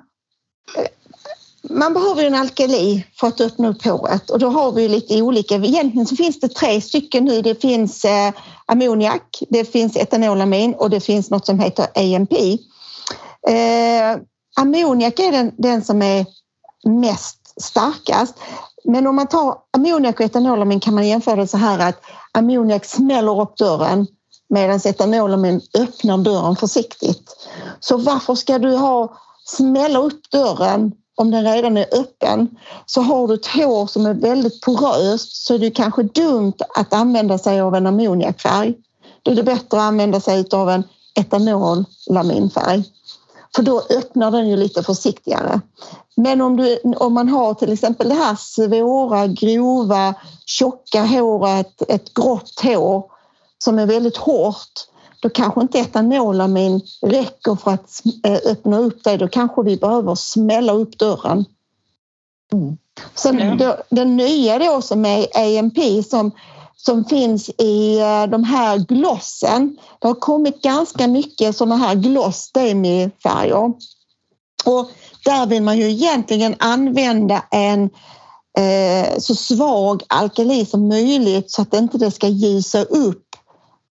man 1.69 1.93
behöver 1.93 2.21
ju 2.21 2.27
en 2.27 2.36
alkali 2.36 3.06
för 3.19 3.27
att 3.27 3.41
öppna 3.41 3.67
upp 3.67 3.86
håret 3.86 4.30
och 4.30 4.39
då 4.39 4.49
har 4.49 4.71
vi 4.71 4.82
ju 4.82 4.88
lite 4.88 5.21
olika. 5.21 5.56
Egentligen 5.56 6.08
så 6.08 6.15
finns 6.15 6.39
det 6.39 6.47
tre 6.47 6.82
stycken 6.82 7.25
nu. 7.25 7.41
Det 7.41 7.62
finns 7.62 8.06
eh, 8.06 8.34
ammoniak, 8.65 9.43
det 9.49 9.65
finns 9.65 9.97
etanolamin 9.97 10.73
och 10.73 10.89
det 10.89 10.99
finns 10.99 11.30
något 11.30 11.45
som 11.45 11.60
heter 11.60 11.88
AMP. 11.95 12.34
Eh, 13.47 14.21
ammoniak 14.56 15.19
är 15.19 15.32
den, 15.32 15.51
den 15.58 15.84
som 15.84 16.01
är 16.01 16.25
mest 16.86 17.62
starkast. 17.62 18.36
Men 18.84 19.08
om 19.08 19.15
man 19.15 19.27
tar 19.27 19.56
ammoniak 19.77 20.19
och 20.19 20.25
etanolamin 20.25 20.80
kan 20.80 20.95
man 20.95 21.08
jämföra 21.08 21.36
det 21.36 21.47
så 21.47 21.58
här 21.58 21.89
att 21.89 22.01
ammoniak 22.32 22.86
smäller 22.86 23.41
upp 23.41 23.58
dörren 23.58 24.08
medan 24.49 24.80
etanolamin 24.86 25.62
öppnar 25.73 26.17
dörren 26.17 26.56
försiktigt. 26.56 27.47
Så 27.80 27.97
varför 27.97 28.36
ska 28.36 28.60
du 28.60 28.75
ha 28.75 29.17
smälla 29.45 29.99
upp 29.99 30.32
dörren 30.32 30.91
om 31.17 31.32
den 31.32 31.53
redan 31.53 31.77
är 31.77 31.88
öppen? 31.91 32.58
Så 32.86 33.01
har 33.01 33.27
du 33.27 33.34
ett 33.34 33.47
hår 33.47 33.88
som 33.88 34.06
är 34.06 34.13
väldigt 34.13 34.62
poröst 34.62 35.45
så 35.45 35.53
är 35.53 35.60
det 35.60 35.71
kanske 35.71 36.03
dumt 36.03 36.53
att 36.75 36.93
använda 36.93 37.38
sig 37.38 37.62
av 37.62 37.75
en 37.75 37.88
ammoniakfärg. 37.88 38.73
Då 39.23 39.32
är 39.32 39.36
det 39.36 39.43
bättre 39.43 39.77
att 39.77 39.84
använda 39.84 40.19
sig 40.19 40.45
av 40.51 40.69
en 40.69 40.84
etanolaminfärg. 41.19 42.84
För 43.56 43.63
då 43.63 43.82
öppnar 43.89 44.32
den 44.32 44.49
ju 44.49 44.58
lite 44.58 44.84
försiktigare. 44.84 45.62
Men 46.15 46.41
om, 46.41 46.58
du, 46.58 46.80
om 46.97 47.13
man 47.13 47.30
har 47.30 47.53
till 47.53 47.73
exempel 47.73 48.10
det 48.10 48.15
här 48.15 48.36
svåra, 48.36 49.27
grova, 49.27 50.13
tjocka 50.45 51.06
håret, 51.06 51.82
ett 51.88 52.13
grått 52.13 52.62
hår 52.63 53.06
som 53.58 53.80
är 53.80 53.86
väldigt 53.86 54.17
hårt, 54.17 54.88
då 55.19 55.30
kanske 55.30 55.62
inte 55.62 55.80
etanolamin 55.80 56.82
räcker 57.01 57.56
för 57.56 57.71
att 57.71 58.01
eh, 58.23 58.51
öppna 58.51 58.80
upp 58.80 59.03
det. 59.03 59.17
Då 59.17 59.27
kanske 59.27 59.63
vi 59.63 59.77
behöver 59.77 60.15
smälla 60.15 60.73
upp 60.73 60.97
dörren. 60.97 61.45
Mm. 62.53 62.77
Sen 63.15 63.39
Ja. 63.39 63.56
då, 63.56 63.95
den 63.95 64.17
nya 64.17 64.60
då 64.60 64.82
som 64.82 65.06
är 65.06 65.27
AMP 65.60 66.06
som, 66.10 66.32
som 66.75 67.06
finns 67.06 67.49
i 67.49 67.99
eh, 67.99 68.27
de 68.27 68.43
här 68.43 68.77
glossen. 68.77 69.77
Det 69.99 70.08
har 70.08 70.15
kommit 70.15 70.62
ganska 70.62 71.08
mycket 71.08 71.58
sådana 71.58 71.75
här 71.75 71.95
gloss 71.95 72.51
demi-färger. 72.53 73.73
Och 74.65 74.89
där 75.25 75.45
vill 75.45 75.63
man 75.63 75.77
ju 75.77 75.89
egentligen 75.89 76.56
använda 76.60 77.43
en 77.51 77.89
eh, 78.58 79.19
så 79.19 79.36
svag 79.36 80.03
alkali 80.08 80.65
som 80.65 80.88
möjligt 80.88 81.51
så 81.51 81.62
att 81.62 81.73
inte 81.73 81.97
det 81.97 82.12
ska 82.12 82.27
ljusa 82.27 82.84
upp 82.84 83.26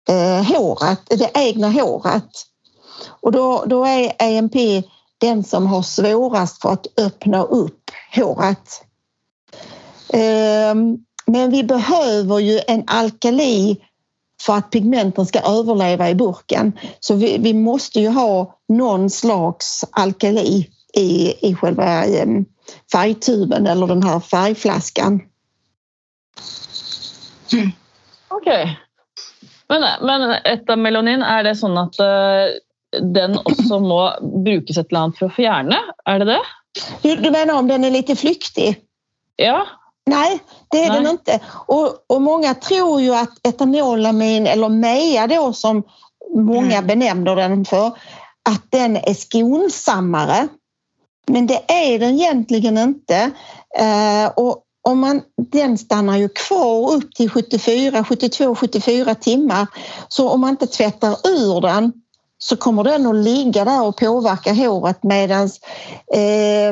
eh, 0.10 0.44
håret, 0.44 1.00
det 1.10 1.32
egna 1.34 1.70
håret. 1.70 2.30
Och 3.22 3.32
då, 3.32 3.64
då 3.68 3.86
är 3.86 4.38
AMP 4.38 4.56
den 5.18 5.44
som 5.44 5.68
har 5.68 5.82
svårast 5.82 6.62
för 6.62 6.70
att 6.70 6.88
öppna 7.00 7.44
upp 7.44 7.92
håret. 8.16 8.84
Ehm, 10.14 10.98
men 11.26 11.52
vi 11.52 11.64
behöver 11.64 12.40
ju 12.40 12.60
en 12.68 12.84
alkali 12.88 13.78
för 14.42 14.54
att 14.54 14.72
pigmenten 14.72 15.26
ska 15.26 15.40
överleva 15.40 16.10
i 16.10 16.16
burken. 16.16 16.80
Så 17.00 17.16
vi, 17.16 17.38
vi 17.38 17.54
måste 17.54 18.00
ju 18.00 18.10
ha 18.10 18.60
någon 18.68 19.10
slags 19.10 19.86
alkali 19.92 20.70
i, 20.94 21.34
i 21.50 21.56
själva 21.56 22.06
ehm, 22.06 22.46
färgtuben 22.92 23.68
eller 23.68 23.88
den 23.88 24.04
här 24.04 24.20
färgflaskan. 24.20 25.22
Mm. 27.54 27.72
Ok. 28.30 28.48
Men, 29.74 29.86
men 30.06 30.36
etamelonin, 30.46 31.24
er 31.26 31.48
det 31.48 31.56
sånn 31.58 31.78
at 31.82 31.98
eh, 32.04 32.54
den 33.02 33.40
også 33.42 33.80
må 33.82 34.02
brukes 34.46 34.78
et 34.78 34.86
eller 34.92 35.08
annet 35.08 35.22
for 35.22 35.32
å 35.32 35.34
fjerne? 35.34 35.80
Er 36.10 36.22
det 36.22 36.28
det? 36.30 36.42
Du, 37.02 37.16
du 37.16 37.30
menar 37.34 37.58
om 37.58 37.68
den 37.68 37.84
är 37.84 37.92
lite 37.92 38.16
flyktig? 38.16 38.76
Ja. 39.42 39.64
Nej, 40.06 40.40
det 40.72 40.84
är 40.84 40.90
Nej. 40.90 41.02
den 41.02 41.12
inte. 41.12 41.40
Och, 41.68 42.06
och 42.10 42.22
många 42.22 42.54
tror 42.54 43.02
ju 43.02 43.16
att 43.16 43.48
etanolamin 43.48 44.48
eller 44.48 44.70
MEA 44.70 45.28
då 45.28 45.54
som 45.54 45.84
många 46.36 46.78
Mm. 46.78 46.88
benämner 46.88 47.36
den 47.36 47.66
för, 47.66 47.88
att 48.50 48.64
den 48.70 48.98
är 48.98 49.14
skonsammare. 49.14 50.48
Men 51.28 51.48
det 51.48 51.62
är 51.68 52.00
den 52.00 52.14
egentligen 52.14 52.78
inte. 52.78 53.32
Eh, 53.80 54.32
och 54.36 54.63
om 54.84 55.00
man, 55.00 55.22
den 55.38 55.78
stannar 55.78 56.18
ju 56.18 56.30
kvar 56.30 56.94
upp 56.94 57.16
till 57.16 57.30
74, 57.30 58.04
72, 58.04 58.56
74 58.56 59.16
timmar. 59.16 59.68
Så 60.08 60.30
om 60.30 60.42
man 60.42 60.50
inte 60.50 60.68
tvättar 60.68 61.28
ur 61.28 61.62
den 61.62 61.94
så 62.38 62.58
kommer 62.58 62.84
den 62.84 63.08
att 63.08 63.16
ligga 63.16 63.66
där 63.66 63.84
och 63.84 63.98
påverka 63.98 64.54
håret 64.54 65.04
medan 65.04 65.50
eh, 66.14 66.70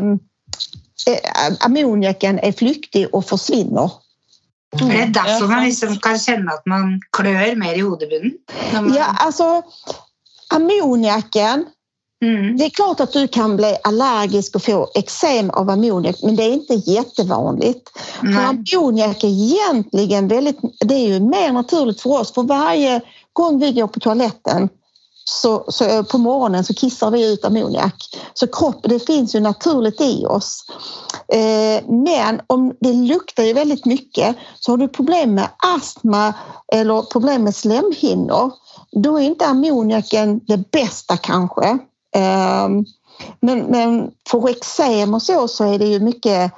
eh, 1.08 1.56
ammoniaken 1.60 2.39
är 2.39 2.52
flyktig 2.52 3.08
och 3.15 3.26
försvinner. 3.26 3.91
Er 4.71 4.88
det 4.88 4.97
Ja, 4.97 5.06
derfor 5.06 5.47
man 5.47 5.63
liksom 5.63 5.97
kan 5.97 6.19
kjenne 6.19 6.54
at 6.54 6.65
man 6.65 7.02
klør 7.12 7.56
mer 7.56 7.74
i 7.74 7.82
hodebunnen? 7.82 8.38
Man, 8.74 8.93
Ja, 8.93 9.06
alltså 9.19 9.63
ammoniaken, 10.54 11.65
Mm. 12.22 12.58
det 12.58 12.66
är 12.66 12.70
klart 12.70 13.00
att 13.00 13.14
du 13.14 13.28
kan 13.28 13.58
bli 13.58 13.78
allergisk 13.84 14.56
och 14.56 14.64
få 14.64 14.88
eksem 14.94 15.50
av 15.50 15.70
ammoniak 15.70 16.16
men 16.24 16.36
det 16.36 16.44
är 16.44 16.54
inte 16.54 16.74
jättevanligt. 16.74 17.90
För 18.20 18.40
ammoniak 18.40 19.24
är 19.24 19.28
egentligen 19.28 20.28
väldigt, 20.28 20.60
det 20.80 20.96
är 20.96 21.08
ju 21.08 21.20
mer 21.20 21.52
naturligt 21.52 22.02
för 22.02 22.10
oss 22.10 22.34
för 22.34 22.44
varje 22.44 23.02
gång 23.34 23.60
vi 23.60 23.72
går 23.72 23.88
på 23.88 24.00
toaletten 24.00 24.70
så, 25.26 25.66
så 25.68 26.04
på 26.04 26.18
morgonen 26.18 26.64
så 26.64 26.74
kissar 26.74 27.12
vi 27.12 27.34
ut 27.34 27.46
ammoniak. 27.46 27.96
Så 28.34 28.48
kropp, 28.48 28.80
det 28.84 29.00
finns 29.00 29.36
ju 29.36 29.40
naturligt 29.40 30.02
i 30.02 30.26
oss. 30.26 30.66
Eh, 31.28 31.90
men 31.90 32.42
om 32.48 32.74
det 32.80 32.94
luktar 32.94 33.44
ju 33.44 33.54
väldigt 33.54 33.86
mycket 33.86 34.36
så 34.60 34.72
har 34.72 34.78
du 34.78 34.88
problem 34.88 35.34
med 35.34 35.48
astma 35.76 36.34
eller 36.74 37.02
problem 37.02 37.44
med 37.44 37.56
slemhinnor 37.56 38.52
då 38.92 39.18
är 39.18 39.22
inte 39.22 39.46
ammoniaken 39.46 40.40
det 40.48 40.72
bästa 40.72 41.18
kanske. 41.18 41.78
Ehm, 42.15 42.86
men, 43.39 43.60
men 43.60 44.12
för 44.30 44.50
eksem 44.50 45.13
och 45.13 45.21
så, 45.21 45.47
så 45.47 45.63
är 45.63 45.80
det 45.80 45.88
ju 45.88 46.00
mycket 46.00 46.52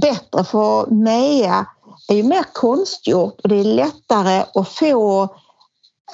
bättre 0.00 0.44
för 0.44 0.86
MEA 0.86 1.66
är 2.08 2.14
ju 2.14 2.22
mer 2.22 2.44
konstgjort 2.52 3.40
och 3.42 3.48
det 3.48 3.60
är 3.60 3.64
lättare 3.64 4.44
att 4.54 4.68
få 4.68 5.28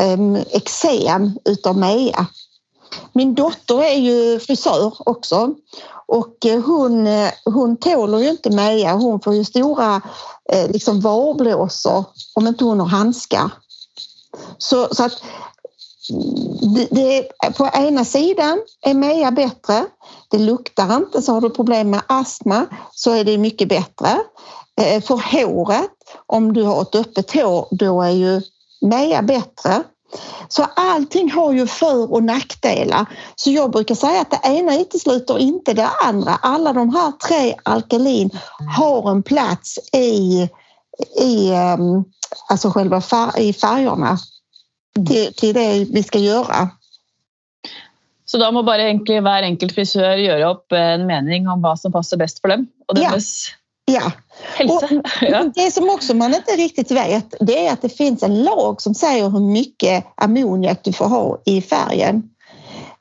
um, 0.02 0.36
eksem 0.36 1.38
utav 1.44 1.76
MEA. 1.76 2.26
min 3.12 3.34
dotter 3.34 3.82
är 3.82 3.98
ju 3.98 4.40
frisör 4.40 4.92
också 5.08 5.54
och 6.08 6.46
eh, 6.46 6.62
hon, 6.64 7.06
eh, 7.06 7.30
hon 7.44 7.76
tåler 7.76 8.18
ju 8.18 8.30
inte 8.30 8.50
Meja. 8.50 8.94
Hon 8.94 9.20
får 9.20 9.34
ju 9.34 9.44
stora 9.44 10.02
eh, 10.52 10.70
liksom 10.70 11.00
varblåsor 11.00 12.04
om 12.34 12.46
inte 12.46 12.64
hon 12.64 12.80
har 12.80 12.86
handskar. 12.86 13.50
Så, 14.58 14.94
så 14.94 15.04
att 15.04 15.22
det, 16.60 16.88
det, 16.90 17.28
på 17.56 17.70
ena 17.74 18.04
sidan 18.04 18.58
är 18.86 18.94
MEA 18.94 19.30
bättre. 19.30 19.84
Det 20.30 20.38
luktar 20.38 20.96
inte, 20.96 21.22
så 21.22 21.32
har 21.32 21.40
du 21.40 21.50
problem 21.50 21.90
med 21.90 22.02
astma 22.06 22.66
så 22.92 23.10
är 23.10 23.24
det 23.24 23.38
mycket 23.38 23.68
bättre. 23.68 24.08
Eh, 24.80 25.02
för 25.02 25.16
håret, 25.32 25.90
om 26.26 26.52
du 26.52 26.62
har 26.62 26.82
ett 26.82 26.94
öppet 26.94 27.34
hår, 27.34 27.68
då 27.70 28.02
är 28.02 28.10
ju 28.10 28.42
MEA 28.80 29.22
bättre. 29.22 29.82
Så 30.48 30.66
allting 30.76 31.30
har 31.30 31.52
ju 31.52 31.66
för 31.66 32.12
och 32.12 32.22
nackdelar. 32.22 33.06
Så 33.36 33.50
jag 33.50 33.70
brukar 33.70 33.94
säga 33.94 34.20
att 34.20 34.30
det 34.30 34.48
ena 34.48 34.80
utesluter 34.80 35.38
inte 35.38 35.72
det 35.72 35.88
andra. 36.04 36.38
Alla 36.42 36.72
de 36.72 36.94
här 36.94 37.12
tre 37.12 37.54
alkalin 37.62 38.30
har 38.76 39.10
en 39.10 39.22
plats 39.22 39.78
i, 39.92 40.48
i 41.20 41.50
ehm, 41.50 42.04
alltså 42.48 42.70
själva 42.70 43.00
fär, 43.00 43.38
i 43.38 43.52
färgerna 43.52 44.18
till, 45.06 45.34
till 45.34 45.54
det 45.54 45.86
vi 45.92 46.02
ska 46.02 46.18
göra. 46.18 46.70
Så 48.24 48.38
då 48.38 48.52
måste 48.52 48.66
bara 48.66 48.82
egentlig 48.82 49.22
hver 49.22 49.42
enkelt 49.42 49.74
frisør 49.74 50.16
gjøre 50.20 50.50
opp 50.50 50.72
en 50.72 51.06
mening 51.06 51.48
om 51.48 51.62
vad 51.62 51.80
som 51.80 51.92
passar 51.92 52.16
bäst 52.16 52.40
för 52.40 52.48
dem 52.48 52.66
och 52.88 52.94
deras 52.94 53.48
Ja. 53.88 54.12
Hälsa. 54.54 54.88
Ja. 55.20 55.44
Det 55.54 55.70
som 55.70 55.90
också 55.90 56.14
man 56.14 56.34
inte 56.34 56.52
riktigt 56.52 56.90
vet 56.90 57.34
det 57.40 57.66
är 57.66 57.72
att 57.72 57.82
det 57.82 57.88
finns 57.88 58.22
en 58.22 58.42
lag 58.42 58.82
som 58.82 58.94
säger 58.94 59.30
hur 59.30 59.40
mycket 59.40 60.04
ammoniak 60.16 60.84
du 60.84 60.92
får 60.92 61.08
ha 61.08 61.42
i 61.44 61.62
färgen. 61.62 62.22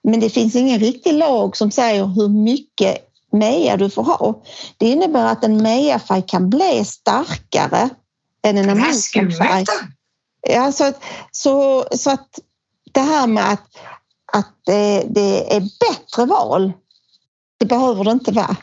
Men 0.04 0.20
det 0.20 0.30
finns 0.30 0.56
ingen 0.56 0.80
riktig 0.80 1.14
lag 1.14 1.58
som 1.58 1.72
säger 1.72 2.06
hur 2.06 2.28
mycket 2.28 2.98
meja 3.32 3.78
du 3.78 3.90
får 3.90 4.04
ha. 4.04 4.44
Det 4.78 4.90
innebär 4.90 5.26
att 5.26 5.44
en 5.44 5.64
mejafärg 5.64 6.24
kan 6.28 6.50
bli 6.50 6.86
starkare 6.86 7.90
än 8.44 8.58
en 8.58 8.70
ammoniakfärg. 8.70 9.66
Ja, 10.42 10.72
så, 10.72 10.84
att, 10.84 11.04
så, 11.32 11.86
så 11.92 12.12
att 12.12 12.40
det 12.92 13.02
här 13.02 13.28
med 13.28 13.52
att, 13.52 13.78
att 14.34 14.52
det, 14.66 15.06
det 15.10 15.56
är 15.56 15.60
bättre 15.60 16.26
val, 16.26 16.74
det 17.60 17.66
behöver 17.66 18.04
det 18.04 18.12
inte 18.12 18.32
vara. 18.32 18.56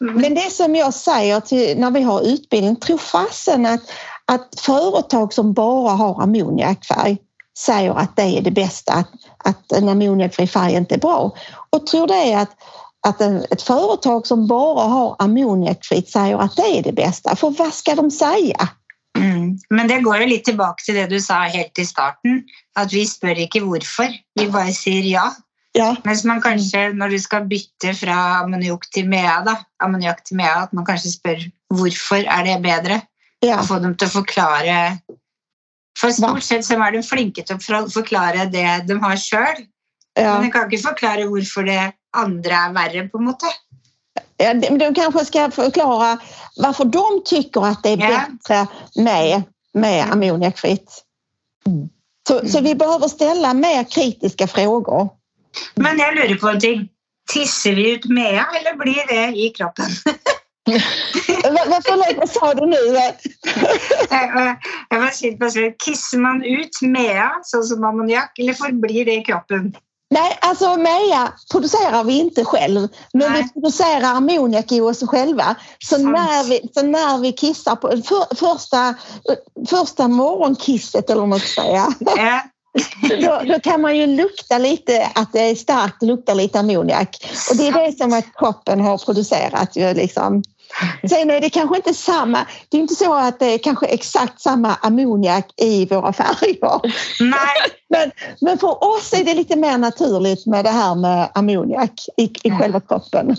Mm. 0.00 0.14
Men 0.14 0.34
det 0.34 0.52
som 0.52 0.74
jag 0.76 0.94
säger 0.94 1.40
till, 1.40 1.78
när 1.78 1.90
vi 1.90 2.02
har 2.02 2.20
utbildning, 2.20 2.76
tro 2.76 2.98
fasen 2.98 3.66
att, 3.66 3.80
att 4.26 4.60
företag 4.60 5.32
som 5.32 5.52
bara 5.52 5.90
har 5.90 6.22
ammoniakfärg 6.22 7.18
säger 7.58 7.94
att 7.94 8.16
det 8.16 8.38
är 8.38 8.42
det 8.42 8.50
bästa, 8.50 8.92
att, 8.92 9.10
att 9.44 9.72
en 9.72 9.88
ammoniakfri 9.88 10.46
färg 10.46 10.74
inte 10.74 10.94
är 10.94 10.98
bra. 10.98 11.34
Och 11.70 11.86
tror 11.86 12.06
det 12.06 12.34
att, 12.34 12.50
att 13.06 13.20
en, 13.20 13.44
ett 13.50 13.62
företag 13.62 14.26
som 14.26 14.46
bara 14.46 14.82
har 14.82 15.16
ammoniakfritt 15.18 16.08
säger 16.08 16.38
att 16.38 16.56
det 16.56 16.78
är 16.78 16.82
det 16.82 16.92
bästa, 16.92 17.36
för 17.36 17.50
vad 17.50 17.72
ska 17.72 17.94
de 17.94 18.10
säga? 18.10 18.68
Men 19.70 19.88
det 19.88 20.00
går 20.00 20.18
ju 20.18 20.26
lite 20.26 20.44
tillbaka 20.44 20.82
till 20.84 20.94
det 20.94 21.06
du 21.06 21.20
sa 21.20 21.34
helt 21.34 21.78
i 21.78 21.86
starten, 21.86 22.44
att 22.74 22.92
vi 22.92 23.06
spör 23.06 23.38
inte 23.38 23.60
varför, 23.60 24.08
vi 24.34 24.48
bara 24.48 24.72
säger 24.72 25.02
ja. 25.02 25.34
Ja. 25.72 25.96
Mens 26.04 26.24
man 26.24 26.42
kanskje, 26.44 26.90
når 26.92 27.08
du 27.08 27.18
skal 27.18 27.46
bytte 27.48 27.94
fra 27.96 28.16
ammoniakk 28.42 28.90
til 28.92 29.08
mea, 29.08 29.38
da, 29.46 29.54
ammoniakk 29.80 30.20
til 30.28 30.36
mea, 30.36 30.66
at 30.66 30.74
man 30.76 30.84
kanskje 30.84 31.14
spør 31.14 31.46
hvorfor 31.72 32.28
er 32.28 32.44
det 32.44 32.58
bedre? 32.64 33.00
Ja. 33.40 33.56
Og 33.58 33.66
få 33.70 33.78
dem 33.82 33.96
til 33.96 34.10
å 34.10 34.16
forklare 34.20 34.76
For 35.98 36.12
stort 36.14 36.44
sett 36.44 36.64
så 36.64 36.78
er 36.80 36.94
de 36.94 37.02
flinke 37.04 37.42
til 37.44 37.58
å 37.58 37.82
forklare 37.92 38.46
det 38.52 38.68
de 38.88 38.94
har 39.00 39.18
sjøl. 39.20 39.64
Ja. 40.16 40.36
Men 40.36 40.46
de 40.46 40.52
kan 40.52 40.68
ikke 40.68 40.86
forklare 40.86 41.26
hvorfor 41.28 41.66
det 41.68 41.92
andre 42.16 42.54
är 42.54 42.72
värre 42.72 43.08
på 43.08 43.18
en 43.18 43.24
måte. 43.24 43.46
De 44.78 44.94
kanske 44.94 45.24
ska 45.24 45.50
förklara 45.50 46.18
varför 46.56 46.84
de 46.84 47.22
tycker 47.24 47.66
att 47.66 47.82
det 47.82 47.88
är 47.88 47.96
ja. 47.96 48.08
bättre 48.08 48.66
med, 49.02 49.42
med 49.72 50.12
ammoniakfritt. 50.12 51.04
Mm. 51.66 51.88
Så, 52.28 52.38
mm. 52.38 52.48
så 52.48 52.60
vi 52.60 52.74
behöver 52.74 53.08
ställa 53.08 53.54
mer 53.54 53.84
kritiska 53.84 54.46
frågor. 54.46 55.08
Men 55.74 55.98
jag 55.98 56.14
lurer 56.14 56.34
på 56.34 56.48
en 56.48 56.60
ting. 56.60 56.88
Tisser 57.32 57.72
vi 57.74 57.94
ut 57.94 58.04
Mea 58.04 58.46
eller 58.60 58.76
blir 58.76 59.06
det 59.06 59.38
i 59.38 59.50
kroppen? 59.50 59.86
Vad 62.18 62.30
sa 62.30 62.54
du 62.54 62.66
nu? 62.66 62.76
jag 64.90 65.00
var 65.00 65.38
på 65.38 65.76
Kissar 65.84 66.18
man 66.18 66.44
ut 66.44 66.82
Mea 66.82 67.32
så 67.42 67.62
som 67.62 67.84
ammoniak 67.84 68.38
eller 68.38 68.54
förblir 68.54 69.04
det 69.04 69.14
i 69.14 69.24
kroppen? 69.24 69.74
Nej, 70.12 70.38
alltså 70.40 70.76
Meja 70.76 71.32
producerar 71.50 72.04
vi 72.04 72.18
inte 72.18 72.44
själv, 72.44 72.88
men 73.12 73.32
Nej. 73.32 73.42
vi 73.42 73.60
producerar 73.60 74.14
ammoniak 74.16 74.72
i 74.72 74.80
oss 74.80 75.02
själva. 75.06 75.54
Så 75.78 75.98
när, 75.98 76.44
vi, 76.44 76.60
så 76.74 76.82
när 76.82 77.18
vi 77.18 77.32
kissar 77.32 77.76
på 77.76 77.88
för, 77.88 78.34
första, 78.34 78.94
första 79.68 80.08
morgonkisset 80.08 81.10
eller 81.10 81.26
något 81.26 81.42
säga. 81.42 81.86
Ja. 81.98 82.40
Då, 83.20 83.40
då, 83.52 83.60
kan 83.60 83.80
man 83.80 83.96
ju 83.96 84.06
lukta 84.06 84.58
lite 84.58 85.10
att 85.14 85.32
det 85.32 85.40
är 85.40 85.54
starkt, 85.54 86.02
luktar 86.02 86.34
lite 86.34 86.60
ammoniak. 86.60 87.16
Och 87.50 87.56
det 87.56 87.68
är 87.68 87.86
det 87.86 87.98
som 87.98 88.12
att 88.12 88.24
kroppen 88.38 88.80
har 88.80 88.98
producerat. 88.98 89.76
Ju 89.76 89.94
liksom. 89.94 90.42
Sen 91.08 91.30
är 91.30 91.40
det 91.40 91.50
kanske 91.50 91.76
inte 91.76 91.94
samma, 91.94 92.46
det 92.68 92.76
är 92.76 92.80
inte 92.80 92.94
så 92.94 93.14
att 93.14 93.38
det 93.38 93.46
är 93.46 93.58
kanske 93.58 93.86
exakt 93.86 94.40
samma 94.40 94.74
ammoniak 94.74 95.46
i 95.56 95.86
våra 95.86 96.12
färger. 96.12 96.80
Nej. 97.20 97.56
Men, 97.92 98.10
men 98.40 98.58
för 98.58 98.84
oss 98.84 99.12
är 99.12 99.24
det 99.24 99.34
lite 99.34 99.56
mer 99.56 99.78
naturligt 99.78 100.46
med 100.46 100.64
det 100.64 100.70
här 100.70 100.94
med 100.94 101.30
ammoniak 101.34 101.92
i, 102.16 102.32
i 102.42 102.50
själva 102.50 102.80
kroppen. 102.80 103.36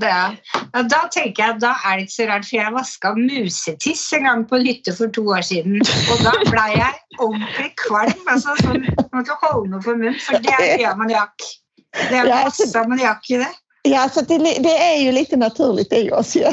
Det, 0.00 0.36
ja, 0.72 0.82
då 0.82 0.96
tänker 1.10 1.42
jag, 1.42 1.60
då 1.60 1.66
är 1.66 1.94
det 1.96 2.00
inte 2.00 2.12
så 2.12 2.22
rart 2.22 2.44
för 2.44 2.56
jag 2.56 2.72
vaskade 2.72 3.20
musetiss 3.20 4.12
en 4.12 4.24
gång 4.24 4.44
på 4.44 4.56
en 4.56 4.66
hytte 4.66 4.92
för 4.92 5.08
två 5.08 5.22
år 5.22 5.42
sedan 5.42 5.80
och 6.10 6.24
då 6.24 6.50
blev 6.50 6.78
jag 6.78 6.94
ordentligt 7.18 7.74
kvalm. 7.88 8.12
Alltså, 8.26 8.48
så, 8.56 8.68
man 8.68 9.08
måste 9.12 9.32
hålla 9.40 9.70
mig 9.70 9.82
för 9.82 9.96
mun 9.96 10.14
för 10.14 10.38
det 10.38 10.82
är 10.82 10.90
ammoniak. 10.90 11.34
Det 12.10 12.16
är 12.16 12.44
massa 12.44 12.80
ammoniak 12.80 13.30
i 13.30 13.36
det. 13.36 13.48
Ja, 13.88 14.08
så 14.08 14.20
det, 14.20 14.38
det, 14.38 14.78
är 14.78 14.96
ju 14.96 15.12
lite 15.12 15.36
naturligt 15.36 15.92
i 15.92 16.10
oss. 16.10 16.36
Ja. 16.36 16.52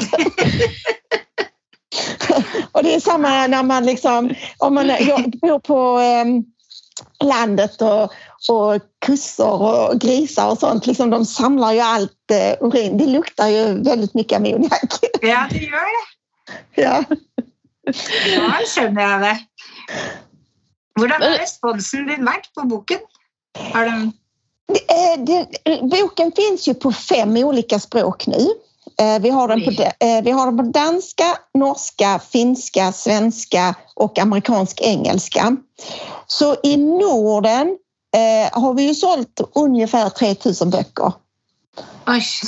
och 2.72 2.82
det 2.82 2.94
är 2.94 3.00
samma 3.00 3.46
när 3.46 3.62
man 3.62 3.86
liksom, 3.86 4.34
om 4.58 4.74
man 4.74 4.86
bor 5.40 5.58
på 5.58 5.98
eh, 6.00 6.24
landet 7.26 7.82
och, 7.82 8.02
och 8.54 8.82
kossor 9.06 9.62
och 9.62 10.00
grisar 10.00 10.50
och 10.50 10.58
sånt, 10.58 10.86
liksom, 10.86 11.10
de 11.10 11.24
samlar 11.24 11.72
ju 11.72 11.80
allt 11.80 12.30
eh, 12.32 12.66
urin. 12.66 12.98
Det 12.98 13.06
luktar 13.06 13.48
ju 13.48 13.82
väldigt 13.82 14.14
mycket 14.14 14.36
ammoniak. 14.36 14.98
ja, 15.20 15.46
det 15.50 15.58
gör 15.58 15.72
det. 15.72 16.06
Ja. 16.82 17.04
Ja, 18.26 18.52
känner 18.74 19.02
jag 19.02 19.20
det. 19.20 19.38
Hur 21.00 21.08
har 21.08 21.38
responsen 21.38 22.06
din 22.06 22.24
varit 22.24 22.54
på 22.54 22.66
boken? 22.66 22.98
Har 23.72 23.84
den 23.84 24.12
det, 25.18 25.46
boken 25.82 26.32
finns 26.32 26.68
ju 26.68 26.74
på 26.74 26.92
fem 26.92 27.36
olika 27.36 27.78
språk 27.78 28.26
nu. 28.26 28.48
Eh, 28.98 29.22
vi 29.22 29.30
har, 29.30 29.48
den 29.48 29.64
på, 29.64 29.70
eh, 29.70 30.22
vi 30.24 30.30
har 30.30 30.46
den 30.46 30.56
på 30.56 30.62
danska, 30.62 31.24
norska, 31.54 32.20
finska, 32.32 32.92
svenska 32.92 33.74
och 33.94 34.18
amerikansk 34.18 34.80
engelska. 34.80 35.56
Så 36.26 36.56
i 36.62 36.76
Norden 36.76 37.78
har 38.52 38.74
vi 38.74 38.82
ju 38.88 38.94
sålt 38.94 39.40
ungefär 39.54 40.08
3000 40.08 40.70
böcker. 40.70 41.12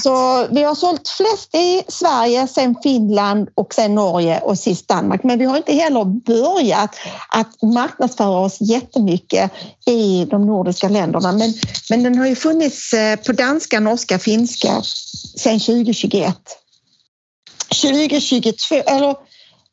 Så 0.02 0.46
vi 0.50 0.62
har 0.62 0.74
sålt 0.74 1.08
flest 1.08 1.54
i 1.54 1.82
Sverige, 1.88 2.46
sen 2.46 2.76
Finland 2.82 3.48
och 3.54 3.74
sen 3.74 3.94
Norge 3.94 4.40
och 4.40 4.58
sist 4.58 4.88
Danmark. 4.88 5.22
Men 5.22 5.38
vi 5.38 5.44
har 5.44 5.56
inte 5.56 5.72
heller 5.72 6.04
börjat 6.04 6.96
att 7.28 7.62
marknadsföra 7.62 8.38
oss 8.38 8.60
jättemycket 8.60 9.52
i 9.86 10.24
de 10.24 10.46
nordiska 10.46 10.88
länderna. 10.88 11.32
Men, 11.32 11.54
men 11.90 12.02
den 12.02 12.18
har 12.18 12.26
ju 12.26 12.36
funnits 12.36 12.92
eh, 12.92 13.16
på 13.16 13.32
danska, 13.32 13.80
norska, 13.80 14.18
finska 14.18 14.82
sen 15.36 15.60
2021. 15.60 16.36
2022, 17.82 18.74
eller 18.74 19.16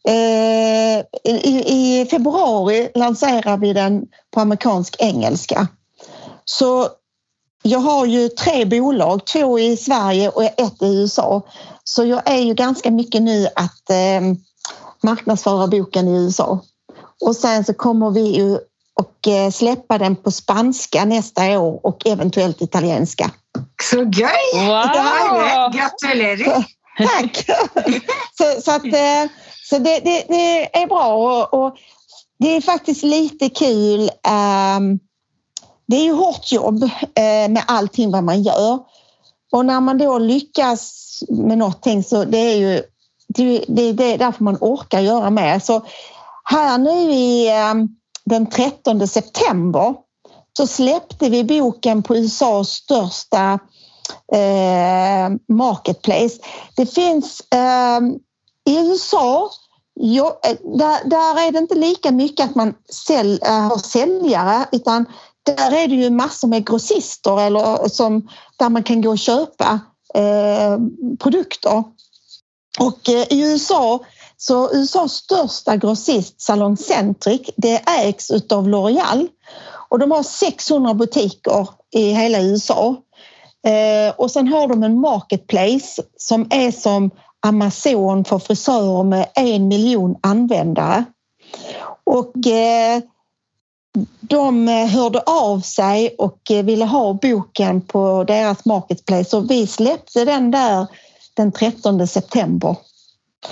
eh, 0.07 1.05
i, 1.23 1.63
i 1.67 2.07
februari 2.09 2.89
lanserar 2.95 3.57
vi 3.57 3.73
den 3.73 4.01
på 4.34 4.39
amerikansk 4.39 4.95
engelska. 4.99 5.67
Så 6.45 6.89
jag 7.62 7.80
har 7.80 8.05
ju 8.05 8.30
tre 8.30 8.66
bolag, 8.66 9.26
två 9.26 9.59
i 9.59 9.78
Sverige 9.78 10.30
och 10.30 10.43
ett 10.43 10.82
i 10.82 11.01
USA. 11.01 11.41
Så 11.84 12.05
jag 12.05 12.30
är 12.30 12.39
ju 12.39 12.53
ganska 12.53 12.91
mycket 12.91 13.22
nu 13.22 13.47
att 13.55 13.89
eh, 13.89 14.22
marknadsföra 15.03 15.68
boken 15.68 16.07
i 16.07 16.12
USA. 16.12 16.59
Och 17.26 17.36
sen 17.36 17.66
så 17.66 17.74
kommer 17.74 18.12
vi 18.12 18.36
ju 18.36 18.57
och 18.93 19.28
eh, 19.28 19.51
släppa 19.51 19.97
den 19.97 20.16
på 20.16 20.32
spanska 20.32 21.05
nästa 21.05 21.59
år 21.59 21.86
och 21.86 22.07
eventuellt 22.07 22.62
italienska. 22.62 23.32
Så 23.84 23.97
gøy! 23.97 24.53
Wow. 24.53 25.72
Gratulerar! 25.74 26.66
Tack! 26.97 27.45
så, 28.38 28.62
så, 28.62 28.72
att, 28.72 28.86
eh, 28.86 29.32
så 29.70 29.78
det, 29.78 29.99
det, 29.99 30.26
det, 30.28 30.78
är 30.82 30.88
bra 30.88 31.14
och, 31.14 31.53
och, 31.53 31.76
det 32.39 32.55
är 32.55 32.62
faktiskt 32.62 33.03
lite 33.03 33.49
kul 33.49 34.09
um, 34.78 34.99
det 35.91 35.97
är 35.97 36.03
ju 36.03 36.13
hårt 36.13 36.51
jobb 36.51 36.83
eh, 36.83 37.49
med 37.49 37.63
allting 37.67 38.11
vad 38.11 38.23
man 38.23 38.43
gör. 38.43 38.79
Och 39.51 39.65
när 39.65 39.79
man 39.79 39.97
då 39.97 40.17
lyckas 40.17 41.07
med 41.29 41.57
någonting 41.57 42.03
så 42.03 42.23
det 42.23 42.37
är 42.37 42.57
ju 42.57 42.83
det, 43.27 44.03
är 44.03 44.17
därför 44.17 44.43
man 44.43 44.57
orkar 44.61 44.99
göra 44.99 45.29
mer. 45.29 45.59
Så 45.59 45.85
här 46.43 46.77
nu 46.77 47.11
i 47.13 47.47
eh, 47.49 47.73
den 48.25 48.49
13 48.49 49.07
september 49.07 49.95
så 50.57 50.67
släppte 50.67 51.29
vi 51.29 51.43
boken 51.43 52.03
på 52.03 52.15
USAs 52.15 52.69
största 52.69 53.59
eh, 54.33 55.55
marketplace. 55.55 56.39
Det 56.75 56.85
finns 56.85 57.41
eh, 57.53 57.99
i 58.69 58.77
USA 58.77 59.49
Jo, 60.03 60.25
eh, 60.25 60.57
där, 60.77 61.09
där, 61.09 61.47
är 61.47 61.51
det 61.51 61.59
inte 61.59 61.75
lika 61.75 62.11
mycket 62.11 62.45
att 62.45 62.55
man 62.55 62.73
sälj, 62.89 63.39
har 63.43 63.77
säljare 63.77 64.65
utan 64.71 65.05
där 65.45 65.71
är 65.83 65.87
det 65.87 65.95
ju 65.95 66.09
massor 66.09 66.47
med 66.47 66.67
grossister 66.67 67.41
eller 67.41 67.87
som, 67.87 68.29
där 68.57 68.69
man 68.69 68.83
kan 68.83 69.01
gå 69.01 69.09
och 69.09 69.19
köpa 69.19 69.79
eh, 70.13 70.77
produkter. 71.19 71.83
Och 72.79 73.09
eh, 73.09 73.25
i 73.29 73.51
USA 73.51 73.99
så 74.37 74.73
USAs 74.73 75.13
största 75.13 75.77
grossist 75.77 76.41
Salon 76.41 76.77
Centric 76.77 77.41
det 77.57 77.81
ägs 77.89 78.31
av 78.31 78.67
L'Oreal 78.67 79.27
och 79.89 79.99
de 79.99 80.11
har 80.11 80.23
600 80.23 80.93
butiker 80.93 81.67
i 81.91 82.11
hela 82.11 82.41
USA. 82.41 82.95
Eh, 83.67 84.13
och 84.17 84.31
sen 84.31 84.47
har 84.47 84.67
de 84.67 84.83
en 84.83 84.99
marketplace 84.99 86.01
som 86.17 86.47
är 86.49 86.71
som 86.71 87.11
Amazon 87.45 88.25
för 88.25 88.39
frisörer 88.39 89.03
med 89.03 89.29
en 89.35 89.67
miljon 89.67 90.15
användare. 90.23 91.05
Och 92.03 92.47
eh, 92.47 93.01
de 94.19 94.67
hörde 94.67 95.19
av 95.19 95.59
sig 95.59 96.15
och 96.17 96.39
ville 96.63 96.85
ha 96.85 97.13
boken 97.13 97.81
på 97.81 98.23
deras 98.23 98.65
marketplace 98.65 99.37
och 99.37 99.51
vi 99.51 99.67
släppte 99.67 100.25
den 100.25 100.51
där 100.51 100.87
den 101.33 101.51
13 101.51 102.07
september. 102.07 102.75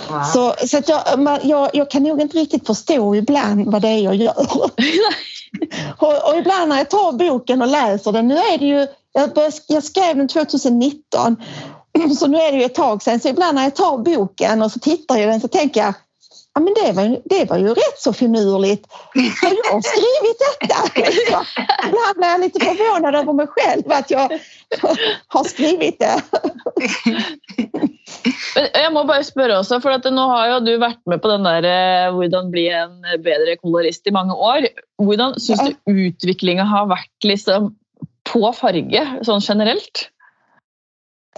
Wow. 0.08 0.22
Så, 0.22 0.66
så 0.66 0.78
att 0.78 0.88
jag, 0.88 1.02
jag, 1.42 1.70
jag, 1.72 1.90
kan 1.90 2.02
nog 2.02 2.20
inte 2.20 2.38
riktigt 2.38 2.66
förstå 2.66 3.14
ibland 3.14 3.72
vad 3.72 3.82
det 3.82 3.88
är 3.88 3.98
jag 3.98 4.14
gör. 4.14 4.38
och, 5.98 6.28
och, 6.28 6.38
ibland 6.38 6.68
när 6.68 6.76
jag 6.76 6.90
tar 6.90 7.12
boken 7.12 7.62
och 7.62 7.68
läser 7.68 8.12
den, 8.12 8.28
nu 8.28 8.36
är 8.36 8.58
det 8.58 8.66
ju, 8.66 8.86
jag, 9.12 9.34
började, 9.34 9.56
jag 9.66 9.84
skrev 9.84 10.16
den 10.16 10.28
2019 10.28 11.36
så 12.18 12.26
nu 12.26 12.38
är 12.38 12.52
det 12.52 12.58
ju 12.58 12.64
ett 12.64 12.74
tag 12.74 13.02
sedan 13.02 13.20
så 13.20 13.28
ibland 13.28 13.54
när 13.54 13.62
jag 13.62 13.76
tar 13.76 13.98
boken 13.98 14.62
och 14.62 14.72
så 14.72 14.78
tittar 14.78 15.16
jag 15.16 15.28
den 15.28 15.40
så 15.40 15.48
tänker 15.48 15.80
jag 15.80 15.94
Ja, 16.60 16.64
men 16.64 16.74
det, 16.74 16.92
var, 16.92 17.20
det 17.24 17.50
var 17.50 17.58
ju 17.58 17.68
rätt 17.68 17.98
så 17.98 18.12
finurligt. 18.12 18.86
Har 19.42 19.52
jag 19.64 19.84
skrivit 19.84 20.38
detta? 20.60 21.00
Ibland 21.88 22.16
blir 22.16 22.28
jag 22.28 22.40
lite 22.40 22.64
förvånad 22.64 23.14
över 23.14 23.32
mig 23.32 23.46
själv 23.46 23.82
att 23.86 24.10
jag 24.10 24.40
har 25.26 25.44
skrivit 25.44 25.98
det. 25.98 26.22
Jag 28.74 28.92
måste 28.92 29.06
bara 29.06 29.24
fråga 29.24 29.60
också, 29.60 29.80
för 29.80 29.90
att 29.90 30.04
nu 30.04 30.20
har 30.20 30.48
ju 30.48 30.60
du 30.60 30.76
varit 30.76 31.06
med 31.06 31.22
på 31.22 31.28
den 31.28 31.42
där 31.42 32.12
hur 32.12 32.34
eh, 32.34 32.48
bli 32.50 32.68
en 32.68 33.22
bättre 33.22 33.56
kolorist 33.56 34.06
i 34.06 34.10
många 34.10 34.34
år. 34.34 34.68
Hur 34.98 35.40
syns 35.40 35.60
du 35.84 36.06
utvecklingen 36.06 36.66
har 36.66 36.86
varit 36.86 37.24
liksom, 37.24 37.76
på 38.32 38.52
färg, 38.52 39.18
sån 39.22 39.40
generellt? 39.40 40.10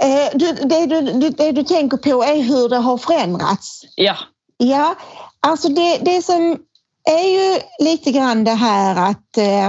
Eh, 0.00 0.38
du, 0.38 0.52
det, 0.52 0.86
du, 0.86 1.30
det 1.30 1.52
du 1.52 1.62
tänker 1.62 1.96
på 1.96 2.22
är 2.22 2.42
hur 2.42 2.68
det 2.68 2.76
har 2.76 2.98
förändrats? 2.98 3.82
Ja. 3.96 4.16
Ja, 4.64 4.94
alltså 5.40 5.68
det, 5.68 5.98
det 5.98 6.22
som 6.22 6.58
är 7.04 7.28
ju 7.28 7.60
lite 7.78 8.12
grann 8.12 8.44
det 8.44 8.50
här 8.50 9.10
att 9.10 9.38
eh, 9.38 9.68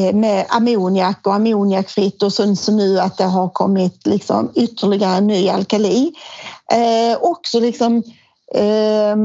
eh 0.00 0.14
med 0.14 0.46
ammoniak 0.48 1.26
och 1.26 1.34
ammoniakfritt 1.34 2.22
och 2.22 2.32
sen 2.32 2.56
så 2.56 2.72
nu 2.72 3.00
att 3.00 3.18
det 3.18 3.24
har 3.24 3.48
kommit 3.48 4.06
liksom 4.06 4.52
ytterligare 4.54 5.20
ny 5.20 5.48
alkali. 5.48 6.12
Eh, 6.72 7.18
också 7.20 7.60
liksom 7.60 7.96
eh, 8.54 9.16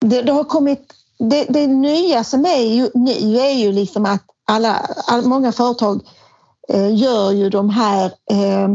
det, 0.00 0.22
det, 0.22 0.32
har 0.32 0.44
kommit 0.44 0.92
det, 1.18 1.44
det, 1.48 1.66
nya 1.66 2.24
som 2.24 2.44
är 2.44 2.62
ju 2.62 2.90
nu 2.94 3.38
är 3.38 3.52
ju 3.52 3.72
liksom 3.72 4.04
att 4.04 4.24
alla, 4.46 4.74
all, 5.06 5.26
många 5.26 5.52
företag 5.52 6.00
eh, 6.68 6.96
gör 6.96 7.30
ju 7.30 7.50
de 7.50 7.70
här 7.70 8.04
eh, 8.30 8.68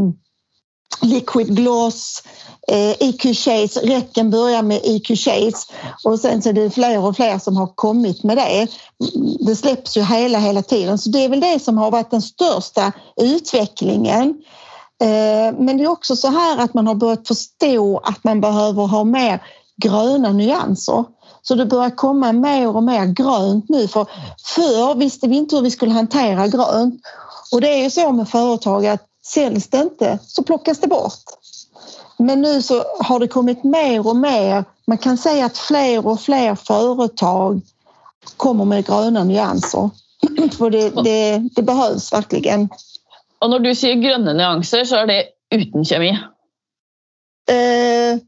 liquid 1.02 1.56
gloss 1.56 2.24
Eh, 2.68 2.96
IQ 3.00 3.22
Chase, 3.22 3.80
räcken 3.80 4.32
börjar 4.32 4.62
med 4.62 4.82
IQ 4.84 5.08
Chase 5.08 5.68
och 6.04 6.20
sen 6.20 6.42
så 6.42 6.50
är 6.50 6.54
det 6.54 6.70
fler 6.70 7.06
och 7.06 7.16
fler 7.16 7.40
som 7.40 7.58
har 7.58 7.68
kommit 7.68 8.24
med 8.24 8.38
det. 8.38 8.68
Det 9.40 9.56
släpps 9.56 9.98
ju 9.98 10.02
hela, 10.02 10.40
hela 10.40 10.62
tiden 10.62 10.98
så 10.98 11.10
det 11.10 11.20
är 11.20 11.30
väl 11.30 11.40
det 11.40 11.60
som 11.60 11.78
har 11.78 11.92
varit 11.92 12.12
den 12.12 12.22
största 12.22 12.92
utvecklingen. 13.22 14.44
Eh, 15.02 15.60
men 15.60 15.78
det 15.78 15.84
är 15.84 15.88
också 15.88 16.16
så 16.16 16.28
här 16.28 16.58
att 16.58 16.74
man 16.74 16.88
har 16.88 16.96
börjat 16.96 17.28
förstå 17.28 17.98
att 17.98 18.24
man 18.24 18.42
behöver 18.42 18.84
ha 18.84 19.04
mer 19.04 19.44
gröna 19.84 20.32
nyanser. 20.32 21.06
Så 21.42 21.56
det 21.56 21.66
börjar 21.66 21.90
komma 21.90 22.32
mer 22.32 22.76
och 22.76 22.84
mer 22.84 23.06
grönt 23.06 23.70
nu 23.70 23.88
för 23.88 24.08
förr 24.56 24.96
visste 24.96 25.28
vi 25.28 25.38
inte 25.38 25.56
hur 25.56 25.64
vi 25.64 25.72
skulle 25.72 25.92
hantera 25.92 26.48
grönt. 26.48 27.02
Och 27.52 27.62
det 27.62 27.68
är 27.68 27.84
ju 27.84 27.90
så 27.90 28.12
med 28.12 28.30
företag 28.30 28.88
att 28.88 29.06
säljs 29.26 29.70
det 29.70 29.78
inte 29.78 30.20
så 30.28 30.44
plockas 30.44 30.80
det 30.80 30.88
bort. 30.88 31.24
Men 32.24 32.42
nu 32.42 32.62
så 32.62 32.84
har 33.00 33.20
det 33.20 33.28
kommit 33.28 33.64
mer 33.64 34.08
och 34.08 34.16
mer. 34.16 34.64
Man 34.88 34.98
kan 34.98 35.18
säga 35.18 35.46
att 35.46 35.58
fler 35.58 36.08
och 36.08 36.22
fler 36.22 36.56
företag 36.56 37.62
kommer 38.38 38.66
med 38.66 38.86
gröna 38.86 39.24
nyanser. 39.24 39.90
För 40.58 40.70
det, 40.70 40.90
det, 41.04 41.50
det 41.56 41.62
behövs 41.62 42.14
verkligen. 42.14 42.70
Och 43.40 43.50
när 43.50 43.60
du 43.60 43.76
säger 43.76 43.96
gröna 43.96 44.34
nyanser 44.34 44.86
så 44.86 44.96
är 44.96 45.08
det 45.08 45.26
utan 45.56 45.86
kemi? 45.86 46.10
Eh, 47.50 48.20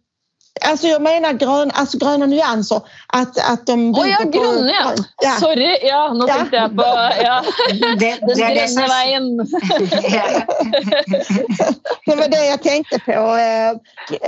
Alltså 0.70 0.88
jag 0.88 1.02
menar 1.02 1.34
grön, 1.34 1.72
alltså 1.74 1.98
gröna 1.98 2.26
nyanser. 2.26 2.82
Att, 3.08 3.52
att 3.52 3.66
de 3.66 3.96
oh, 3.96 4.10
ja, 4.10 4.24
gröna 4.24 4.72
ja. 4.72 4.94
ja. 5.22 5.38
Sorry, 5.40 5.78
ja, 5.82 6.14
nu 6.14 6.26
ja. 6.28 6.36
tänkte 6.36 6.56
jag 6.56 6.76
på 6.76 6.84
ja. 7.24 7.44
det, 8.00 8.20
den 8.22 8.38
gröna 8.38 8.88
vägen. 8.88 9.38
det 12.06 12.16
var 12.16 12.28
det 12.28 12.46
jag 12.46 12.64
tänkte 12.64 13.00
på. 13.00 13.12
Eh, 13.12 13.70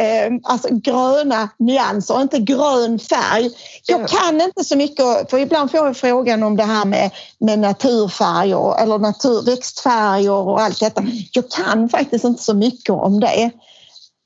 eh, 0.04 0.32
alltså 0.44 0.68
gröna 0.72 1.50
nyanser, 1.60 2.22
inte 2.22 2.40
grön 2.40 3.00
färg. 3.00 3.50
Jag 3.88 4.08
kan 4.08 4.42
inte 4.42 4.64
så 4.64 4.78
mycket, 4.78 5.30
för 5.30 5.38
ibland 5.38 5.72
får 5.72 5.86
jag 5.86 5.98
frågan 5.98 6.44
om 6.44 6.58
det 6.58 6.64
här 6.64 6.86
med, 6.86 7.12
med 7.40 7.60
naturfärger 7.60 8.82
eller 8.82 8.98
natur, 9.00 9.46
växtfärger 9.46 10.32
och 10.32 10.62
allt 10.62 10.80
detta. 10.80 11.04
Jag 11.32 11.50
kan 11.50 11.90
faktiskt 11.90 12.26
inte 12.26 12.44
så 12.44 12.54
mycket 12.54 12.90
om 12.90 13.20
det. 13.20 13.52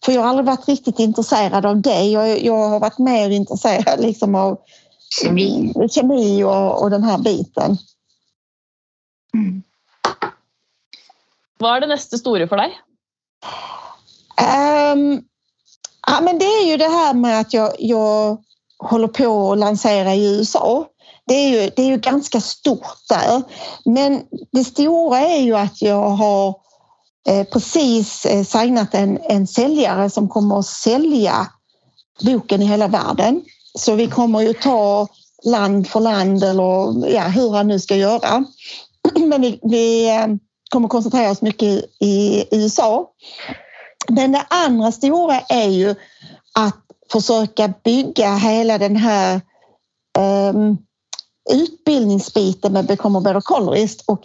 För 0.06 0.12
jag 0.12 0.22
har 0.22 0.30
aldrig 0.30 0.46
varit 0.46 0.68
riktigt 0.68 1.00
intresserad 1.00 1.66
av 1.66 1.82
det. 1.82 2.04
Jag, 2.04 2.44
jag 2.44 2.70
har 2.70 2.80
varit 2.80 2.98
mer 2.98 3.30
intresserad 3.30 4.00
liksom 4.00 4.36
av 4.36 4.60
kemi, 5.22 5.74
kemi 5.92 6.44
och, 6.44 6.82
och 6.82 6.90
den 6.90 7.04
här 7.04 7.18
biten. 7.18 7.78
Mm. 9.34 9.64
Vad 11.60 11.76
är 11.76 11.82
det 11.82 11.88
nästa 11.88 12.18
stora 12.18 12.48
för 12.48 12.58
dig? 12.58 12.80
Um, 14.94 15.24
ja, 16.08 16.22
men 16.22 16.40
det 16.40 16.46
är 16.46 16.66
ju 16.66 16.78
det 16.78 16.90
här 16.90 17.14
med 17.14 17.40
att 17.40 17.54
jag, 17.54 17.72
jag 17.80 18.44
håller 18.78 19.08
på 19.08 19.52
att 19.52 19.58
lansera 19.58 20.14
i 20.14 20.38
USA. 20.38 20.88
Det 21.28 21.34
är, 21.34 21.50
ju, 21.50 21.72
det 21.76 21.82
är 21.82 21.88
ju 21.88 21.98
ganska 21.98 22.42
stort 22.42 23.08
där. 23.10 23.42
Men 23.86 24.24
det 24.52 24.64
stora 24.64 25.20
är 25.20 25.42
ju 25.42 25.56
att 25.56 25.82
jag 25.82 26.10
har 26.10 26.56
Eh, 27.28 27.44
precis 27.44 28.26
eh, 28.26 28.44
signat 28.44 28.94
en, 28.94 29.20
en 29.30 29.48
säljare 29.48 30.10
som 30.10 30.30
kommer 30.30 30.60
att 30.60 30.66
sälja 30.66 31.48
boken 32.24 32.62
i 32.62 32.66
hela 32.66 32.88
världen. 32.88 33.42
Så 33.80 33.96
vi 33.96 34.08
kommer 34.08 34.42
ju 34.42 34.54
ta 34.54 35.08
land 35.44 35.88
för 35.88 36.00
land 36.00 36.44
eller 36.44 37.08
ja, 37.10 37.22
hur 37.22 37.52
han 37.52 37.68
nu 37.68 37.80
ska 37.80 37.96
göra. 37.96 38.46
Men 39.20 39.42
vi, 39.42 39.60
vi 39.64 40.10
eh, 40.10 40.28
kommer 40.70 40.88
koncentrera 40.88 41.32
oss 41.32 41.42
mycket 41.42 41.68
i, 41.68 41.86
i 42.00 42.48
USA. 42.52 43.10
Men 44.10 44.32
det 44.32 44.46
andra 44.50 44.92
stora 44.92 45.40
är 45.40 45.70
ju 45.70 45.96
att 46.54 46.78
försöka 47.12 47.74
bygga 47.84 48.36
hela 48.36 48.78
den 48.78 48.96
här 48.96 49.42
um, 50.20 50.78
utbildningsbiten 51.50 52.74
med 52.74 52.86
Become 52.86 53.18
a 53.18 53.22
better 53.22 53.42
colorist 53.42 54.04
och 54.08 54.24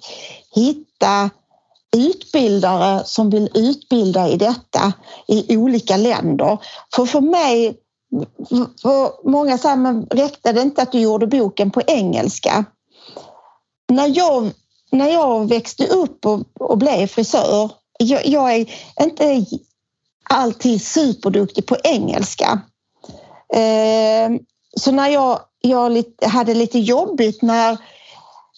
hitta 0.54 1.30
utbildare 1.96 3.04
som 3.04 3.30
vill 3.30 3.50
utbilda 3.54 4.28
i 4.28 4.36
detta 4.36 4.92
i 5.28 5.56
olika 5.56 5.96
länder. 5.96 6.58
För 6.94 7.06
för 7.06 7.20
mig, 7.20 7.76
för 8.82 9.28
många 9.30 9.58
säger 9.58 9.76
men 9.76 10.06
räckte 10.06 10.52
det 10.52 10.62
inte 10.62 10.82
att 10.82 10.92
du 10.92 11.00
gjorde 11.00 11.26
boken 11.26 11.70
på 11.70 11.82
engelska? 11.86 12.64
När 13.88 14.16
jag, 14.16 14.50
när 14.90 15.08
jag 15.08 15.48
växte 15.48 15.86
upp 15.86 16.26
och, 16.26 16.40
och 16.60 16.78
blev 16.78 17.06
frisör, 17.06 17.70
jag, 17.98 18.26
jag 18.26 18.54
är 18.54 18.66
inte 19.00 19.46
alltid 20.30 20.82
superduktig 20.82 21.66
på 21.66 21.76
engelska. 21.84 22.60
Eh, 23.54 24.30
så 24.76 24.92
när 24.92 25.08
jag, 25.08 25.40
jag 25.60 26.04
hade 26.22 26.54
lite 26.54 26.78
jobbigt 26.78 27.42
när 27.42 27.78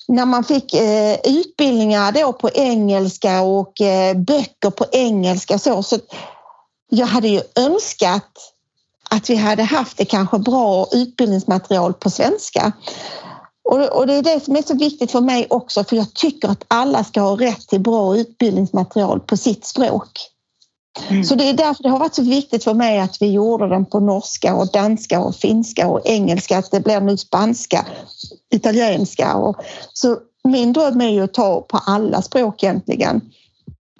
när 0.09 0.27
man 0.27 0.45
fick 0.45 0.75
eh, 0.75 1.17
utbildningar 1.25 2.13
då 2.13 2.33
på 2.33 2.51
engelska 2.51 3.43
och 3.43 3.81
eh, 3.81 4.17
böcker 4.17 4.71
på 4.71 4.87
engelska 4.93 5.59
så, 5.59 5.83
så 5.83 5.99
jag 6.91 7.07
hade 7.07 7.29
ju 7.29 7.41
önskat 7.57 8.55
att 9.11 9.31
vi 9.31 9.37
hade 9.37 9.63
haft 9.63 9.99
det 9.99 10.05
kanske 10.05 10.39
bra 10.39 10.87
utbildningsmaterial 10.93 11.95
på 11.95 12.11
svenska. 12.11 12.73
Och, 13.65 13.99
och 13.99 14.07
det 14.07 14.15
är 14.15 14.23
det 14.23 14.45
som 14.45 14.57
är 14.57 14.63
så 14.63 14.75
viktigt 14.75 15.11
för 15.11 15.21
mig 15.21 15.47
också 15.51 15.85
för 15.85 15.97
jag 15.97 16.15
tycker 16.15 16.49
att 16.49 16.65
alla 16.69 17.05
ska 17.05 17.21
ha 17.21 17.37
rätt 17.41 17.69
till 17.69 17.81
bra 17.81 18.17
utbildningsmaterial 18.17 19.21
på 19.21 19.37
sitt 19.37 19.67
språk. 19.67 20.11
Mm. 21.11 21.25
Så 21.25 21.35
det 21.35 21.49
är 21.49 21.53
därför 21.53 21.83
det 21.83 21.89
har 21.89 21.99
varit 21.99 22.15
så 22.15 22.23
viktigt 22.23 22.65
för 22.65 22.75
mig 22.75 23.01
att 23.01 23.23
vi 23.23 23.33
gjorde 23.33 23.69
den 23.69 23.87
på 23.87 24.01
norska 24.01 24.55
och 24.55 24.73
danska 24.73 25.21
och 25.21 25.35
finska 25.37 25.89
och 25.89 26.01
engelska, 26.05 26.59
att 26.59 26.71
det 26.71 26.81
blir 26.81 27.01
nu 27.01 27.17
spanska, 27.17 27.87
italienska. 28.51 29.35
Och, 29.35 29.57
så 29.93 30.19
min 30.45 30.73
dröm 30.73 31.01
är 31.01 31.09
ju 31.09 31.25
att 31.25 31.35
ta 31.35 31.61
på 31.61 31.81
alla 31.87 32.23
språk 32.23 32.63
egentligen. 32.63 33.21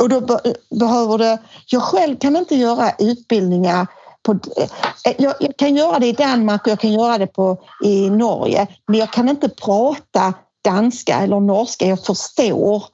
Och 0.01 0.09
då 0.09 0.39
behöver 0.71 1.19
det... 1.19 1.39
Jag 1.67 1.83
själv 1.83 2.17
kan 2.17 2.37
inte 2.37 2.55
göra 2.55 2.93
utbildningar 2.99 3.87
på, 4.23 4.33
eh, 4.33 5.13
jag, 5.19 5.35
jag, 5.41 5.57
kan 5.57 5.77
göra 5.77 5.99
det 5.99 6.07
i 6.07 6.13
Danmark 6.13 6.67
och 6.67 6.73
jag 6.73 6.81
kan 6.81 6.93
göra 6.93 7.19
det 7.19 7.27
på, 7.27 7.59
i 7.85 8.11
Norge 8.11 8.67
men 8.87 8.99
jag 8.99 9.13
kan 9.13 9.29
inte 9.29 9.49
prata 9.49 10.35
danska 10.65 11.19
eller 11.19 11.41
norska. 11.41 11.87
Jag 11.87 12.05
förstår. 12.05 12.85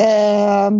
Eh, 0.00 0.70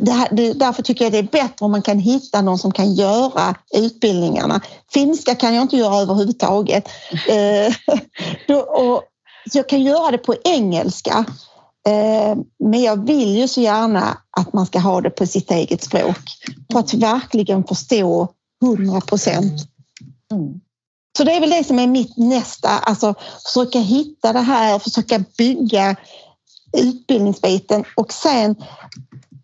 det 0.00 0.12
här, 0.12 0.28
det, 0.32 0.52
därför 0.52 0.82
tycker 0.82 1.04
jag 1.04 1.12
det 1.12 1.18
är 1.18 1.22
bättre 1.22 1.64
om 1.64 1.70
man 1.70 1.82
kan 1.82 1.98
hitta 1.98 2.42
någon 2.42 2.58
som 2.58 2.72
kan 2.72 2.94
göra 2.94 3.54
utbildningarna. 3.74 4.60
Finska 4.92 5.34
kan 5.34 5.54
jag 5.54 5.62
inte 5.62 5.76
göra 5.76 5.96
överhuvudtaget. 5.96 6.88
Eh, 7.28 7.74
då, 8.48 8.58
och, 8.58 9.02
jag 9.52 9.68
kan 9.68 9.82
göra 9.82 10.10
det 10.10 10.18
på 10.18 10.34
engelska. 10.44 11.24
Eh, 11.88 12.36
men 12.58 12.82
jag 12.82 13.06
vill 13.06 13.36
ju 13.36 13.48
så 13.48 13.60
gärna 13.60 14.18
att 14.30 14.52
man 14.52 14.66
ska 14.66 14.78
ha 14.78 15.00
det 15.00 15.10
på 15.10 15.26
sitt 15.26 15.50
eget 15.50 15.82
språk 15.82 16.18
för 16.72 16.78
att 16.78 16.94
verkligen 16.94 17.64
förstå 17.64 18.28
100 18.62 19.00
procent. 19.00 19.62
Mm. 20.32 20.60
Så 21.16 21.24
det 21.24 21.32
är 21.32 21.40
väl 21.40 21.50
det 21.50 21.64
som 21.64 21.78
är 21.78 21.86
mitt 21.86 22.16
nästa, 22.16 22.68
alltså 22.68 23.14
försöka 23.44 23.78
hitta 23.78 24.32
det 24.32 24.40
här, 24.40 24.78
försöka 24.78 25.24
bygga 25.38 25.96
utbildningsbiten 26.72 27.84
och 27.94 28.12
sen 28.12 28.56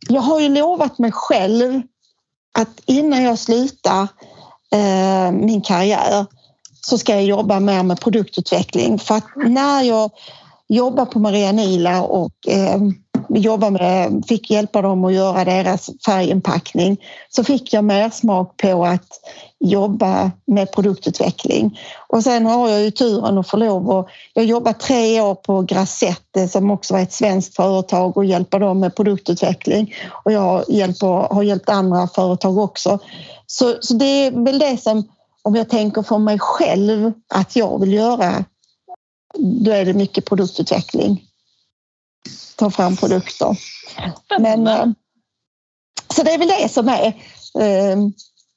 jag 0.09 0.21
har 0.21 0.41
ju 0.41 0.49
lovat 0.49 0.99
mig 0.99 1.13
själv 1.13 1.83
att 2.59 2.81
innan 2.87 3.23
jag 3.23 3.39
slutar 3.39 4.09
eh, 4.73 5.33
min 5.33 5.61
karriär 5.61 6.27
så 6.81 6.99
ska 6.99 7.13
jag 7.13 7.25
jobba 7.25 7.61
mer 7.61 7.83
med 7.83 8.01
produktutveckling. 8.01 8.99
För 8.99 9.15
att 9.15 9.27
när 9.37 9.83
jag 9.83 10.11
jobbar 10.69 11.05
på 11.05 11.19
Maria 11.19 11.53
Nila 11.53 12.03
och 12.03 12.49
eh, 12.49 12.81
jobba 13.41 13.71
med, 13.71 14.25
fick 14.29 14.51
hjälpa 14.51 14.83
dem 14.83 15.05
att 15.05 15.15
göra 15.15 15.45
deras 15.45 15.91
färginpackning 16.07 16.97
så 17.29 17.45
fick 17.45 17.73
jag 17.73 17.85
mer 17.85 18.11
smak 18.11 18.57
på 18.57 18.85
att 18.85 19.09
jobba 19.61 20.31
med 20.47 20.73
produktutveckling. 20.73 21.81
Och 22.09 22.23
sen 22.23 22.47
har 22.47 22.69
jag 22.69 22.83
ju 22.83 22.91
turen 22.91 23.39
att 23.39 23.49
få 23.49 23.57
lov 23.57 23.91
att... 23.91 24.07
Jag 24.33 24.45
jobbat 24.45 24.81
tre 24.81 25.21
år 25.21 25.35
på 25.35 25.63
Grassette 25.63 26.49
som 26.49 26.71
också 26.71 26.95
var 26.95 27.01
ett 27.01 27.13
svenskt 27.13 27.57
företag 27.57 28.17
och 28.17 28.25
hjälper 28.25 28.59
dem 28.59 28.81
med 28.81 28.97
produktutveckling. 28.97 29.95
Och 30.25 30.33
jag 30.33 30.65
hjälper, 30.69 31.35
har 31.35 31.43
hjälpt 31.43 31.69
andra 31.69 32.09
företag 32.09 32.59
också. 32.59 32.99
Så, 33.47 33.75
så 33.81 33.95
det 33.95 34.05
är 34.05 34.45
väl 34.45 34.59
det 34.59 34.77
som, 34.77 35.09
om 35.43 35.55
jag 35.57 35.69
tänker 35.69 36.03
för 36.03 36.19
mig 36.19 36.39
själv 36.39 37.13
att 37.35 37.57
jag 37.57 37.81
vill 37.81 37.93
göra, 37.93 38.45
då 39.39 39.71
är 39.71 39.85
det 39.85 39.95
mycket 39.95 40.25
produktutveckling 40.25 41.29
ta 42.57 42.71
fram 42.71 42.97
produkter. 42.97 43.57
Men, 44.39 44.67
eh, 44.67 44.87
så 46.15 46.23
det 46.23 46.31
är 46.35 46.39
väl 46.39 46.49
det 46.49 46.69
som 46.69 46.89
är 46.89 47.07
eh, 47.61 47.97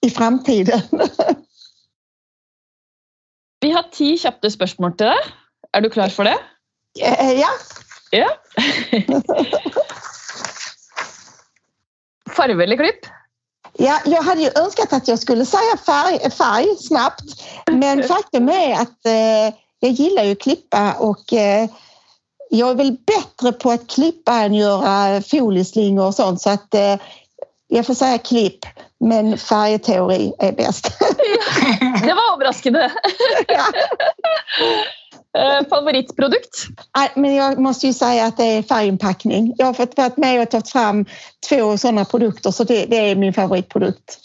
i 0.06 0.10
framtiden. 0.10 0.82
Vi 3.62 3.72
har 3.72 3.84
tio 3.92 4.18
kjappe 4.18 4.50
spørsmål 4.52 4.98
til 4.98 5.08
deg. 5.10 5.32
Er 5.74 5.80
du 5.82 5.90
klar 5.90 6.10
for 6.14 6.24
det? 6.28 6.38
Eh, 7.02 7.40
ja. 7.40 7.50
ja. 8.12 8.30
Eller 12.46 12.78
klipp? 12.78 13.06
Ja, 13.74 14.00
jag 14.06 14.22
hade 14.22 14.42
ju 14.42 14.50
önskat 14.56 14.94
att 14.94 15.08
jag 15.08 15.20
skulle 15.20 15.46
säga 15.46 15.78
färg, 15.86 16.32
färg 16.32 16.76
snabbt. 16.78 17.24
Men 17.72 18.04
faktum 18.08 18.50
är 18.50 18.74
att 18.74 19.06
eh, 19.06 19.54
jag 19.80 19.92
gillar 19.92 20.24
ju 20.24 20.36
klippa 20.36 20.94
och 20.94 21.34
eh, 21.34 21.70
jag 22.56 22.70
är 22.70 22.76
väl 22.76 22.98
bättre 23.06 23.52
på 23.52 23.72
att 23.72 23.88
klippa 23.88 24.34
än 24.34 24.54
göra 24.54 25.22
folieslingor 25.22 26.06
och 26.06 26.16
sånt 26.16 26.42
så 26.42 26.50
att 26.50 26.74
eh, 26.74 26.96
jag 27.68 27.86
får 27.86 27.94
säga 27.94 28.18
klipp 28.18 28.66
men 29.00 29.38
färgteori 29.38 30.34
är 30.40 30.52
bäst. 30.52 30.84
det 31.80 32.14
var 32.14 32.34
överraskande. 32.36 32.90
ja. 33.48 33.64
Eh, 35.38 35.68
favoritprodukt? 35.70 36.66
Men 37.16 37.36
jag 37.36 37.60
måste 37.60 37.88
ju 37.88 37.94
säga 37.94 38.26
att 38.26 38.38
det 38.38 38.44
är 38.44 38.64
färginpackning. 38.64 39.54
Jag 39.58 39.66
har 39.66 39.74
fått 39.74 39.98
varit 39.98 40.18
med 40.18 40.42
och 40.42 40.52
tagit 40.52 40.70
fram 40.70 41.06
två 41.50 41.78
sådana 41.78 42.06
produkter 42.06 42.52
så 42.52 42.64
det, 42.64 42.86
det 42.86 42.96
är 42.96 43.16
min 43.16 43.34
favoritprodukt. 43.34 44.20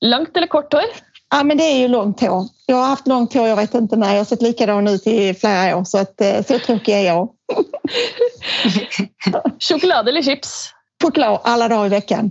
Långt 0.00 0.36
eller 0.36 0.46
kort 0.46 0.72
hår? 0.72 0.84
Ja, 1.30 1.42
men 1.42 1.56
det 1.56 1.64
är 1.64 1.78
ju 1.78 1.88
långt 1.88 2.20
hår. 2.20 2.44
Jag 2.66 2.76
har 2.76 2.86
haft 2.86 3.06
långt 3.06 3.34
hår, 3.34 3.48
jag 3.48 3.56
vet 3.56 3.74
inte 3.74 3.96
när. 3.96 4.10
Jag 4.10 4.20
har 4.20 4.24
sett 4.24 4.42
likadan 4.42 4.88
ut 4.88 5.06
i 5.06 5.34
flera 5.34 5.76
år 5.76 5.84
så 5.84 5.98
att 5.98 6.20
eh, 6.20 6.44
så 6.44 6.58
tråkig 6.58 6.94
är 6.94 7.00
jag. 7.00 7.28
Choklad 9.58 10.08
eller 10.08 10.22
chips? 10.22 10.70
Choklad 11.02 11.40
alla 11.44 11.68
dagar 11.68 11.86
i 11.86 11.88
veckan. 11.88 12.30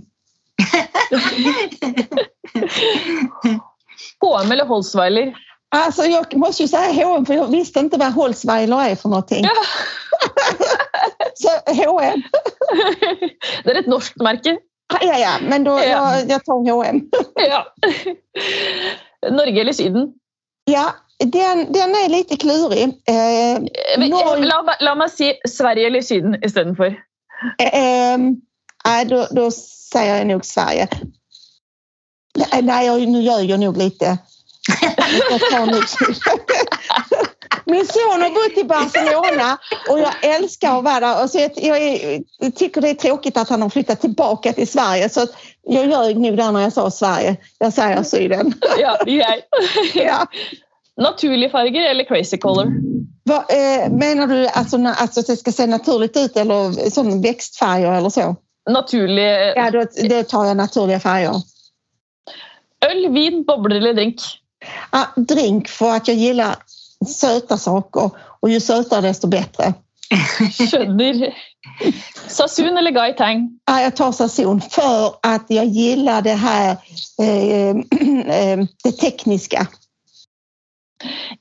H&M 4.20 4.52
eller 4.52 4.64
Holzweiler? 4.64 5.36
Alltså 5.68 6.02
jag 6.02 6.36
måste 6.36 6.62
ju 6.62 6.68
säga 6.68 7.04
H&M 7.04 7.26
för 7.26 7.34
jag 7.34 7.50
visste 7.50 7.80
inte 7.80 7.96
vad 7.96 8.12
Holzweiler 8.12 8.90
är 8.90 8.96
för 8.96 9.08
någonting. 9.08 9.44
Ja. 9.44 9.52
så 11.34 11.48
H&M. 11.72 12.22
Det 13.64 13.70
är 13.70 13.80
ett 13.80 13.86
norskt 13.86 14.16
märke. 14.16 14.58
Ja, 15.00 15.18
ja, 15.18 15.38
men 15.42 15.64
då, 15.64 15.70
ja. 15.70 15.84
jag, 15.84 16.30
jag 16.30 16.44
tar 16.44 16.70
H&M. 16.70 17.00
ja. 17.34 17.74
Norge 19.30 19.60
eller 19.60 19.72
Syden? 19.72 20.08
Ja, 20.64 20.94
den, 21.18 21.72
den 21.72 21.90
är 21.90 22.08
lite 22.08 22.36
klurig. 22.36 22.82
Eh, 22.82 23.62
Men, 23.98 24.10
Norge... 24.10 24.44
la, 24.44 24.76
la 24.80 24.94
mig 24.94 25.10
säga 25.10 25.34
Sverige 25.48 25.86
eller 25.86 26.02
Syden 26.02 26.44
istället 26.44 26.76
för. 26.76 26.86
Eh, 27.58 28.14
eh, 28.14 29.08
då, 29.08 29.26
då 29.30 29.50
säger 29.90 30.16
jag 30.18 30.26
nog 30.26 30.44
Sverige. 30.44 30.88
Nej, 32.62 32.86
jag, 32.86 33.08
nu 33.08 33.22
ljög 33.22 33.50
jag 33.50 33.60
nog 33.60 33.76
lite. 33.76 34.18
Jag 35.30 35.40
tar 35.40 35.66
nog 35.66 35.84
Min 37.66 37.86
son 37.86 38.22
har 38.22 38.30
bott 38.30 38.58
i 38.58 38.64
Barcelona 38.64 39.58
och 39.90 39.98
jag 39.98 40.34
älskar 40.34 40.78
att 40.78 40.84
vara 40.84 41.00
där. 41.00 41.22
Och 41.22 41.30
så 41.30 41.38
jag, 41.38 41.50
jag, 41.56 42.22
jag, 42.38 42.54
tycker 42.54 42.80
det 42.80 42.90
är 42.90 42.94
tråkigt 42.94 43.36
att 43.36 43.48
han 43.48 43.62
har 43.62 43.68
flyttat 43.68 44.00
tillbaka 44.00 44.52
till 44.52 44.68
Sverige. 44.68 45.08
Så 45.08 45.26
jag 45.62 45.86
ljög 45.86 46.16
nog 46.16 46.36
där 46.36 46.52
när 46.52 46.60
jag 46.60 46.72
sa 46.72 46.90
Sverige. 46.90 47.36
Jag 47.58 47.72
säger 47.72 48.02
Syden. 48.02 48.54
Ja, 48.78 48.98
yeah. 49.06 49.34
ja. 49.94 50.26
Naturliga 50.96 51.50
färger 51.50 51.90
eller 51.90 52.04
crazy 52.04 52.36
color? 52.36 52.72
Va, 53.24 53.44
eh, 53.48 53.92
menar 53.92 54.26
du 54.26 54.48
alltså, 54.48 54.76
alltså 54.76 55.20
att 55.20 55.26
det 55.26 55.36
ska 55.36 55.52
se 55.52 55.66
naturligt 55.66 56.16
ut 56.16 56.36
eller 56.36 56.90
som 56.90 57.22
växtfärger 57.22 57.92
eller 57.92 58.10
så? 58.10 58.36
Naturliga... 58.70 59.54
Ja, 59.56 59.70
då, 59.70 59.84
då 60.08 60.22
tar 60.22 60.44
jag 60.44 60.56
naturliga 60.56 61.00
färger. 61.00 61.34
Öl, 62.90 63.12
vin, 63.12 63.44
bubblor 63.44 63.76
eller 63.76 63.94
drink? 63.94 64.20
Ja, 64.92 65.06
drink 65.16 65.68
för 65.68 65.90
att 65.90 66.08
jag 66.08 66.16
gillar 66.16 66.56
söta 67.06 67.58
saker 67.58 68.10
och 68.40 68.50
ju 68.50 68.60
sötare 68.60 69.00
desto 69.00 69.28
bättre. 69.28 69.74
Skjønner. 70.70 71.34
Sasun 72.28 72.76
eller 72.76 72.90
Gai 72.90 73.12
Tang? 73.12 73.58
Ja, 73.66 73.80
jag 73.80 73.96
tar 73.96 74.12
Sasun 74.12 74.60
för 74.60 75.14
att 75.22 75.44
jag 75.48 75.66
gillar 75.66 76.22
det 76.22 76.34
här 76.34 76.76
eh, 77.20 77.70
eh, 78.36 78.58
det 78.84 78.92
tekniska. 78.92 79.66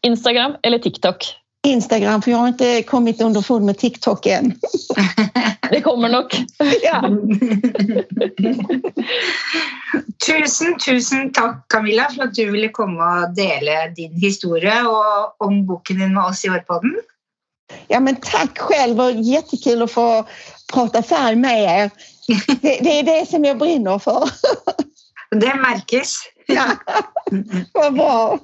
Instagram 0.01 0.55
eller 0.63 0.79
TikTok? 0.79 1.35
Instagram, 1.67 2.21
för 2.21 2.31
jag 2.31 2.37
har 2.37 2.47
inte 2.47 2.83
kommit 2.83 3.21
underfund 3.21 3.65
med 3.65 3.77
TikTok 3.77 4.25
än. 4.25 4.59
Det 5.71 5.81
kommer 5.81 6.09
nog. 6.09 6.25
Ja. 6.83 7.09
tusen, 10.27 10.77
tusen 10.79 11.31
tack 11.31 11.67
Camilla 11.67 12.09
för 12.15 12.23
att 12.23 12.33
du 12.33 12.51
ville 12.51 12.69
komma 12.69 13.19
och 13.19 13.35
dela 13.35 13.87
din 13.95 14.13
historia 14.13 14.89
och 14.89 15.41
om 15.45 15.65
boken 15.65 15.99
din 15.99 16.13
med 16.13 16.23
oss 16.23 16.45
i 16.45 16.49
Årpodden. 16.49 16.95
Ja, 17.87 17.99
men 17.99 18.15
tack 18.15 18.57
själv 18.57 19.01
och 19.01 19.11
jättekul 19.11 19.81
att 19.81 19.91
få 19.91 20.25
prata 20.73 21.03
färg 21.03 21.35
med 21.35 21.63
er. 21.63 21.91
Det, 22.61 22.79
det 22.81 22.99
är 22.99 23.03
det 23.03 23.29
som 23.29 23.45
jag 23.45 23.57
brinner 23.57 23.99
för. 23.99 24.29
Det 25.31 25.55
märks. 25.55 26.13
Ja, 26.47 26.65
vad 27.73 27.93
bra. 27.93 28.39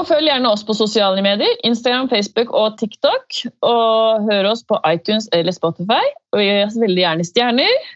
Og 0.00 0.06
følg 0.08 0.30
gjerne 0.30 0.48
oss 0.48 0.62
på 0.64 0.72
sosiale 0.72 1.20
medier. 1.20 1.58
Instagram, 1.66 2.08
Facebook 2.08 2.54
og 2.56 2.78
TikTok. 2.80 3.42
Og 3.68 4.24
hør 4.30 4.48
oss 4.54 4.64
på 4.64 4.78
iTunes 4.88 5.28
eller 5.36 5.52
Spotify. 5.52 6.00
Og 6.32 6.40
gi 6.40 6.62
oss 6.64 6.78
veldig 6.80 7.02
gjerne 7.04 7.26
stjerner. 7.28 7.88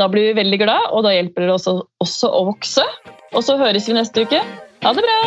Da 0.00 0.06
blir 0.08 0.30
vi 0.30 0.38
veldig 0.38 0.60
glad, 0.62 0.88
og 0.94 1.04
da 1.04 1.12
hjelper 1.12 1.44
det 1.44 1.56
oss 1.58 1.68
også 1.68 2.30
å 2.32 2.44
vokse. 2.48 2.86
Og 3.34 3.44
så 3.44 3.58
høres 3.60 3.90
vi 3.90 3.98
neste 3.98 4.24
uke. 4.24 4.40
Ha 4.80 4.96
det 4.96 5.04
bra! 5.04 5.18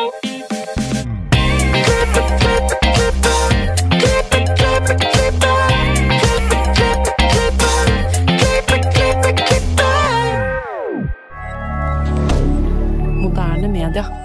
Moderne 13.21 13.69
media. 13.69 14.24